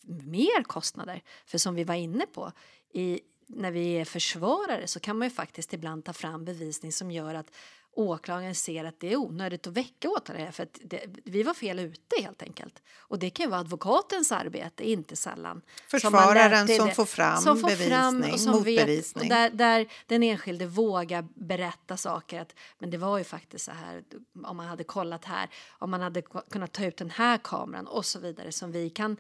mer 0.08 0.64
kostnader. 0.64 1.24
För 1.46 1.58
som 1.58 1.76
vi 1.76 1.84
var 1.84 1.96
inne 1.96 2.26
på, 2.26 2.52
i, 2.94 3.20
när 3.48 3.72
vi 3.72 3.94
är 3.94 4.06
försvarare 4.06 4.88
så 4.88 5.00
kan 5.00 5.18
man 5.18 5.28
ju 5.28 5.34
faktiskt 5.34 5.74
ibland 5.74 6.06
ta 6.06 6.14
fram 6.14 6.46
bevisning 6.46 6.92
som 6.92 7.12
gör 7.12 7.36
att 7.36 7.52
åklagaren 7.94 8.56
ser 8.56 8.86
att 8.86 9.00
det 9.00 9.12
är 9.12 9.16
onödigt 9.16 9.68
att 9.68 9.74
väcka 9.74 10.10
åtal 10.10 10.52
för 10.52 10.64
att 10.64 10.80
det, 10.84 11.06
vi 11.24 11.44
var 11.44 11.54
fel 11.54 11.80
ute 11.80 12.22
helt 12.22 12.42
enkelt. 12.42 12.82
Och 12.98 13.20
det 13.20 13.30
kan 13.30 13.44
ju 13.44 13.50
vara 13.50 13.60
advokatens 13.60 14.32
arbete, 14.32 14.90
inte 14.90 15.16
sällan. 15.16 15.62
Försvararen 15.88 16.68
som, 16.68 16.78
som 16.78 16.92
får 16.92 17.06
fram 17.06 17.38
som 17.38 17.58
får 17.58 17.68
bevisning, 17.68 17.90
fram 17.90 18.24
och 18.34 18.40
som 18.40 18.52
motbevisning. 18.52 19.30
Vet, 19.30 19.32
och 19.32 19.38
där, 19.38 19.50
där 19.50 19.88
den 20.08 20.24
enskilde 20.24 20.66
vågar 20.66 21.28
berätta 21.36 21.98
saker 21.98 22.42
att 22.42 22.56
men 22.80 22.90
det 22.90 22.98
var 22.98 23.18
ju 23.18 23.24
faktiskt 23.24 23.66
så 23.66 23.72
här 23.72 24.04
om 24.44 24.58
man 24.58 24.68
hade 24.68 24.84
kollat 24.84 25.26
här, 25.26 25.50
om 25.70 25.92
man 25.92 26.02
hade 26.02 26.22
kunnat 26.22 26.72
ta 26.72 26.86
ut 26.86 26.98
den 26.98 27.10
här 27.10 27.38
kameran 27.38 27.88
och 27.88 28.06
så 28.06 28.20
vidare 28.20 28.52
som 28.52 28.72
vi 28.72 28.90
kan 28.90 29.18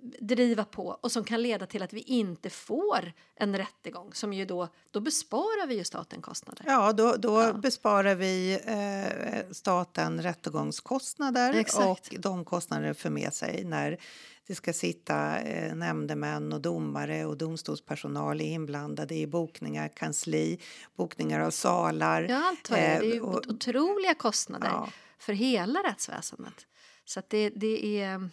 driva 0.00 0.64
på 0.64 0.98
och 1.00 1.12
som 1.12 1.24
kan 1.24 1.42
leda 1.42 1.66
till 1.66 1.82
att 1.82 1.92
vi 1.92 2.00
inte 2.00 2.50
får 2.50 3.12
en 3.34 3.56
rättegång 3.56 4.14
som 4.14 4.32
ju 4.32 4.44
då, 4.44 4.68
då 4.90 5.00
besparar 5.00 5.66
vi 5.66 5.74
ju 5.74 5.84
staten 5.84 6.22
kostnader. 6.22 6.64
Ja, 6.66 6.92
då, 6.92 7.16
då 7.16 7.40
ja. 7.40 7.52
besparar 7.52 8.14
vi 8.14 8.60
eh, 8.64 9.52
staten 9.52 10.22
rättegångskostnader 10.22 11.54
Exakt. 11.54 11.86
och 11.86 12.20
de 12.20 12.44
kostnader 12.44 12.94
för 12.94 13.10
med 13.10 13.34
sig 13.34 13.64
när 13.64 13.98
det 14.46 14.54
ska 14.54 14.72
sitta 14.72 15.38
eh, 15.38 15.74
nämndemän 15.74 16.52
och 16.52 16.60
domare 16.60 17.24
och 17.24 17.36
domstolspersonal 17.36 18.40
inblandade 18.40 19.14
i 19.14 19.26
bokningar, 19.26 19.88
kansli, 19.88 20.60
bokningar 20.96 21.40
av 21.40 21.50
salar. 21.50 22.22
Ja, 22.22 22.48
allt 22.48 22.70
vad 22.70 22.78
det 22.78 22.84
är. 22.84 23.00
Det 23.00 23.06
är 23.06 23.14
ju 23.14 23.20
och, 23.20 23.46
otroliga 23.46 24.14
kostnader 24.14 24.68
ja. 24.68 24.88
för 25.18 25.32
hela 25.32 25.80
rättsväsendet. 25.80 26.66
Så 27.04 27.22
det, 27.28 27.50
det 27.50 28.00
är 28.00 28.30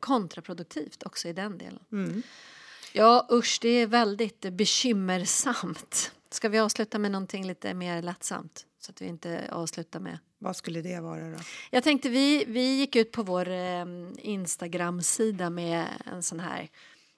kontraproduktivt 0.00 1.02
också 1.02 1.28
i 1.28 1.32
den 1.32 1.58
delen. 1.58 1.84
Mm. 1.92 2.22
Ja, 2.92 3.28
usch, 3.32 3.58
det 3.60 3.68
är 3.68 3.86
väldigt 3.86 4.40
bekymmersamt. 4.40 6.12
Ska 6.30 6.48
vi 6.48 6.58
avsluta 6.58 6.98
med 6.98 7.10
någonting 7.10 7.46
lite 7.46 7.74
mer 7.74 8.02
lättsamt? 8.02 8.66
Så 8.78 8.90
att 8.90 9.02
vi 9.02 9.06
inte 9.06 9.48
avslutar 9.52 10.00
med... 10.00 10.18
Vad 10.38 10.56
skulle 10.56 10.82
det 10.82 11.00
vara 11.00 11.30
då? 11.30 11.38
Jag 11.70 11.84
tänkte 11.84 12.08
vi, 12.08 12.44
vi 12.44 12.76
gick 12.76 12.96
ut 12.96 13.12
på 13.12 13.22
vår 13.22 13.48
eh, 13.48 13.86
Instagram-sida 14.18 15.50
med 15.50 15.86
en 16.04 16.22
sån 16.22 16.40
här 16.40 16.70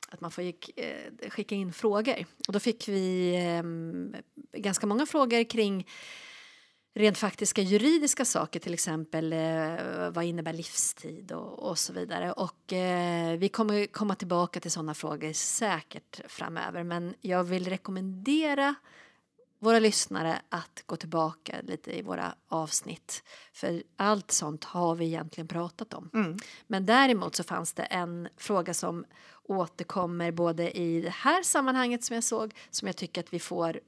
att 0.08 0.20
man 0.20 0.30
får 0.30 0.44
gick, 0.44 0.78
eh, 0.78 1.30
skicka 1.30 1.54
in 1.54 1.72
frågor. 1.72 2.26
Och 2.46 2.52
då 2.52 2.60
fick 2.60 2.88
vi 2.88 3.34
eh, 3.36 3.62
ganska 4.60 4.86
många 4.86 5.06
frågor 5.06 5.44
kring 5.44 5.86
rent 6.94 7.18
faktiska 7.18 7.62
juridiska 7.62 8.24
saker, 8.24 8.60
till 8.60 8.74
exempel 8.74 9.32
eh, 9.32 10.10
vad 10.10 10.24
innebär 10.24 10.52
livstid 10.52 11.32
och, 11.32 11.70
och 11.70 11.78
så 11.78 11.92
vidare. 11.92 12.32
Och 12.32 12.72
eh, 12.72 13.38
vi 13.38 13.48
kommer 13.48 13.86
komma 13.86 14.14
tillbaka 14.14 14.60
till 14.60 14.70
sådana 14.70 14.94
frågor 14.94 15.32
säkert 15.32 16.20
framöver, 16.28 16.82
men 16.82 17.14
jag 17.20 17.44
vill 17.44 17.68
rekommendera 17.68 18.74
våra 19.58 19.78
lyssnare 19.78 20.40
att 20.48 20.82
gå 20.86 20.96
tillbaka 20.96 21.56
lite 21.62 21.98
i 21.98 22.02
våra 22.02 22.34
avsnitt. 22.48 23.22
För 23.52 23.82
allt 23.96 24.30
sånt 24.30 24.64
har 24.64 24.94
vi 24.94 25.04
egentligen 25.04 25.48
pratat 25.48 25.94
om. 25.94 26.10
Mm. 26.14 26.36
Men 26.66 26.86
däremot 26.86 27.36
så 27.36 27.44
fanns 27.44 27.72
det 27.72 27.82
en 27.82 28.28
fråga 28.36 28.74
som 28.74 29.04
återkommer 29.42 30.32
både 30.32 30.78
i 30.78 31.00
det 31.00 31.14
här 31.14 31.42
sammanhanget 31.42 32.04
som 32.04 32.14
jag 32.14 32.24
såg, 32.24 32.54
som 32.70 32.86
jag 32.86 32.96
tycker 32.96 33.20
att 33.20 33.32
vi 33.32 33.38
får 33.38 33.80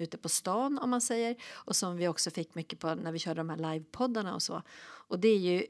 ute 0.00 0.18
på 0.18 0.28
stan 0.28 0.78
om 0.78 0.90
man 0.90 1.00
säger 1.00 1.36
och 1.50 1.76
som 1.76 1.96
vi 1.96 2.08
också 2.08 2.30
fick 2.30 2.54
mycket 2.54 2.78
på 2.78 2.94
när 2.94 3.12
vi 3.12 3.18
körde 3.18 3.40
de 3.40 3.50
här 3.50 3.56
livepoddarna 3.56 4.34
och 4.34 4.42
så. 4.42 4.62
Och 5.08 5.18
det 5.18 5.28
är 5.28 5.38
ju 5.38 5.66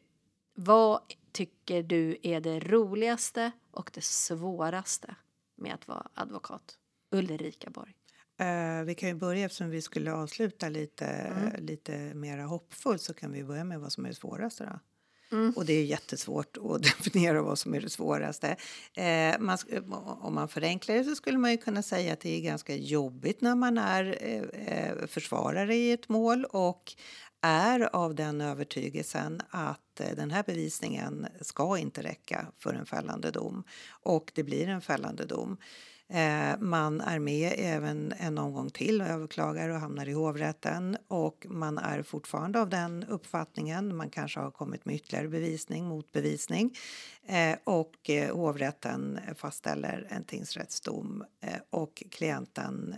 vad 0.54 1.00
tycker 1.32 1.82
du 1.82 2.18
är 2.22 2.40
det 2.40 2.60
roligaste 2.60 3.50
och 3.70 3.90
det 3.94 4.04
svåraste 4.04 5.14
med 5.56 5.74
att 5.74 5.88
vara 5.88 6.08
advokat? 6.14 6.78
Ulrika 7.10 7.70
Borg. 7.70 7.94
Uh, 8.40 8.84
vi 8.84 8.94
kan 8.94 9.08
ju 9.08 9.14
börja 9.14 9.44
eftersom 9.44 9.70
vi 9.70 9.82
skulle 9.82 10.12
avsluta 10.12 10.68
lite, 10.68 11.06
mm. 11.06 11.64
lite 11.64 12.14
mera 12.14 12.42
hoppfullt 12.44 13.02
så 13.02 13.14
kan 13.14 13.32
vi 13.32 13.44
börja 13.44 13.64
med 13.64 13.80
vad 13.80 13.92
som 13.92 14.04
är 14.04 14.08
det 14.08 14.14
svåraste 14.14 14.64
då. 14.64 14.78
Mm. 15.32 15.52
Och 15.56 15.64
det 15.64 15.72
är 15.72 15.84
jättesvårt 15.84 16.56
att 16.56 16.82
definiera 16.98 17.42
vad 17.42 17.58
som 17.58 17.74
är 17.74 17.80
det 17.80 17.90
svåraste. 17.90 18.56
Eh, 18.94 19.38
man, 19.38 19.58
eh, 19.68 19.82
om 20.20 20.34
man 20.34 20.48
förenklar 20.48 20.94
det 20.94 21.04
så 21.04 21.14
skulle 21.14 21.38
man 21.38 21.50
ju 21.50 21.56
kunna 21.56 21.82
säga 21.82 22.12
att 22.12 22.20
det 22.20 22.36
är 22.36 22.40
ganska 22.40 22.76
jobbigt 22.76 23.40
när 23.40 23.54
man 23.54 23.78
är 23.78 24.18
eh, 24.20 24.42
eh, 24.76 25.06
försvarare 25.06 25.74
i 25.74 25.92
ett 25.92 26.08
mål 26.08 26.44
och 26.44 26.94
är 27.40 27.96
av 27.96 28.14
den 28.14 28.40
övertygelsen 28.40 29.42
att 29.50 30.00
eh, 30.00 30.16
den 30.16 30.30
här 30.30 30.42
bevisningen 30.46 31.26
ska 31.40 31.78
inte 31.78 32.02
räcka 32.02 32.46
för 32.58 32.74
en 32.74 32.86
fällande 32.86 33.30
dom 33.30 33.64
och 34.02 34.32
det 34.34 34.42
blir 34.42 34.68
en 34.68 34.80
fällande 34.80 35.24
dom. 35.24 35.56
Eh, 36.12 36.58
man 36.58 37.00
är 37.00 37.18
med 37.18 37.54
även 37.56 38.12
en 38.18 38.38
omgång 38.38 38.70
till 38.70 39.00
och 39.00 39.06
överklagar 39.06 39.68
och 39.68 39.80
hamnar 39.80 40.08
i 40.08 40.12
hovrätten 40.12 40.96
och 41.08 41.46
man 41.48 41.78
är 41.78 42.02
fortfarande 42.02 42.61
av 42.61 42.68
den 42.68 43.04
uppfattningen. 43.04 43.96
Man 43.96 44.11
kanske 44.11 44.40
har 44.40 44.50
kommit 44.50 44.84
med 44.84 44.94
ytterligare 44.94 45.28
bevisning, 45.28 45.84
motbevisning 45.84 46.76
eh, 47.26 47.56
och 47.64 48.11
eh, 48.11 48.36
hovrätten 48.36 49.18
fastställer 49.36 50.06
en 50.11 50.24
tingsrättsdom 50.24 51.24
och 51.70 52.02
klienten 52.11 52.94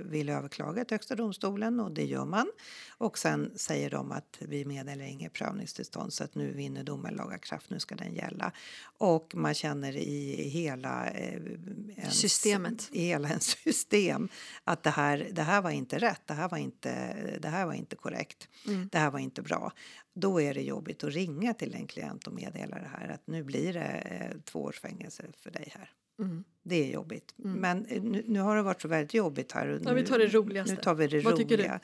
vill 0.00 0.28
överklaga 0.28 0.84
till 0.84 0.94
Högsta 0.94 1.14
domstolen 1.14 1.80
och 1.80 1.92
det 1.92 2.04
gör 2.04 2.24
man. 2.24 2.50
Och 2.98 3.18
sen 3.18 3.52
säger 3.56 3.90
de 3.90 4.12
att 4.12 4.36
vi 4.38 4.64
meddelar 4.64 5.04
inget 5.04 5.32
prövningstillstånd 5.32 6.12
så 6.12 6.24
att 6.24 6.34
nu 6.34 6.52
vinner 6.52 6.84
domen 6.84 7.14
laga 7.14 7.38
kraft, 7.38 7.70
nu 7.70 7.80
ska 7.80 7.94
den 7.94 8.14
gälla. 8.14 8.52
Och 8.98 9.32
man 9.34 9.54
känner 9.54 9.96
i 9.96 10.48
hela 10.48 11.06
en 11.06 12.10
systemet. 12.32 12.88
i 12.92 13.04
hela 13.04 13.28
ens 13.28 13.44
system 13.64 14.28
att 14.64 14.82
det 14.82 14.90
här, 14.90 15.28
det 15.32 15.42
här 15.42 15.62
var 15.62 15.70
inte 15.70 15.98
rätt, 15.98 16.22
det 16.26 16.34
här 16.34 16.48
var 16.48 16.58
inte, 16.58 17.16
det 17.38 17.48
här 17.48 17.66
var 17.66 17.74
inte 17.74 17.96
korrekt, 17.96 18.48
mm. 18.66 18.88
det 18.92 18.98
här 18.98 19.10
var 19.10 19.18
inte 19.18 19.42
bra. 19.42 19.72
Då 20.14 20.40
är 20.40 20.54
det 20.54 20.62
jobbigt 20.62 21.04
att 21.04 21.12
ringa 21.12 21.54
till 21.54 21.74
en 21.74 21.86
klient 21.86 22.26
och 22.26 22.32
meddela 22.32 22.76
det 22.76 22.90
här 22.98 23.08
att 23.08 23.26
nu 23.26 23.42
blir 23.42 23.72
det 23.72 23.80
eh, 23.80 24.40
två 24.44 24.62
års 24.62 24.80
fängelse 24.80 25.24
för 25.42 25.50
dig 25.50 25.72
här. 25.74 25.90
Mm. 26.18 26.44
Det 26.62 26.74
är 26.74 26.92
jobbigt. 26.92 27.34
Mm. 27.44 27.56
Men 27.56 27.86
eh, 27.86 28.02
nu, 28.02 28.24
nu, 28.26 28.40
har 28.40 28.56
det 28.56 28.62
varit 28.62 28.82
så 28.82 28.88
väldigt 28.88 29.14
jobbigt 29.14 29.52
här. 29.52 29.80
Ja, 29.84 29.92
vi 29.92 30.04
tar 30.04 30.18
det 30.18 30.26
roligaste. 30.26 30.74
Nu 30.74 30.80
tar 30.80 30.94
vi 30.94 31.06
det 31.06 31.20
Vad 31.20 31.32
roliga. 31.32 31.48
Tycker 31.48 31.62
du? 31.62 31.78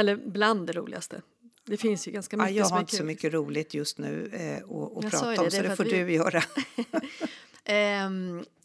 Eller 0.00 0.16
bland 0.16 0.66
det 0.66 0.72
roligaste. 0.72 1.22
Det 1.64 1.76
finns 1.76 2.08
ju 2.08 2.12
ganska 2.12 2.36
mycket 2.36 2.54
ja, 2.54 2.58
Jag 2.58 2.66
har 2.66 2.80
inte 2.80 2.90
kul. 2.90 2.98
så 2.98 3.04
mycket 3.04 3.32
roligt 3.32 3.74
just 3.74 3.98
nu 3.98 4.30
eh, 4.32 4.56
att 4.56 5.10
prata 5.10 5.42
om, 5.42 5.50
så 5.50 5.62
det 5.62 5.76
får 5.76 5.84
vi... 5.84 5.90
du 5.90 6.12
göra. 6.12 6.42
um, 8.06 8.44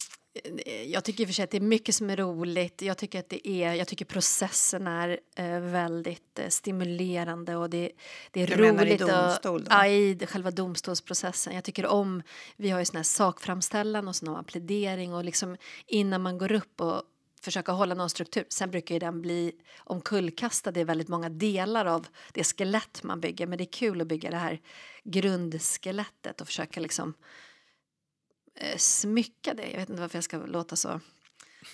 jag 0.86 1.04
tycker 1.04 1.22
i 1.22 1.24
och 1.24 1.28
för 1.28 1.34
sig 1.34 1.42
att 1.42 1.50
det 1.50 1.56
är 1.56 1.60
mycket 1.60 1.94
som 1.94 2.10
är 2.10 2.16
roligt. 2.16 2.82
Jag 2.82 2.98
tycker 2.98 3.18
att 3.18 3.28
det 3.28 3.48
är, 3.48 3.74
jag 3.74 3.88
tycker 3.88 4.04
processen 4.04 4.86
är 4.86 5.20
eh, 5.36 5.60
väldigt 5.60 6.38
eh, 6.38 6.48
stimulerande 6.48 7.56
och 7.56 7.70
det, 7.70 7.90
det 8.30 8.42
är 8.42 8.46
du 8.46 8.54
roligt. 8.54 8.74
Menar 8.74 8.86
i 8.86 8.96
domstol? 8.96 9.60
Och, 9.60 9.66
ja, 9.70 9.86
i 9.86 10.26
själva 10.26 10.50
domstolsprocessen. 10.50 11.54
Jag 11.54 11.64
tycker 11.64 11.86
om, 11.86 12.22
vi 12.56 12.70
har 12.70 12.78
ju 12.78 12.84
sån 12.84 12.96
här 12.96 13.02
sakframställan 13.02 14.08
och 14.08 14.16
sån 14.16 14.34
här 14.34 14.42
plädering 14.42 15.14
och 15.14 15.24
liksom 15.24 15.56
innan 15.86 16.22
man 16.22 16.38
går 16.38 16.52
upp 16.52 16.80
och 16.80 17.02
försöka 17.40 17.72
hålla 17.72 17.94
någon 17.94 18.10
struktur. 18.10 18.44
Sen 18.48 18.70
brukar 18.70 18.94
ju 18.94 18.98
den 18.98 19.22
bli 19.22 19.52
omkullkastad 19.78 20.80
i 20.80 20.84
väldigt 20.84 21.08
många 21.08 21.28
delar 21.28 21.86
av 21.86 22.06
det 22.32 22.44
skelett 22.44 23.02
man 23.02 23.20
bygger. 23.20 23.46
Men 23.46 23.58
det 23.58 23.64
är 23.64 23.72
kul 23.72 24.00
att 24.00 24.06
bygga 24.06 24.30
det 24.30 24.36
här 24.36 24.60
grundskelettet 25.04 26.40
och 26.40 26.46
försöka 26.46 26.80
liksom 26.80 27.14
eh, 28.60 28.76
smycka 28.76 29.54
det. 29.54 29.70
Jag 29.70 29.78
vet 29.78 29.90
inte 29.90 30.02
varför 30.02 30.16
jag 30.16 30.24
ska 30.24 30.36
låta 30.36 30.76
så 30.76 31.00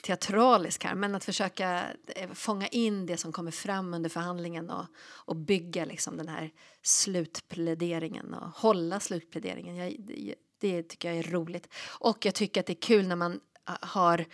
teatralisk 0.02 0.84
här, 0.84 0.94
men 0.94 1.14
att 1.14 1.24
försöka 1.24 1.84
eh, 2.06 2.30
fånga 2.32 2.66
in 2.66 3.06
det 3.06 3.16
som 3.16 3.32
kommer 3.32 3.50
fram 3.50 3.94
under 3.94 4.10
förhandlingen 4.10 4.70
och, 4.70 4.86
och 4.98 5.36
bygga 5.36 5.84
liksom 5.84 6.16
den 6.16 6.28
här 6.28 6.50
slutpläderingen 6.82 8.34
och 8.34 8.48
hålla 8.48 9.00
slutpläderingen. 9.00 9.76
Jag, 9.76 9.96
det, 9.98 10.34
det 10.60 10.82
tycker 10.82 11.08
jag 11.08 11.18
är 11.18 11.30
roligt. 11.30 11.68
Och 11.98 12.26
jag 12.26 12.34
tycker 12.34 12.60
att 12.60 12.66
det 12.66 12.72
är 12.72 12.80
kul 12.80 13.08
när 13.08 13.16
man 13.16 13.40
ah, 13.64 13.76
har 13.80 14.24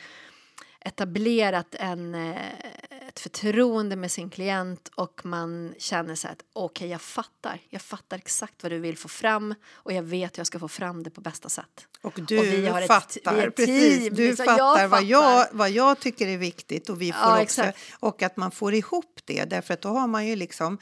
etablerat 0.80 1.74
en, 1.74 2.14
eh, 2.14 2.36
ett 3.10 3.20
förtroende 3.20 3.96
med 3.96 4.10
sin 4.10 4.30
klient 4.30 4.90
och 4.94 5.20
man 5.24 5.74
känner 5.78 6.14
så 6.14 6.28
att 6.28 6.44
okej, 6.52 6.64
okay, 6.64 6.88
jag 6.88 7.00
fattar. 7.00 7.60
Jag 7.68 7.82
fattar 7.82 8.16
exakt 8.16 8.62
vad 8.62 8.72
du 8.72 8.78
vill 8.78 8.98
få 8.98 9.08
fram 9.08 9.54
och 9.70 9.92
jag 9.92 10.02
vet 10.02 10.36
hur 10.36 10.40
jag 10.40 10.46
ska 10.46 10.58
få 10.58 10.68
fram 10.68 11.02
det 11.02 11.10
på 11.10 11.20
bästa 11.20 11.48
sätt. 11.48 11.86
Och 12.02 12.20
du 12.28 12.38
och 12.38 12.44
vi 12.44 12.66
har 12.66 12.82
fattar, 12.82 13.46
ett, 13.46 13.56
precis, 13.56 14.10
du 14.12 14.36
fattar, 14.36 14.58
jag 14.58 14.88
vad, 14.88 15.02
jag, 15.02 15.46
vad 15.52 15.70
jag 15.70 16.00
tycker 16.00 16.28
är 16.28 16.38
viktigt 16.38 16.88
och 16.88 17.02
vi 17.02 17.12
får 17.12 17.20
ja, 17.20 17.42
också, 17.42 17.72
och 17.92 18.22
att 18.22 18.36
man 18.36 18.50
får 18.50 18.74
ihop 18.74 19.20
det. 19.24 19.44
Därför 19.44 19.74
att 19.74 19.80
då 19.80 19.88
har 19.88 20.06
man 20.06 20.26
ju 20.26 20.36
liksom 20.36 20.78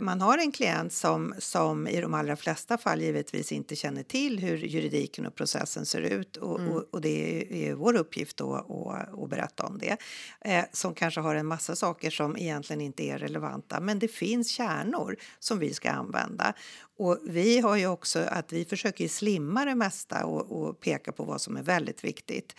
man 0.00 0.20
har 0.20 0.38
en 0.38 0.52
klient 0.52 0.92
som, 0.92 1.34
som 1.38 1.88
i 1.88 2.00
de 2.00 2.14
allra 2.14 2.36
flesta 2.36 2.78
fall 2.78 3.02
givetvis 3.02 3.52
inte 3.52 3.76
känner 3.76 4.02
till 4.02 4.38
hur 4.38 4.56
juridiken 4.56 5.26
och 5.26 5.34
processen 5.34 5.86
ser 5.86 6.00
ut 6.00 6.36
och, 6.36 6.60
mm. 6.60 6.72
och, 6.72 6.84
och 6.90 7.00
det 7.00 7.46
är, 7.68 7.74
vår 7.74 7.96
uppgift 7.96 8.36
då 8.36 8.54
att, 8.54 9.22
att 9.22 9.30
berätta 9.30 9.66
om 9.66 9.78
det. 9.78 9.96
Eh, 10.40 10.64
som 10.72 10.94
kanske 10.94 11.20
har 11.20 11.34
en 11.34 11.46
massa 11.46 11.76
saker 11.76 12.10
som 12.10 12.36
egentligen 12.36 12.80
inte 12.80 13.02
är 13.02 13.18
relevanta 13.18 13.80
men 13.80 13.98
det 13.98 14.08
finns 14.08 14.50
kärnor 14.50 15.16
som 15.38 15.58
vi 15.58 15.74
ska 15.74 15.90
använda. 15.90 16.52
Och 16.98 17.18
vi 17.24 17.60
har 17.60 17.76
ju 17.76 17.86
också 17.86 18.18
att 18.18 18.52
vi 18.52 18.64
försöker 18.64 19.08
slimma 19.08 19.64
det 19.64 19.74
mesta 19.74 20.24
och, 20.24 20.62
och 20.62 20.80
peka 20.80 21.12
på 21.12 21.24
vad 21.24 21.40
som 21.40 21.56
är 21.56 21.62
väldigt 21.62 22.04
viktigt 22.04 22.54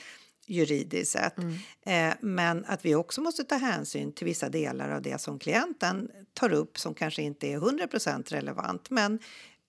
juridiskt 0.48 1.12
sett. 1.12 1.38
Mm. 1.38 2.12
Eh, 2.12 2.18
men 2.22 2.66
att 2.66 2.86
vi 2.86 2.96
också 2.96 3.22
måste 3.22 3.44
ta 3.44 3.56
hänsyn 3.56 4.12
till 4.12 4.26
vissa 4.26 4.50
delar 4.50 4.90
av 4.90 5.02
det 5.02 5.22
som 5.22 5.40
klienten 5.40 6.10
tar 6.34 6.54
upp 6.54 6.80
som 6.80 6.94
kanske 6.94 7.22
inte 7.22 7.48
är 7.48 7.58
100% 7.58 8.32
relevant. 8.32 8.90
Men 8.90 9.20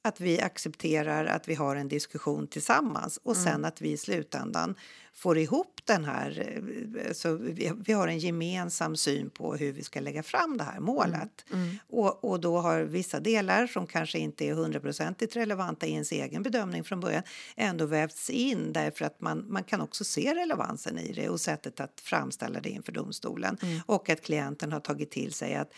att 0.09 0.20
vi 0.20 0.40
accepterar 0.40 1.24
att 1.24 1.48
vi 1.48 1.54
har 1.54 1.76
en 1.76 1.88
diskussion 1.88 2.46
tillsammans 2.46 3.20
och 3.22 3.34
mm. 3.34 3.44
sen 3.44 3.64
att 3.64 3.80
vi 3.80 3.90
i 3.90 3.96
slutändan 3.96 4.74
får 5.18 5.38
ihop 5.38 5.80
den 5.84 6.04
här... 6.04 6.59
Eh, 7.06 7.12
så 7.12 7.34
vi, 7.34 7.72
vi, 7.76 7.92
har 7.92 8.09
en 8.09 8.18
gemensam 8.18 8.96
syn 8.96 9.30
på 9.30 9.54
hur 9.54 9.72
vi 9.72 9.82
ska 9.82 10.00
lägga 10.00 10.22
fram 10.22 10.56
det 10.56 10.64
här 10.64 10.80
målet. 10.80 11.44
Mm. 11.50 11.62
Mm. 11.62 11.76
Och, 11.88 12.24
och 12.24 12.40
då 12.40 12.59
har 12.59 12.80
vissa 12.80 13.20
delar 13.20 13.66
som 13.66 13.86
kanske 13.86 14.18
inte 14.18 14.44
är 14.44 14.54
hundraprocentigt 14.54 15.36
relevanta 15.36 15.86
i 15.86 15.92
ens 15.92 16.12
egen 16.12 16.42
bedömning 16.42 16.84
från 16.84 17.00
början 17.00 17.22
ändå 17.56 17.86
vävts 17.86 18.30
in 18.30 18.72
därför 18.72 19.04
att 19.04 19.20
man, 19.20 19.44
man 19.48 19.64
kan 19.64 19.80
också 19.80 20.04
se 20.04 20.34
relevansen 20.34 20.98
i 20.98 21.12
det 21.12 21.28
och 21.28 21.40
sättet 21.40 21.80
att 21.80 22.00
framställa 22.00 22.61
det 22.61 22.70
inför 22.70 22.92
domstolen. 22.92 23.59
Mm. 23.62 23.80
Och 23.86 24.11
att 24.11 24.22
klienten 24.22 24.72
har 24.72 24.80
tagit 24.80 25.11
till 25.11 25.32
sig 25.32 25.54
att 25.54 25.72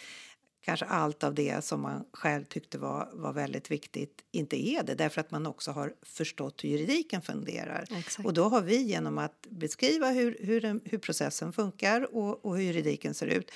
kanske 0.60 0.86
allt 0.86 1.24
av 1.24 1.34
det 1.34 1.64
som 1.64 1.80
man 1.80 2.04
själv 2.12 2.44
tyckte 2.44 2.78
var, 2.78 3.10
var 3.12 3.32
väldigt 3.32 3.70
viktigt 3.70 4.24
inte 4.30 4.68
är 4.68 4.82
det 4.82 4.94
därför 4.94 5.20
att 5.20 5.30
man 5.30 5.46
också 5.46 5.70
har 5.70 5.94
förstått 6.02 6.64
hur 6.64 6.68
juridiken 6.68 7.22
fungerar. 7.22 7.86
Exakt. 7.90 8.26
Och 8.26 8.34
då 8.34 8.44
har 8.44 8.62
vi 8.62 8.82
genom 8.82 9.18
att 9.18 9.46
beskriva 9.50 10.10
hur, 10.10 10.36
hur, 10.40 10.80
hur 10.84 10.98
processen 10.98 11.52
funkar 11.52 12.14
och, 12.14 12.44
och 12.44 12.56
hur 12.56 12.64
juridiken 12.64 13.14
ser 13.14 13.26
ut 13.26 13.50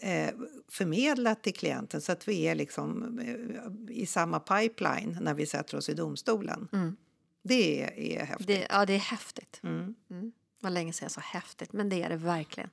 eh, 0.00 0.30
förmedlat 0.68 1.42
till 1.42 1.54
klienten 1.54 2.00
så 2.00 2.12
att 2.12 2.28
vi 2.28 2.42
är 2.42 2.54
liksom 2.54 3.18
eh, 3.18 3.96
i 3.96 4.06
samma 4.06 4.40
pipeline 4.40 5.18
när 5.20 5.34
vi 5.34 5.46
sätter 5.46 5.76
oss 5.76 5.88
i 5.88 5.94
domstolen. 5.94 6.68
Mm. 6.72 6.96
Det 7.42 7.82
är, 7.82 7.98
är 7.98 8.24
häftigt. 8.24 8.46
Det, 8.46 8.66
ja, 8.70 8.86
det 8.86 8.92
är 8.92 8.98
häftigt. 8.98 9.60
Mm. 9.62 9.94
Mm. 10.10 10.32
Var 10.60 10.70
länge 10.70 10.92
sedan 10.92 11.04
jag 11.04 11.12
sa 11.12 11.20
häftigt, 11.20 11.72
men 11.72 11.88
det 11.88 12.02
är 12.02 12.08
det 12.08 12.16
verkligen. 12.16 12.70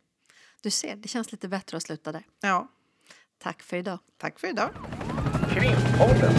Du 0.62 0.72
ser, 0.72 0.96
det 0.96 1.08
känns 1.08 1.32
lite 1.32 1.48
bättre 1.48 1.78
att 1.78 1.84
sluta 1.84 2.12
där. 2.12 2.24
Ja. 2.42 2.68
Tack 3.40 3.64
för 3.64 3.78
idag. 3.78 4.00
Tack 4.18 4.40
för 4.40 4.48
idag. 4.48 4.70
Krimpodden. 5.54 6.34